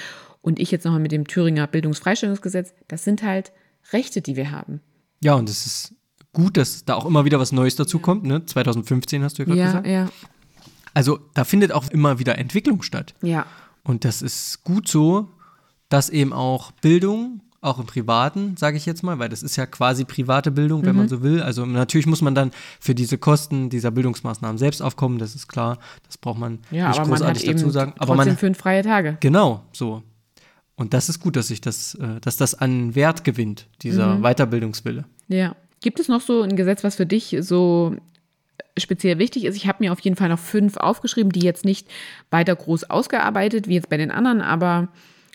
und 0.42 0.58
ich 0.60 0.70
jetzt 0.70 0.84
nochmal 0.84 1.00
mit 1.00 1.10
dem 1.10 1.26
Thüringer 1.26 1.66
Bildungsfreistellungsgesetz, 1.66 2.74
das 2.86 3.02
sind 3.02 3.22
halt 3.22 3.50
Rechte, 3.94 4.20
die 4.20 4.36
wir 4.36 4.50
haben. 4.50 4.82
Ja, 5.22 5.36
und 5.36 5.48
es 5.48 5.64
ist 5.64 5.94
gut, 6.34 6.58
dass 6.58 6.84
da 6.84 6.96
auch 6.96 7.06
immer 7.06 7.24
wieder 7.24 7.40
was 7.40 7.50
Neues 7.50 7.76
dazu 7.76 7.98
kommt. 7.98 8.24
Ne? 8.24 8.44
2015 8.44 9.24
hast 9.24 9.38
du 9.38 9.42
ja 9.42 9.46
gerade 9.46 9.58
ja, 9.58 9.66
gesagt. 9.66 9.86
Ja. 9.86 10.08
Also 10.92 11.18
da 11.32 11.44
findet 11.44 11.72
auch 11.72 11.88
immer 11.90 12.18
wieder 12.18 12.36
Entwicklung 12.36 12.82
statt. 12.82 13.14
Ja. 13.22 13.46
Und 13.84 14.04
das 14.04 14.20
ist 14.20 14.64
gut 14.64 14.86
so, 14.86 15.30
dass 15.88 16.10
eben 16.10 16.34
auch 16.34 16.72
Bildung 16.72 17.40
auch 17.64 17.78
im 17.78 17.86
Privaten, 17.86 18.56
sage 18.56 18.76
ich 18.76 18.86
jetzt 18.86 19.02
mal, 19.02 19.18
weil 19.18 19.28
das 19.28 19.42
ist 19.42 19.56
ja 19.56 19.66
quasi 19.66 20.04
private 20.04 20.50
Bildung, 20.50 20.84
wenn 20.84 20.92
mhm. 20.92 20.98
man 20.98 21.08
so 21.08 21.22
will. 21.22 21.42
Also 21.42 21.64
natürlich 21.66 22.06
muss 22.06 22.22
man 22.22 22.34
dann 22.34 22.50
für 22.80 22.94
diese 22.94 23.18
Kosten 23.18 23.70
dieser 23.70 23.90
Bildungsmaßnahmen 23.90 24.58
selbst 24.58 24.82
aufkommen, 24.82 25.18
das 25.18 25.34
ist 25.34 25.48
klar. 25.48 25.78
Das 26.06 26.18
braucht 26.18 26.38
man 26.38 26.58
ja, 26.70 26.88
nicht 26.88 27.02
großartig 27.02 27.44
dazu 27.44 27.70
sagen. 27.70 27.94
Aber 27.98 28.14
man 28.14 28.36
fünf 28.36 28.58
freie 28.58 28.82
Tage. 28.82 29.16
Genau, 29.20 29.62
so. 29.72 30.02
Und 30.76 30.92
das 30.92 31.08
ist 31.08 31.20
gut, 31.20 31.36
dass 31.36 31.48
sich 31.48 31.60
das, 31.60 31.94
äh, 31.94 32.20
dass 32.20 32.36
das 32.36 32.54
an 32.54 32.94
Wert 32.94 33.24
gewinnt, 33.24 33.66
dieser 33.82 34.16
mhm. 34.16 34.22
Weiterbildungswille. 34.22 35.04
Ja. 35.28 35.56
Gibt 35.80 36.00
es 36.00 36.08
noch 36.08 36.22
so 36.22 36.40
ein 36.42 36.56
Gesetz, 36.56 36.82
was 36.82 36.96
für 36.96 37.04
dich 37.04 37.36
so 37.40 37.94
speziell 38.78 39.18
wichtig 39.18 39.44
ist. 39.44 39.56
Ich 39.56 39.66
habe 39.66 39.84
mir 39.84 39.92
auf 39.92 40.00
jeden 40.00 40.16
Fall 40.16 40.28
noch 40.28 40.38
fünf 40.38 40.76
aufgeschrieben, 40.76 41.30
die 41.30 41.40
jetzt 41.40 41.64
nicht 41.64 41.86
weiter 42.30 42.56
groß 42.56 42.90
ausgearbeitet, 42.90 43.68
wie 43.68 43.74
jetzt 43.74 43.88
bei 43.88 43.96
den 43.96 44.10
anderen, 44.10 44.40
aber 44.40 44.88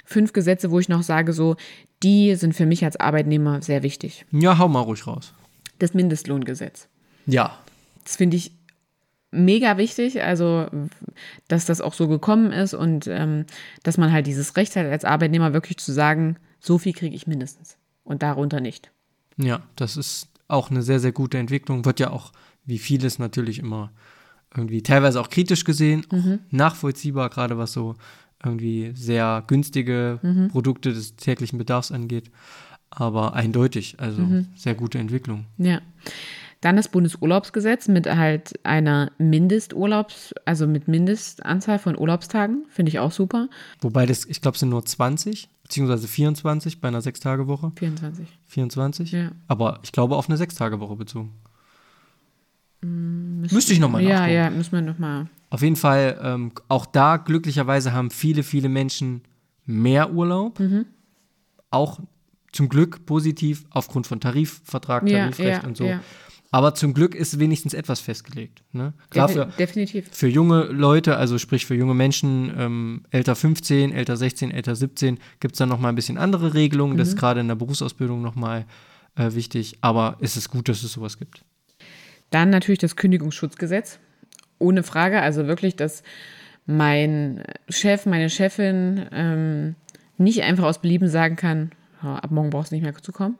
fünf 0.09 0.33
Gesetze, 0.33 0.71
wo 0.71 0.79
ich 0.79 0.89
noch 0.89 1.03
sage, 1.03 1.33
so, 1.33 1.55
die 2.01 2.35
sind 2.35 2.55
für 2.55 2.65
mich 2.65 2.83
als 2.83 2.99
Arbeitnehmer 2.99 3.61
sehr 3.61 3.83
wichtig. 3.83 4.25
Ja, 4.31 4.57
hau 4.57 4.67
mal 4.67 4.79
ruhig 4.79 5.05
raus. 5.05 5.33
Das 5.77 5.93
Mindestlohngesetz. 5.93 6.87
Ja. 7.27 7.57
Das 8.03 8.15
finde 8.17 8.37
ich 8.37 8.51
mega 9.31 9.77
wichtig, 9.77 10.23
also 10.23 10.65
dass 11.47 11.65
das 11.65 11.81
auch 11.81 11.93
so 11.93 12.07
gekommen 12.07 12.51
ist 12.51 12.73
und 12.73 13.05
ähm, 13.05 13.45
dass 13.83 13.99
man 13.99 14.11
halt 14.11 14.25
dieses 14.25 14.57
Recht 14.57 14.75
hat, 14.75 14.87
als 14.87 15.05
Arbeitnehmer 15.05 15.53
wirklich 15.53 15.77
zu 15.77 15.91
sagen, 15.91 16.37
so 16.59 16.79
viel 16.79 16.93
kriege 16.93 17.15
ich 17.15 17.27
mindestens 17.27 17.77
und 18.03 18.23
darunter 18.23 18.59
nicht. 18.59 18.91
Ja, 19.37 19.61
das 19.75 19.95
ist 19.95 20.29
auch 20.47 20.71
eine 20.71 20.81
sehr, 20.81 20.99
sehr 20.99 21.11
gute 21.11 21.37
Entwicklung. 21.37 21.85
Wird 21.85 21.99
ja 21.99 22.09
auch, 22.09 22.31
wie 22.65 22.79
vieles 22.79 23.19
natürlich 23.19 23.59
immer 23.59 23.91
irgendwie 24.55 24.81
teilweise 24.81 25.21
auch 25.21 25.29
kritisch 25.29 25.63
gesehen, 25.63 26.07
mhm. 26.11 26.39
nachvollziehbar, 26.49 27.29
gerade 27.29 27.59
was 27.59 27.71
so 27.71 27.93
irgendwie 28.43 28.91
sehr 28.95 29.43
günstige 29.47 30.19
mhm. 30.21 30.49
Produkte 30.49 30.93
des 30.93 31.15
täglichen 31.15 31.57
Bedarfs 31.57 31.91
angeht. 31.91 32.31
Aber 32.89 33.33
eindeutig, 33.33 33.95
also 33.99 34.21
mhm. 34.21 34.47
sehr 34.55 34.75
gute 34.75 34.97
Entwicklung. 34.97 35.45
Ja. 35.57 35.81
Dann 36.61 36.75
das 36.75 36.89
Bundesurlaubsgesetz 36.89 37.87
mit 37.87 38.05
halt 38.07 38.65
einer 38.65 39.11
Mindesturlaubs, 39.17 40.33
also 40.43 40.67
mit 40.67 40.89
Mindestanzahl 40.89 41.79
von 41.79 41.97
Urlaubstagen, 41.97 42.65
finde 42.69 42.89
ich 42.89 42.99
auch 42.99 43.13
super. 43.13 43.47
Wobei 43.79 44.05
das, 44.05 44.25
ich 44.25 44.41
glaube, 44.41 44.55
es 44.55 44.59
sind 44.59 44.69
nur 44.69 44.83
20, 44.83 45.47
beziehungsweise 45.63 46.07
24 46.07 46.81
bei 46.81 46.89
einer 46.89 47.01
Sechstagewoche. 47.01 47.71
24. 47.77 48.27
24? 48.47 49.11
Ja. 49.13 49.31
Aber 49.47 49.79
ich 49.83 49.93
glaube 49.93 50.17
auf 50.17 50.27
eine 50.27 50.37
Sechstagewoche 50.37 50.97
bezogen. 50.97 51.31
Müsste, 52.81 53.55
Müsste 53.55 53.73
ich 53.73 53.79
nochmal. 53.79 54.03
Ja, 54.03 54.27
ja, 54.27 54.49
müssen 54.49 54.71
wir 54.71 54.81
nochmal. 54.81 55.27
Auf 55.49 55.61
jeden 55.61 55.75
Fall, 55.75 56.19
ähm, 56.21 56.51
auch 56.67 56.85
da 56.85 57.17
glücklicherweise 57.17 57.91
haben 57.91 58.11
viele, 58.11 58.43
viele 58.43 58.69
Menschen 58.69 59.21
mehr 59.65 60.13
Urlaub. 60.13 60.59
Mhm. 60.59 60.85
Auch 61.71 61.99
zum 62.51 62.69
Glück 62.69 63.05
positiv 63.05 63.65
aufgrund 63.69 64.07
von 64.07 64.19
Tarifvertrag, 64.19 65.05
Tarifrecht 65.05 65.63
ja, 65.63 65.67
und 65.67 65.77
so. 65.77 65.85
Ja. 65.85 66.01
Aber 66.51 66.73
zum 66.73 66.95
Glück 66.95 67.13
ist 67.13 67.37
wenigstens 67.37 67.75
etwas 67.75 67.99
festgelegt. 67.99 68.63
Ne? 68.71 68.93
Klar, 69.11 69.29
für, 69.29 69.45
Definitiv. 69.59 70.07
Für 70.11 70.27
junge 70.27 70.63
Leute, 70.63 71.17
also 71.17 71.37
sprich 71.37 71.65
für 71.65 71.75
junge 71.75 71.93
Menschen, 71.93 72.51
ähm, 72.57 73.01
älter 73.11 73.35
15, 73.35 73.91
älter 73.91 74.17
16, 74.17 74.49
älter 74.49 74.75
17, 74.75 75.19
gibt 75.39 75.53
es 75.53 75.59
dann 75.59 75.69
nochmal 75.69 75.91
ein 75.91 75.95
bisschen 75.95 76.17
andere 76.17 76.55
Regelungen. 76.55 76.93
Mhm. 76.93 76.97
Das 76.97 77.09
ist 77.09 77.15
mhm. 77.15 77.19
gerade 77.19 77.39
in 77.41 77.47
der 77.47 77.55
Berufsausbildung 77.55 78.23
nochmal 78.23 78.65
äh, 79.15 79.33
wichtig. 79.33 79.77
Aber 79.81 80.17
es 80.21 80.37
ist 80.37 80.49
gut, 80.49 80.69
dass 80.69 80.81
es 80.81 80.93
sowas 80.93 81.19
gibt. 81.19 81.43
Dann 82.29 82.49
natürlich 82.49 82.79
das 82.79 82.95
Kündigungsschutzgesetz. 82.95 83.99
Ohne 84.59 84.83
Frage. 84.83 85.21
Also 85.21 85.47
wirklich, 85.47 85.75
dass 85.75 86.03
mein 86.65 87.43
Chef, 87.69 88.05
meine 88.05 88.29
Chefin 88.29 89.07
ähm, 89.11 89.75
nicht 90.17 90.43
einfach 90.43 90.65
aus 90.65 90.81
Belieben 90.81 91.07
sagen 91.07 91.35
kann, 91.35 91.71
ab 92.01 92.29
morgen 92.31 92.49
brauchst 92.49 92.71
du 92.71 92.75
nicht 92.75 92.83
mehr 92.83 92.93
zu 92.95 93.11
kommen. 93.11 93.37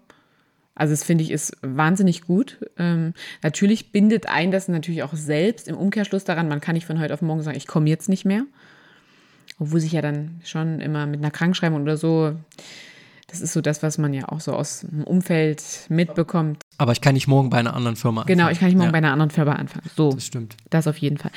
Also 0.79 0.93
das 0.93 1.03
finde 1.03 1.25
ich 1.25 1.31
ist 1.31 1.57
wahnsinnig 1.61 2.21
gut. 2.21 2.57
Ähm, 2.77 3.13
natürlich 3.43 3.91
bindet 3.91 4.29
ein 4.29 4.49
das 4.49 4.69
natürlich 4.69 5.03
auch 5.03 5.13
selbst 5.13 5.67
im 5.67 5.77
Umkehrschluss 5.77 6.23
daran, 6.23 6.47
man 6.47 6.61
kann 6.61 6.73
nicht 6.73 6.85
von 6.85 6.99
heute 6.99 7.13
auf 7.13 7.21
morgen 7.21 7.43
sagen, 7.43 7.57
ich 7.57 7.67
komme 7.67 7.89
jetzt 7.89 8.07
nicht 8.07 8.23
mehr. 8.23 8.43
Obwohl 9.59 9.81
sich 9.81 9.91
ja 9.91 10.01
dann 10.01 10.39
schon 10.45 10.79
immer 10.79 11.05
mit 11.05 11.19
einer 11.19 11.31
Krankschreibung 11.31 11.81
oder 11.81 11.97
so 11.97 12.33
das 13.29 13.41
ist 13.41 13.53
so 13.53 13.61
das, 13.61 13.83
was 13.83 13.97
man 13.97 14.13
ja 14.13 14.27
auch 14.29 14.39
so 14.39 14.53
aus 14.53 14.81
dem 14.81 15.03
Umfeld 15.03 15.63
mitbekommt. 15.89 16.61
Aber 16.77 16.91
ich 16.91 17.01
kann 17.01 17.13
nicht 17.13 17.27
morgen 17.27 17.49
bei 17.49 17.57
einer 17.57 17.75
anderen 17.75 17.95
Firma 17.95 18.21
anfangen. 18.21 18.37
Genau, 18.37 18.49
ich 18.49 18.59
kann 18.59 18.69
nicht 18.69 18.77
morgen 18.77 18.87
ja. 18.87 18.91
bei 18.91 18.97
einer 18.97 19.11
anderen 19.11 19.29
Firma 19.29 19.53
anfangen. 19.53 19.89
So, 19.95 20.11
das 20.11 20.25
stimmt. 20.25 20.57
Das 20.69 20.87
auf 20.87 20.97
jeden 20.97 21.17
Fall. 21.17 21.31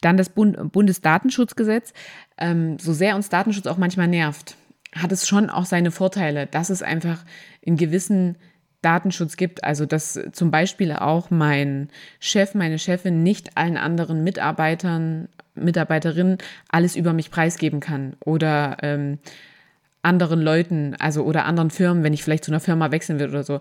Dann 0.00 0.16
das 0.16 0.28
Bund 0.28 0.72
Bundesdatenschutzgesetz. 0.72 1.92
Ähm, 2.38 2.78
so 2.78 2.92
sehr 2.92 3.16
uns 3.16 3.28
Datenschutz 3.28 3.66
auch 3.66 3.78
manchmal 3.78 4.08
nervt, 4.08 4.56
hat 4.94 5.12
es 5.12 5.26
schon 5.26 5.50
auch 5.50 5.64
seine 5.64 5.90
Vorteile, 5.90 6.46
dass 6.46 6.70
es 6.70 6.82
einfach 6.82 7.24
in 7.60 7.76
gewissen 7.76 8.36
Datenschutz 8.82 9.36
gibt. 9.36 9.64
Also, 9.64 9.86
dass 9.86 10.18
zum 10.32 10.50
Beispiel 10.50 10.92
auch 10.92 11.30
mein 11.30 11.88
Chef, 12.18 12.54
meine 12.54 12.78
Chefin 12.78 13.22
nicht 13.22 13.56
allen 13.56 13.76
anderen 13.76 14.24
Mitarbeitern, 14.24 15.28
Mitarbeiterinnen 15.54 16.38
alles 16.68 16.96
über 16.96 17.12
mich 17.12 17.30
preisgeben 17.30 17.80
kann. 17.80 18.16
Oder 18.24 18.78
ähm, 18.82 19.18
anderen 20.02 20.40
Leuten, 20.40 20.94
also 20.96 21.24
oder 21.24 21.44
anderen 21.44 21.70
Firmen, 21.70 22.02
wenn 22.02 22.12
ich 22.12 22.22
vielleicht 22.22 22.44
zu 22.44 22.50
einer 22.50 22.60
Firma 22.60 22.90
wechseln 22.90 23.18
will 23.18 23.28
oder 23.28 23.44
so, 23.44 23.60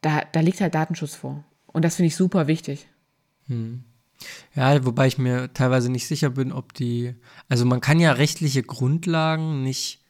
da, 0.00 0.22
da 0.32 0.40
liegt 0.40 0.60
halt 0.60 0.74
Datenschutz 0.74 1.14
vor. 1.14 1.44
Und 1.66 1.84
das 1.84 1.96
finde 1.96 2.08
ich 2.08 2.16
super 2.16 2.46
wichtig. 2.46 2.86
Hm. 3.46 3.84
Ja, 4.54 4.84
wobei 4.84 5.08
ich 5.08 5.18
mir 5.18 5.52
teilweise 5.52 5.90
nicht 5.90 6.06
sicher 6.06 6.30
bin, 6.30 6.52
ob 6.52 6.74
die, 6.74 7.14
also 7.48 7.64
man 7.64 7.80
kann 7.80 7.98
ja 7.98 8.12
rechtliche 8.12 8.62
Grundlagen 8.62 9.62
nicht 9.62 10.04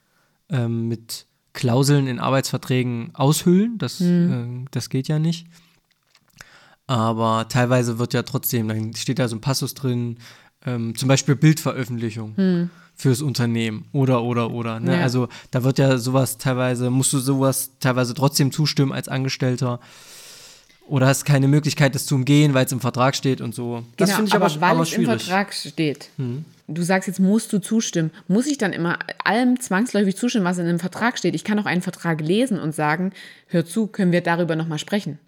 ähm, 0.51 0.89
mit 0.89 1.27
Klauseln 1.55 2.07
in 2.07 2.19
Arbeitsverträgen 2.19 3.15
aushöhlen, 3.15 3.79
das, 3.79 4.01
hm. 4.01 4.65
äh, 4.65 4.69
das 4.71 4.91
geht 4.91 5.09
ja 5.09 5.19
nicht. 5.19 5.47
Aber 6.87 7.49
teilweise 7.49 7.99
wird 7.99 8.13
ja 8.13 8.23
trotzdem, 8.23 8.69
dann 8.69 8.95
steht 8.95 9.19
da 9.19 9.29
so 9.29 9.37
ein 9.37 9.41
Passus 9.41 9.75
drin, 9.75 10.19
ähm, 10.67 10.97
zum 10.97 11.09
Beispiel 11.09 11.37
Bildveröffentlichung. 11.37 12.37
Hm 12.37 12.71
fürs 12.95 13.23
Unternehmen 13.23 13.87
oder 13.93 14.23
oder 14.23 14.51
oder. 14.51 14.79
Ne? 14.79 14.97
Ja. 14.97 15.03
Also 15.03 15.29
da 15.51 15.65
wird 15.65 15.79
ja 15.79 15.99
sowas 15.99 16.39
teilweise, 16.39 16.91
musst 16.91 17.13
du 17.13 17.19
sowas 17.19 17.71
teilweise 17.81 18.15
trotzdem 18.15 18.53
zustimmen 18.53 18.93
als 18.93 19.09
Angestellter. 19.09 19.81
Oder 20.89 21.07
hast 21.07 21.25
keine 21.25 21.49
Möglichkeit, 21.49 21.95
das 21.95 22.07
zu 22.07 22.17
umgehen, 22.17 22.55
weil 22.55 22.67
es 22.67 22.73
im 22.73 22.81
Vertrag 22.81 23.15
steht 23.15 23.41
und 23.41 23.55
so. 23.55 23.85
Das 23.97 24.09
genau, 24.09 24.17
finde 24.17 24.29
ich 24.29 24.35
aber, 24.35 24.47
aber 24.47 24.61
weil 24.61 24.71
aber 24.73 24.83
es 24.83 24.93
im 24.93 25.05
Vertrag 25.05 25.55
steht. 25.55 26.11
Hm. 26.17 26.45
Du 26.69 26.83
sagst 26.83 27.07
jetzt, 27.07 27.21
musst 27.21 27.53
du 27.53 27.61
zustimmen. 27.61 28.11
Muss 28.29 28.47
ich 28.47 28.59
dann 28.59 28.73
immer 28.73 28.99
allem 29.25 29.61
zwangsläufig 29.61 30.17
zustimmen, 30.17 30.45
was 30.45 30.59
in 30.59 30.67
einem 30.67 30.81
Vertrag 30.81 31.19
steht? 31.19 31.35
Ich 31.35 31.45
kann 31.45 31.59
auch 31.59 31.67
einen 31.67 31.83
Vertrag 31.83 32.21
lesen 32.21 32.59
und 32.59 32.75
sagen, 32.75 33.13
hör 33.47 33.65
zu, 33.65 33.87
können 33.87 34.13
wir 34.13 34.23
darüber 34.23 34.57
nochmal 34.57 34.79
sprechen. 34.79 35.19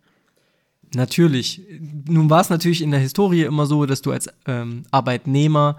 Natürlich. 0.95 1.63
Nun 2.09 2.31
war 2.31 2.41
es 2.41 2.51
natürlich 2.51 2.83
in 2.83 2.91
der 2.91 3.01
Historie 3.01 3.43
immer 3.43 3.67
so, 3.67 3.87
dass 3.87 4.03
du 4.03 4.13
als 4.13 4.29
ähm, 4.47 4.85
Arbeitnehmer 4.91 5.77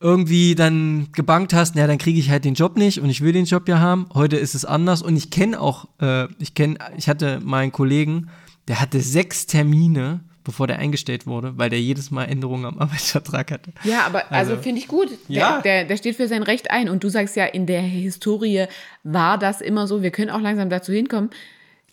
irgendwie 0.00 0.54
dann 0.54 1.08
gebankt 1.12 1.52
hast, 1.52 1.76
ja, 1.76 1.86
dann 1.86 1.98
kriege 1.98 2.18
ich 2.18 2.30
halt 2.30 2.46
den 2.46 2.54
Job 2.54 2.76
nicht 2.76 3.00
und 3.00 3.10
ich 3.10 3.20
will 3.20 3.32
den 3.32 3.44
Job 3.44 3.68
ja 3.68 3.78
haben. 3.78 4.08
Heute 4.14 4.36
ist 4.36 4.54
es 4.54 4.64
anders 4.64 5.02
und 5.02 5.14
ich 5.14 5.30
kenne 5.30 5.60
auch, 5.60 5.88
äh, 6.00 6.26
ich 6.38 6.54
kenne, 6.54 6.78
ich 6.96 7.08
hatte 7.08 7.40
meinen 7.44 7.70
Kollegen, 7.70 8.30
der 8.66 8.80
hatte 8.80 9.00
sechs 9.00 9.46
Termine, 9.46 10.20
bevor 10.42 10.66
der 10.66 10.78
eingestellt 10.78 11.26
wurde, 11.26 11.58
weil 11.58 11.68
der 11.68 11.80
jedes 11.80 12.10
Mal 12.10 12.24
Änderungen 12.24 12.64
am 12.64 12.78
Arbeitsvertrag 12.78 13.50
hatte. 13.50 13.72
Ja, 13.84 14.06
aber 14.06 14.32
also, 14.32 14.52
also 14.52 14.62
finde 14.62 14.80
ich 14.80 14.88
gut. 14.88 15.10
Ja. 15.28 15.60
Der, 15.60 15.82
der, 15.82 15.84
der 15.84 15.96
steht 15.98 16.16
für 16.16 16.28
sein 16.28 16.42
Recht 16.42 16.70
ein 16.70 16.88
und 16.88 17.04
du 17.04 17.10
sagst 17.10 17.36
ja, 17.36 17.44
in 17.44 17.66
der 17.66 17.82
Historie 17.82 18.66
war 19.02 19.36
das 19.36 19.60
immer 19.60 19.86
so. 19.86 20.02
Wir 20.02 20.10
können 20.10 20.30
auch 20.30 20.40
langsam 20.40 20.70
dazu 20.70 20.92
hinkommen. 20.92 21.28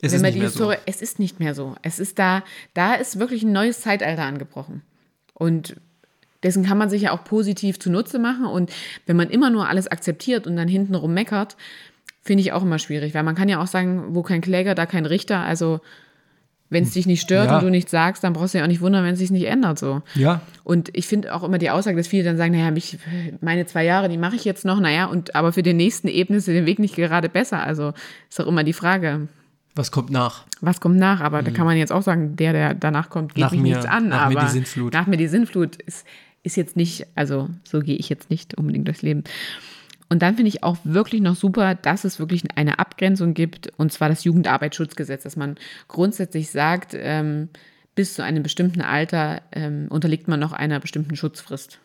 Es 0.02 0.12
wenn 0.12 0.18
ist 0.18 0.22
man 0.22 0.24
nicht 0.24 0.36
die 0.36 0.40
mehr 0.40 0.50
Historie, 0.50 0.76
so. 0.76 0.82
es 0.86 1.02
ist 1.02 1.20
nicht 1.20 1.40
mehr 1.40 1.56
so. 1.56 1.76
Es 1.82 2.00
ist 2.00 2.20
da, 2.20 2.44
da 2.74 2.94
ist 2.96 3.20
wirklich 3.20 3.44
ein 3.44 3.52
neues 3.52 3.82
Zeitalter 3.82 4.24
angebrochen. 4.24 4.82
Und 5.34 5.76
dessen 6.44 6.64
kann 6.64 6.78
man 6.78 6.90
sich 6.90 7.04
ja 7.04 7.12
auch 7.12 7.24
positiv 7.24 7.80
zunutze 7.80 8.20
machen. 8.20 8.46
Und 8.46 8.72
wenn 9.06 9.16
man 9.16 9.30
immer 9.30 9.50
nur 9.50 9.68
alles 9.68 9.88
akzeptiert 9.88 10.46
und 10.48 10.56
dann 10.56 10.68
hintenrum 10.68 11.14
meckert, 11.14 11.58
finde 12.22 12.42
ich 12.42 12.52
auch 12.52 12.62
immer 12.62 12.78
schwierig. 12.80 13.14
Weil 13.16 13.24
man 13.24 13.36
kann 13.36 13.50
ja 13.50 13.62
auch 13.62 13.68
sagen, 13.68 14.14
wo 14.16 14.22
kein 14.22 14.42
Kläger, 14.42 14.76
da 14.76 14.86
kein 14.86 15.06
Richter. 15.06 15.40
Also 15.40 15.80
wenn 16.70 16.84
es 16.84 16.92
dich 16.92 17.06
nicht 17.08 17.22
stört 17.22 17.50
Ja. 17.50 17.58
und 17.58 17.64
du 17.64 17.70
nichts 17.70 17.92
sagst, 17.92 18.24
dann 18.26 18.34
brauchst 18.34 18.54
du 18.54 18.58
ja 18.58 18.66
auch 18.66 18.68
nicht 18.68 18.82
wundern, 18.82 19.06
wenn 19.06 19.14
es 19.14 19.20
sich 19.20 19.32
nicht 19.32 19.46
ändert. 19.48 19.80
So. 19.80 20.02
Ja, 20.16 20.42
Und 20.66 20.90
ich 20.96 21.08
finde 21.08 21.34
auch 21.34 21.44
immer 21.44 21.58
die 21.60 21.70
Aussage, 21.70 21.96
dass 21.96 22.08
viele 22.10 22.26
dann 22.26 22.36
sagen, 22.38 22.52
naja, 22.52 22.72
mich, 22.72 22.98
meine 23.40 23.66
zwei 23.66 23.86
Jahre, 23.86 24.10
die 24.10 24.18
mache 24.18 24.36
ich 24.36 24.44
jetzt 24.44 24.66
noch, 24.66 24.80
naja, 24.82 25.06
und 25.06 25.34
aber 25.34 25.54
für 25.54 25.64
den 25.64 25.78
nächsten 25.78 26.10
Ebene 26.10 26.40
ist 26.40 26.48
der 26.50 26.66
Weg 26.66 26.80
nicht 26.80 26.96
gerade 26.96 27.30
besser. 27.30 27.64
Also 27.64 27.94
ist 28.30 28.42
auch 28.42 28.48
immer 28.48 28.66
die 28.66 28.74
Frage, 28.74 29.30
was 29.78 29.92
kommt 29.92 30.10
nach? 30.10 30.44
was 30.62 30.80
kommt 30.82 30.98
nach? 30.98 31.22
Aber 31.22 31.44
da 31.44 31.52
kann 31.52 31.66
man 31.66 31.78
jetzt 31.78 31.92
auch 31.92 32.02
sagen, 32.02 32.36
der, 32.36 32.52
der 32.54 32.74
danach 32.74 33.10
kommt, 33.10 33.36
geht 33.36 33.38
Mhm. 33.38 33.42
Nach 33.46 33.52
mich 33.52 33.62
mir- 33.62 33.76
nichts 33.76 33.86
an. 33.86 34.10
nach 34.10 34.30
mir 34.30 34.38
aber 34.38 34.48
die 34.48 34.52
Sintflut. 34.54 34.94
Nach 34.94 35.08
mir 35.08 35.18
die 35.18 35.28
Sintflut 35.28 35.76
ist, 35.84 36.06
ist 36.44 36.56
jetzt 36.58 36.76
nicht, 36.76 37.06
also 37.16 37.50
so 37.64 37.80
gehe 37.80 37.96
ich 37.98 38.10
jetzt 38.10 38.30
nicht 38.30 38.56
unbedingt 38.58 38.88
durchs 38.88 39.02
Leben. 39.02 39.24
Und 40.10 40.22
dann 40.22 40.36
finde 40.36 40.48
ich 40.50 40.64
auch 40.64 40.78
wirklich 40.86 41.22
noch 41.22 41.36
super, 41.36 41.76
dass 41.76 42.06
es 42.06 42.18
wirklich 42.18 42.44
eine 42.56 42.80
Abgrenzung 42.80 43.34
gibt, 43.34 43.72
und 43.78 43.92
zwar 43.92 44.08
das 44.08 44.24
Jugendarbeitsschutzgesetz, 44.24 45.24
dass 45.24 45.36
man 45.36 45.56
grundsätzlich 45.90 46.50
sagt, 46.50 46.94
ähm, 46.98 47.50
bis 47.94 48.14
zu 48.14 48.24
einem 48.24 48.42
bestimmten 48.44 48.80
Alter 48.82 49.42
ähm, 49.52 49.88
unterliegt 49.90 50.28
man 50.30 50.40
noch 50.40 50.54
einer 50.54 50.80
bestimmten 50.80 51.16
Schutzfrist. 51.18 51.80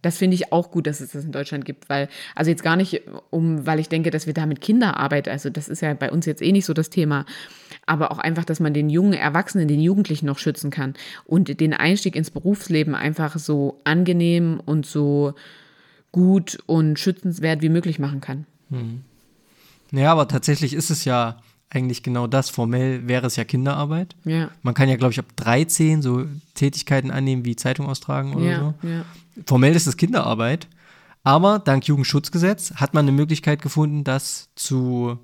Das 0.00 0.18
finde 0.18 0.36
ich 0.36 0.52
auch 0.52 0.70
gut, 0.70 0.86
dass 0.86 1.00
es 1.00 1.12
das 1.12 1.24
in 1.24 1.32
Deutschland 1.32 1.64
gibt, 1.64 1.88
weil, 1.88 2.08
also 2.34 2.50
jetzt 2.50 2.62
gar 2.62 2.76
nicht 2.76 3.02
um, 3.30 3.66
weil 3.66 3.80
ich 3.80 3.88
denke, 3.88 4.10
dass 4.10 4.26
wir 4.26 4.34
da 4.34 4.46
mit 4.46 4.60
Kinderarbeit, 4.60 5.28
also 5.28 5.50
das 5.50 5.68
ist 5.68 5.82
ja 5.82 5.92
bei 5.94 6.12
uns 6.12 6.24
jetzt 6.26 6.40
eh 6.40 6.52
nicht 6.52 6.66
so 6.66 6.72
das 6.72 6.90
Thema, 6.90 7.24
aber 7.86 8.12
auch 8.12 8.18
einfach, 8.18 8.44
dass 8.44 8.60
man 8.60 8.74
den 8.74 8.90
jungen 8.90 9.14
Erwachsenen, 9.14 9.66
den 9.66 9.80
Jugendlichen 9.80 10.26
noch 10.26 10.38
schützen 10.38 10.70
kann 10.70 10.94
und 11.24 11.60
den 11.60 11.74
Einstieg 11.74 12.14
ins 12.14 12.30
Berufsleben 12.30 12.94
einfach 12.94 13.38
so 13.38 13.80
angenehm 13.84 14.60
und 14.64 14.86
so 14.86 15.34
gut 16.12 16.58
und 16.66 16.98
schützenswert 16.98 17.62
wie 17.62 17.68
möglich 17.68 17.98
machen 17.98 18.20
kann. 18.20 18.46
Ja, 19.90 20.12
aber 20.12 20.28
tatsächlich 20.28 20.74
ist 20.74 20.90
es 20.90 21.04
ja 21.04 21.40
eigentlich 21.70 22.02
genau 22.02 22.26
das. 22.26 22.48
Formell 22.50 23.06
wäre 23.08 23.26
es 23.26 23.36
ja 23.36 23.44
Kinderarbeit. 23.44 24.16
Ja. 24.24 24.50
Man 24.62 24.74
kann 24.74 24.88
ja, 24.88 24.96
glaube 24.96 25.12
ich, 25.12 25.18
ab 25.18 25.26
13 25.36 26.00
so 26.02 26.24
Tätigkeiten 26.54 27.10
annehmen 27.10 27.44
wie 27.44 27.56
Zeitung 27.56 27.86
austragen 27.88 28.34
oder 28.34 28.44
Ja, 28.44 28.58
so. 28.82 28.88
ja. 28.88 29.04
Formell 29.46 29.74
ist 29.76 29.86
es 29.86 29.96
Kinderarbeit, 29.96 30.66
aber 31.24 31.58
dank 31.58 31.86
Jugendschutzgesetz 31.86 32.72
hat 32.76 32.94
man 32.94 33.04
eine 33.04 33.12
Möglichkeit 33.12 33.60
gefunden, 33.62 34.02
das 34.02 34.48
zu 34.56 35.18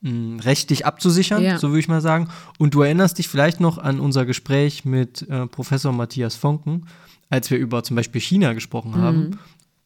mh, 0.00 0.42
rechtlich 0.42 0.86
abzusichern, 0.86 1.42
so 1.58 1.68
würde 1.68 1.80
ich 1.80 1.88
mal 1.88 2.00
sagen. 2.00 2.28
Und 2.58 2.74
du 2.74 2.82
erinnerst 2.82 3.18
dich 3.18 3.28
vielleicht 3.28 3.60
noch 3.60 3.78
an 3.78 4.00
unser 4.00 4.24
Gespräch 4.24 4.84
mit 4.84 5.28
äh, 5.28 5.46
Professor 5.46 5.92
Matthias 5.92 6.34
Fonken, 6.34 6.86
als 7.30 7.50
wir 7.50 7.58
über 7.58 7.82
zum 7.82 7.94
Beispiel 7.96 8.20
China 8.22 8.54
gesprochen 8.54 8.96
haben. 8.96 9.38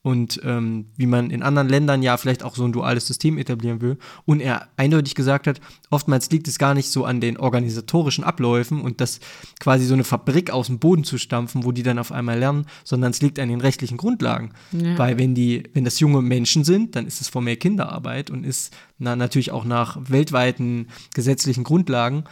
Und 0.04 0.40
ähm, 0.42 0.86
wie 0.96 1.06
man 1.06 1.30
in 1.30 1.44
anderen 1.44 1.68
Ländern 1.68 2.02
ja 2.02 2.16
vielleicht 2.16 2.42
auch 2.42 2.56
so 2.56 2.64
ein 2.64 2.72
duales 2.72 3.06
System 3.06 3.38
etablieren 3.38 3.80
will. 3.80 3.98
Und 4.24 4.40
er 4.40 4.68
eindeutig 4.76 5.14
gesagt 5.14 5.46
hat, 5.46 5.60
oftmals 5.90 6.28
liegt 6.30 6.48
es 6.48 6.58
gar 6.58 6.74
nicht 6.74 6.90
so 6.90 7.04
an 7.04 7.20
den 7.20 7.36
organisatorischen 7.36 8.24
Abläufen 8.24 8.80
und 8.80 9.00
das 9.00 9.20
quasi 9.60 9.86
so 9.86 9.94
eine 9.94 10.02
Fabrik 10.02 10.50
aus 10.50 10.66
dem 10.66 10.80
Boden 10.80 11.04
zu 11.04 11.18
stampfen, 11.18 11.62
wo 11.64 11.70
die 11.70 11.84
dann 11.84 12.00
auf 12.00 12.10
einmal 12.10 12.36
lernen, 12.36 12.66
sondern 12.82 13.12
es 13.12 13.22
liegt 13.22 13.38
an 13.38 13.48
den 13.48 13.60
rechtlichen 13.60 13.96
Grundlagen. 13.96 14.54
Ja. 14.72 14.98
Weil 14.98 15.18
wenn 15.18 15.36
die, 15.36 15.62
wenn 15.72 15.84
das 15.84 16.00
junge 16.00 16.20
Menschen 16.20 16.64
sind, 16.64 16.96
dann 16.96 17.06
ist 17.06 17.20
es 17.20 17.28
formell 17.28 17.56
Kinderarbeit 17.56 18.28
und 18.28 18.42
ist 18.42 18.74
na, 18.98 19.14
natürlich 19.14 19.52
auch 19.52 19.64
nach 19.64 19.98
weltweiten 20.02 20.88
gesetzlichen 21.14 21.62
Grundlagen 21.62 22.24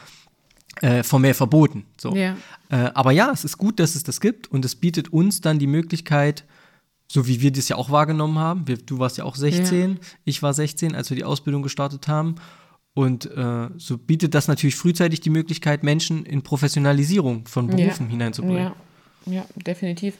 äh, 0.82 1.02
formell 1.02 1.34
verboten. 1.34 1.84
So. 1.98 2.14
Ja. 2.16 2.36
Äh, 2.68 2.90
aber 2.94 3.12
ja, 3.12 3.30
es 3.32 3.44
ist 3.44 3.58
gut, 3.58 3.78
dass 3.78 3.94
es 3.94 4.02
das 4.02 4.20
gibt 4.20 4.50
und 4.50 4.64
es 4.64 4.74
bietet 4.74 5.12
uns 5.12 5.40
dann 5.40 5.58
die 5.58 5.66
Möglichkeit, 5.66 6.44
so 7.12 7.26
wie 7.26 7.40
wir 7.40 7.50
das 7.50 7.68
ja 7.68 7.74
auch 7.74 7.90
wahrgenommen 7.90 8.38
haben. 8.38 8.68
Wir, 8.68 8.76
du 8.76 9.00
warst 9.00 9.18
ja 9.18 9.24
auch 9.24 9.34
16, 9.34 9.98
ich 10.24 10.44
war 10.44 10.54
16, 10.54 10.94
als 10.94 11.10
wir 11.10 11.16
die 11.16 11.24
Ausbildung 11.24 11.60
gestartet 11.60 12.06
haben. 12.06 12.36
Und 12.94 13.26
äh, 13.36 13.68
so 13.78 13.98
bietet 13.98 14.32
das 14.32 14.46
natürlich 14.46 14.76
frühzeitig 14.76 15.20
die 15.20 15.30
Möglichkeit, 15.30 15.82
Menschen 15.82 16.24
in 16.24 16.42
Professionalisierung 16.42 17.48
von 17.48 17.66
Berufen 17.66 18.08
hineinzubringen. 18.08 18.72
Ja, 19.26 19.32
ja, 19.32 19.44
definitiv. 19.56 20.14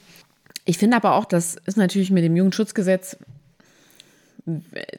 Ich 0.64 0.78
finde 0.78 0.97
aber 0.97 1.14
auch, 1.14 1.26
das 1.26 1.55
ist 1.64 1.76
natürlich 1.76 2.11
mit 2.11 2.24
dem 2.24 2.34
Jugendschutzgesetz, 2.34 3.16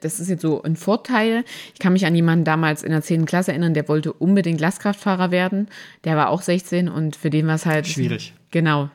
das 0.00 0.18
ist 0.18 0.30
jetzt 0.30 0.40
so 0.40 0.62
ein 0.62 0.76
Vorteil. 0.76 1.44
Ich 1.74 1.78
kann 1.78 1.92
mich 1.92 2.06
an 2.06 2.14
jemanden 2.14 2.46
damals 2.46 2.82
in 2.82 2.92
der 2.92 3.02
10. 3.02 3.26
Klasse 3.26 3.50
erinnern, 3.50 3.74
der 3.74 3.86
wollte 3.86 4.14
unbedingt 4.14 4.62
Lastkraftfahrer 4.62 5.30
werden. 5.30 5.68
Der 6.04 6.16
war 6.16 6.30
auch 6.30 6.40
16 6.40 6.88
und 6.88 7.16
für 7.16 7.28
den 7.28 7.46
war 7.48 7.56
es 7.56 7.66
halt. 7.66 7.86
Schwierig. 7.86 8.32
Genau. 8.50 8.88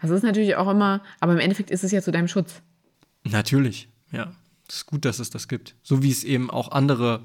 Das 0.00 0.10
ist 0.10 0.22
natürlich 0.22 0.56
auch 0.56 0.68
immer, 0.68 1.02
aber 1.20 1.32
im 1.32 1.38
Endeffekt 1.38 1.70
ist 1.70 1.84
es 1.84 1.92
ja 1.92 2.02
zu 2.02 2.12
deinem 2.12 2.28
Schutz. 2.28 2.62
Natürlich, 3.24 3.88
ja. 4.12 4.32
Es 4.68 4.76
ist 4.76 4.86
gut, 4.86 5.04
dass 5.04 5.18
es 5.18 5.30
das 5.30 5.48
gibt. 5.48 5.76
So 5.82 6.02
wie 6.02 6.10
es 6.10 6.24
eben 6.24 6.50
auch 6.50 6.72
andere 6.72 7.20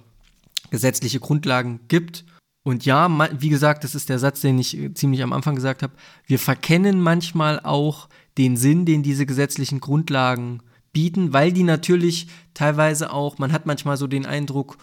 gesetzliche 0.70 1.20
Grundlagen 1.20 1.80
gibt. 1.88 2.24
Und 2.64 2.86
ja, 2.86 3.10
wie 3.40 3.50
gesagt, 3.50 3.84
das 3.84 3.96
ist 3.96 4.10
der 4.10 4.20
Satz, 4.20 4.42
den 4.42 4.60
ich 4.60 4.78
äh, 4.78 4.94
ziemlich 4.94 5.24
am 5.24 5.34
Anfang 5.34 5.56
gesagt 5.56 5.82
habe. 5.82 5.94
Wir 6.28 6.38
verkennen 6.38 7.02
manchmal 7.02 7.60
auch 7.60 8.08
den 8.38 8.56
Sinn, 8.56 8.86
den 8.86 9.02
diese 9.02 9.26
gesetzlichen 9.26 9.80
Grundlagen 9.80 10.62
bieten, 10.94 11.34
weil 11.34 11.52
die 11.52 11.64
natürlich 11.64 12.28
teilweise 12.54 13.12
auch, 13.12 13.40
man 13.40 13.52
hat 13.52 13.66
manchmal 13.66 13.98
so 13.98 14.08
den 14.08 14.26
Eindruck, 14.26 14.78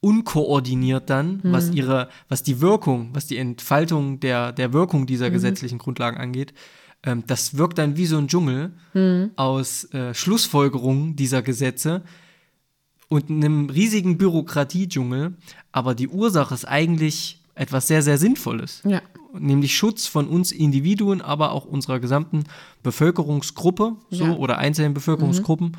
unkoordiniert 0.00 1.08
dann, 1.10 1.38
was 1.44 1.70
ihre, 1.70 2.08
was 2.28 2.42
die 2.42 2.60
Wirkung, 2.60 3.10
was 3.12 3.28
die 3.28 3.36
Entfaltung 3.36 4.18
der, 4.18 4.50
der 4.50 4.72
Wirkung 4.72 5.06
dieser 5.06 5.30
gesetzlichen 5.30 5.78
Grundlagen 5.78 6.18
angeht. 6.18 6.52
Ähm, 7.04 7.24
das 7.26 7.56
wirkt 7.56 7.78
dann 7.78 7.96
wie 7.96 8.06
so 8.06 8.18
ein 8.18 8.28
Dschungel 8.28 8.72
aus 9.36 9.84
äh, 9.92 10.14
Schlussfolgerungen 10.14 11.16
dieser 11.16 11.42
Gesetze 11.42 12.02
und 13.08 13.28
einem 13.30 13.68
riesigen 13.70 14.18
Bürokratiedschungel. 14.18 15.34
Aber 15.72 15.94
die 15.94 16.08
Ursache 16.08 16.54
ist 16.54 16.64
eigentlich 16.66 17.40
etwas 17.54 17.88
sehr, 17.88 18.02
sehr 18.02 18.18
Sinnvolles. 18.18 18.82
Ja. 18.84 19.02
Nämlich 19.38 19.76
Schutz 19.76 20.06
von 20.06 20.28
uns 20.28 20.52
Individuen, 20.52 21.20
aber 21.22 21.52
auch 21.52 21.64
unserer 21.64 22.00
gesamten 22.00 22.44
Bevölkerungsgruppe 22.82 23.96
so, 24.10 24.24
Ja. 24.24 24.32
oder 24.36 24.58
einzelnen 24.58 24.94
Bevölkerungsgruppen. 24.94 25.76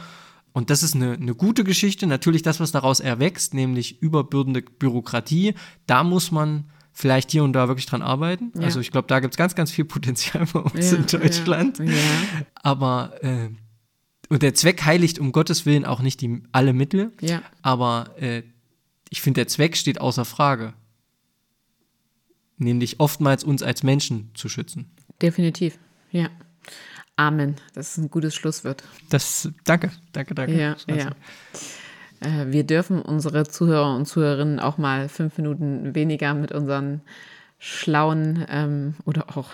Und 0.53 0.69
das 0.69 0.83
ist 0.83 0.93
eine, 0.95 1.13
eine 1.13 1.33
gute 1.33 1.63
Geschichte. 1.63 2.05
Natürlich 2.05 2.43
das, 2.43 2.59
was 2.59 2.71
daraus 2.71 2.99
erwächst, 2.99 3.53
nämlich 3.53 4.01
überbürdende 4.01 4.61
Bürokratie, 4.61 5.55
da 5.87 6.03
muss 6.03 6.31
man 6.31 6.65
vielleicht 6.93 7.31
hier 7.31 7.43
und 7.43 7.53
da 7.53 7.67
wirklich 7.67 7.87
dran 7.87 8.01
arbeiten. 8.01 8.51
Ja. 8.55 8.61
Also 8.61 8.79
ich 8.79 8.91
glaube, 8.91 9.07
da 9.07 9.19
gibt 9.19 9.33
es 9.33 9.37
ganz, 9.37 9.55
ganz 9.55 9.71
viel 9.71 9.85
Potenzial 9.85 10.45
bei 10.53 10.59
uns 10.59 10.91
Ja, 10.91 10.97
in 10.97 11.07
Deutschland. 11.07 11.79
Ja. 11.79 11.93
Aber 12.55 13.13
äh, 13.21 13.49
und 14.29 14.41
der 14.41 14.53
Zweck 14.53 14.83
heiligt 14.85 15.19
um 15.19 15.31
Gottes 15.31 15.65
Willen 15.65 15.85
auch 15.85 16.01
nicht 16.01 16.21
die, 16.21 16.43
alle 16.51 16.73
Mittel. 16.73 17.11
Aber 17.61 18.15
äh, 18.19 18.43
ich 19.09 19.21
finde, 19.21 19.41
der 19.41 19.47
Zweck 19.47 19.75
steht 19.75 19.99
außer 19.99 20.25
Frage. 20.25 20.73
Nämlich 22.57 22.99
oftmals 22.99 23.43
uns 23.43 23.61
als 23.61 23.83
Menschen 23.83 24.31
zu 24.33 24.47
schützen. 24.47 24.89
Definitiv. 25.21 25.77
Ja. 26.11 26.29
Amen. 27.15 27.55
Das 27.73 27.91
ist 27.91 27.97
ein 27.97 28.09
gutes 28.09 28.33
Schlusswort. 28.33 28.83
Das, 29.09 29.49
danke, 29.65 29.91
danke, 30.13 30.33
danke. 30.33 30.57
Ja, 30.59 30.77
Schatzi. 30.79 30.97
ja. 30.97 31.11
Äh, 32.23 32.51
Wir 32.51 32.63
dürfen 32.63 33.01
unsere 33.01 33.47
Zuhörer 33.47 33.95
und 33.95 34.07
Zuhörerinnen 34.07 34.59
auch 34.59 34.77
mal 34.77 35.09
fünf 35.09 35.37
Minuten 35.37 35.93
weniger 35.95 36.33
mit 36.33 36.51
unseren 36.51 37.01
schlauen 37.59 38.45
ähm, 38.49 38.95
oder 39.05 39.37
auch 39.37 39.49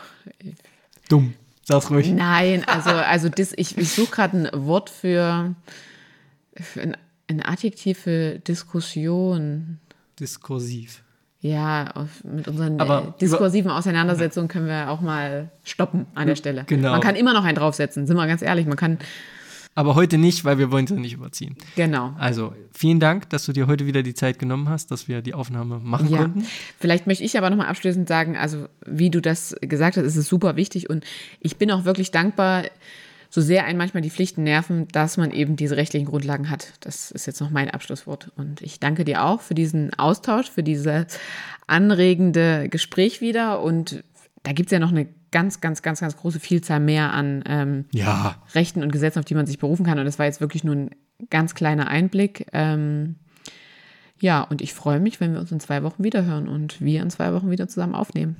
Dumm. 1.10 1.34
Sag's 1.64 1.92
ruhig. 1.92 2.12
nein, 2.12 2.64
also 2.68 2.90
also 2.90 3.30
das, 3.30 3.54
ich, 3.56 3.78
ich 3.78 3.92
suche 3.92 4.12
gerade 4.12 4.38
ein 4.38 4.66
Wort 4.66 4.90
für, 4.90 5.54
für 6.56 6.82
ein, 6.82 6.98
ein 7.28 7.46
Adjektiv 7.46 8.00
für 8.00 8.40
Diskussion. 8.40 9.78
Diskursiv. 10.20 11.04
Ja, 11.42 11.92
auf, 11.94 12.24
mit 12.24 12.48
unseren 12.48 12.82
Aber 12.82 13.14
äh, 13.16 13.20
diskursiven 13.22 13.72
Auseinandersetzungen 13.72 14.48
können 14.48 14.68
wir 14.68 14.90
auch 14.90 15.00
mal 15.00 15.50
stoppen 15.64 16.08
an 16.16 16.28
der 16.28 16.36
Stelle. 16.36 16.64
Genau. 16.66 16.92
Man 16.92 17.02
kann 17.02 17.16
immer 17.16 17.34
noch 17.34 17.46
einen 17.46 17.56
draufsetzen, 17.56 18.08
sind 18.08 18.18
wir 18.18 18.28
ganz 18.28 18.42
ehrlich. 18.42 18.66
Man 18.66 18.76
kann 18.76 18.98
aber 19.80 19.96
heute 19.96 20.18
nicht, 20.18 20.44
weil 20.44 20.58
wir 20.58 20.72
wollen 20.74 20.84
es 20.84 20.92
ja 20.92 20.98
nicht 20.98 21.14
überziehen. 21.14 21.56
Genau. 21.78 22.14
Also 22.18 22.54
vielen 22.74 23.00
Dank, 23.00 23.30
dass 23.30 23.46
du 23.46 23.54
dir 23.54 23.66
heute 23.68 23.86
wieder 23.86 24.04
die 24.04 24.14
Zeit 24.14 24.38
genommen 24.38 24.68
hast, 24.68 24.92
dass 24.92 25.08
wir 25.08 25.22
die 25.22 25.34
Aufnahme 25.34 25.80
machen 25.80 26.10
Ja, 26.10 26.18
konnten. 26.24 26.46
vielleicht 26.78 27.08
möchte 27.08 27.24
ich 27.24 27.38
aber 27.38 27.50
nochmal 27.50 27.68
abschließend 27.68 28.06
sagen, 28.06 28.36
also 28.36 28.68
wie 28.86 29.10
du 29.10 29.22
das 29.22 29.56
gesagt 29.62 29.96
hast, 29.96 30.04
ist 30.04 30.18
es 30.18 30.28
super 30.28 30.58
wichtig 30.58 30.90
und 30.90 31.06
ich 31.40 31.56
bin 31.56 31.72
auch 31.72 31.86
wirklich 31.86 32.12
dankbar, 32.12 32.64
so 33.30 33.40
sehr 33.40 33.64
einen 33.64 33.78
manchmal 33.78 34.02
die 34.02 34.10
Pflichten 34.10 34.44
nerven, 34.44 34.90
dass 34.90 35.16
man 35.16 35.32
eben 35.32 35.56
diese 35.56 35.78
rechtlichen 35.78 36.08
Grundlagen 36.08 36.50
hat. 36.50 36.74
Das 36.82 37.10
ist 37.12 37.26
jetzt 37.26 37.40
noch 37.40 37.50
mein 37.50 37.70
Abschlusswort. 37.70 38.32
Und 38.36 38.62
ich 38.62 38.82
danke 38.82 39.06
dir 39.06 39.24
auch 39.24 39.40
für 39.40 39.54
diesen 39.56 39.94
Austausch, 39.94 40.50
für 40.50 40.64
dieses 40.64 41.20
anregende 41.68 42.68
Gespräch 42.70 43.22
wieder. 43.22 43.62
Und 43.62 44.04
da 44.44 44.52
gibt 44.52 44.68
es 44.68 44.72
ja 44.72 44.80
noch 44.80 44.90
eine 44.92 45.08
ganz, 45.32 45.62
ganz, 45.62 45.82
ganz, 45.82 46.00
ganz 46.00 46.18
große 46.18 46.40
Vielzahl 46.40 46.80
mehr 46.80 47.14
an 47.14 47.44
ähm, 47.48 47.86
Ja, 47.92 48.36
Rechten 48.54 48.84
und 48.84 48.92
Gesetzen, 48.92 49.20
auf 49.20 49.26
die 49.26 49.36
man 49.36 49.46
sich 49.46 49.60
berufen 49.60 49.86
kann. 49.86 50.00
Und 50.00 50.06
das 50.06 50.20
war 50.20 50.26
jetzt 50.26 50.42
wirklich 50.42 50.64
nur 50.64 50.76
ein 50.76 50.90
ganz 51.30 51.56
kleiner 51.56 51.88
Einblick. 51.88 52.48
Ähm, 52.54 53.16
ja, 54.20 54.42
und 54.42 54.62
ich 54.62 54.74
freue 54.74 55.00
mich, 55.00 55.20
wenn 55.20 55.34
wir 55.34 55.40
uns 55.40 55.52
in 55.52 55.60
zwei 55.60 55.84
Wochen 55.84 56.04
wiederhören 56.04 56.48
und 56.48 56.82
wir 56.82 57.02
in 57.02 57.10
zwei 57.10 57.34
Wochen 57.34 57.50
wieder 57.52 57.68
zusammen 57.68 57.96
aufnehmen. 57.96 58.36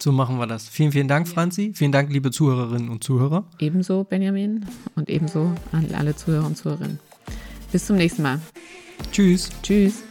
so 0.00 0.12
machen 0.12 0.38
wir 0.38 0.46
das. 0.46 0.68
Vielen, 0.68 0.92
vielen 0.92 1.08
Dank, 1.08 1.28
Franzi. 1.28 1.72
Vielen 1.74 1.92
Dank, 1.92 2.12
liebe 2.12 2.30
Zuhörerinnen 2.30 2.88
und 2.90 3.02
Zuhörer. 3.02 3.44
Ebenso, 3.58 4.04
Benjamin, 4.04 4.66
und 4.94 5.08
ebenso 5.08 5.52
an 5.72 5.86
alle 5.94 6.14
Zuhörer 6.14 6.46
und 6.46 6.56
Zuhörerinnen. 6.56 6.98
Bis 7.72 7.86
zum 7.86 7.96
nächsten 7.96 8.22
Mal. 8.22 8.40
Tschüss. 9.10 9.50
Tschüss. 9.62 10.04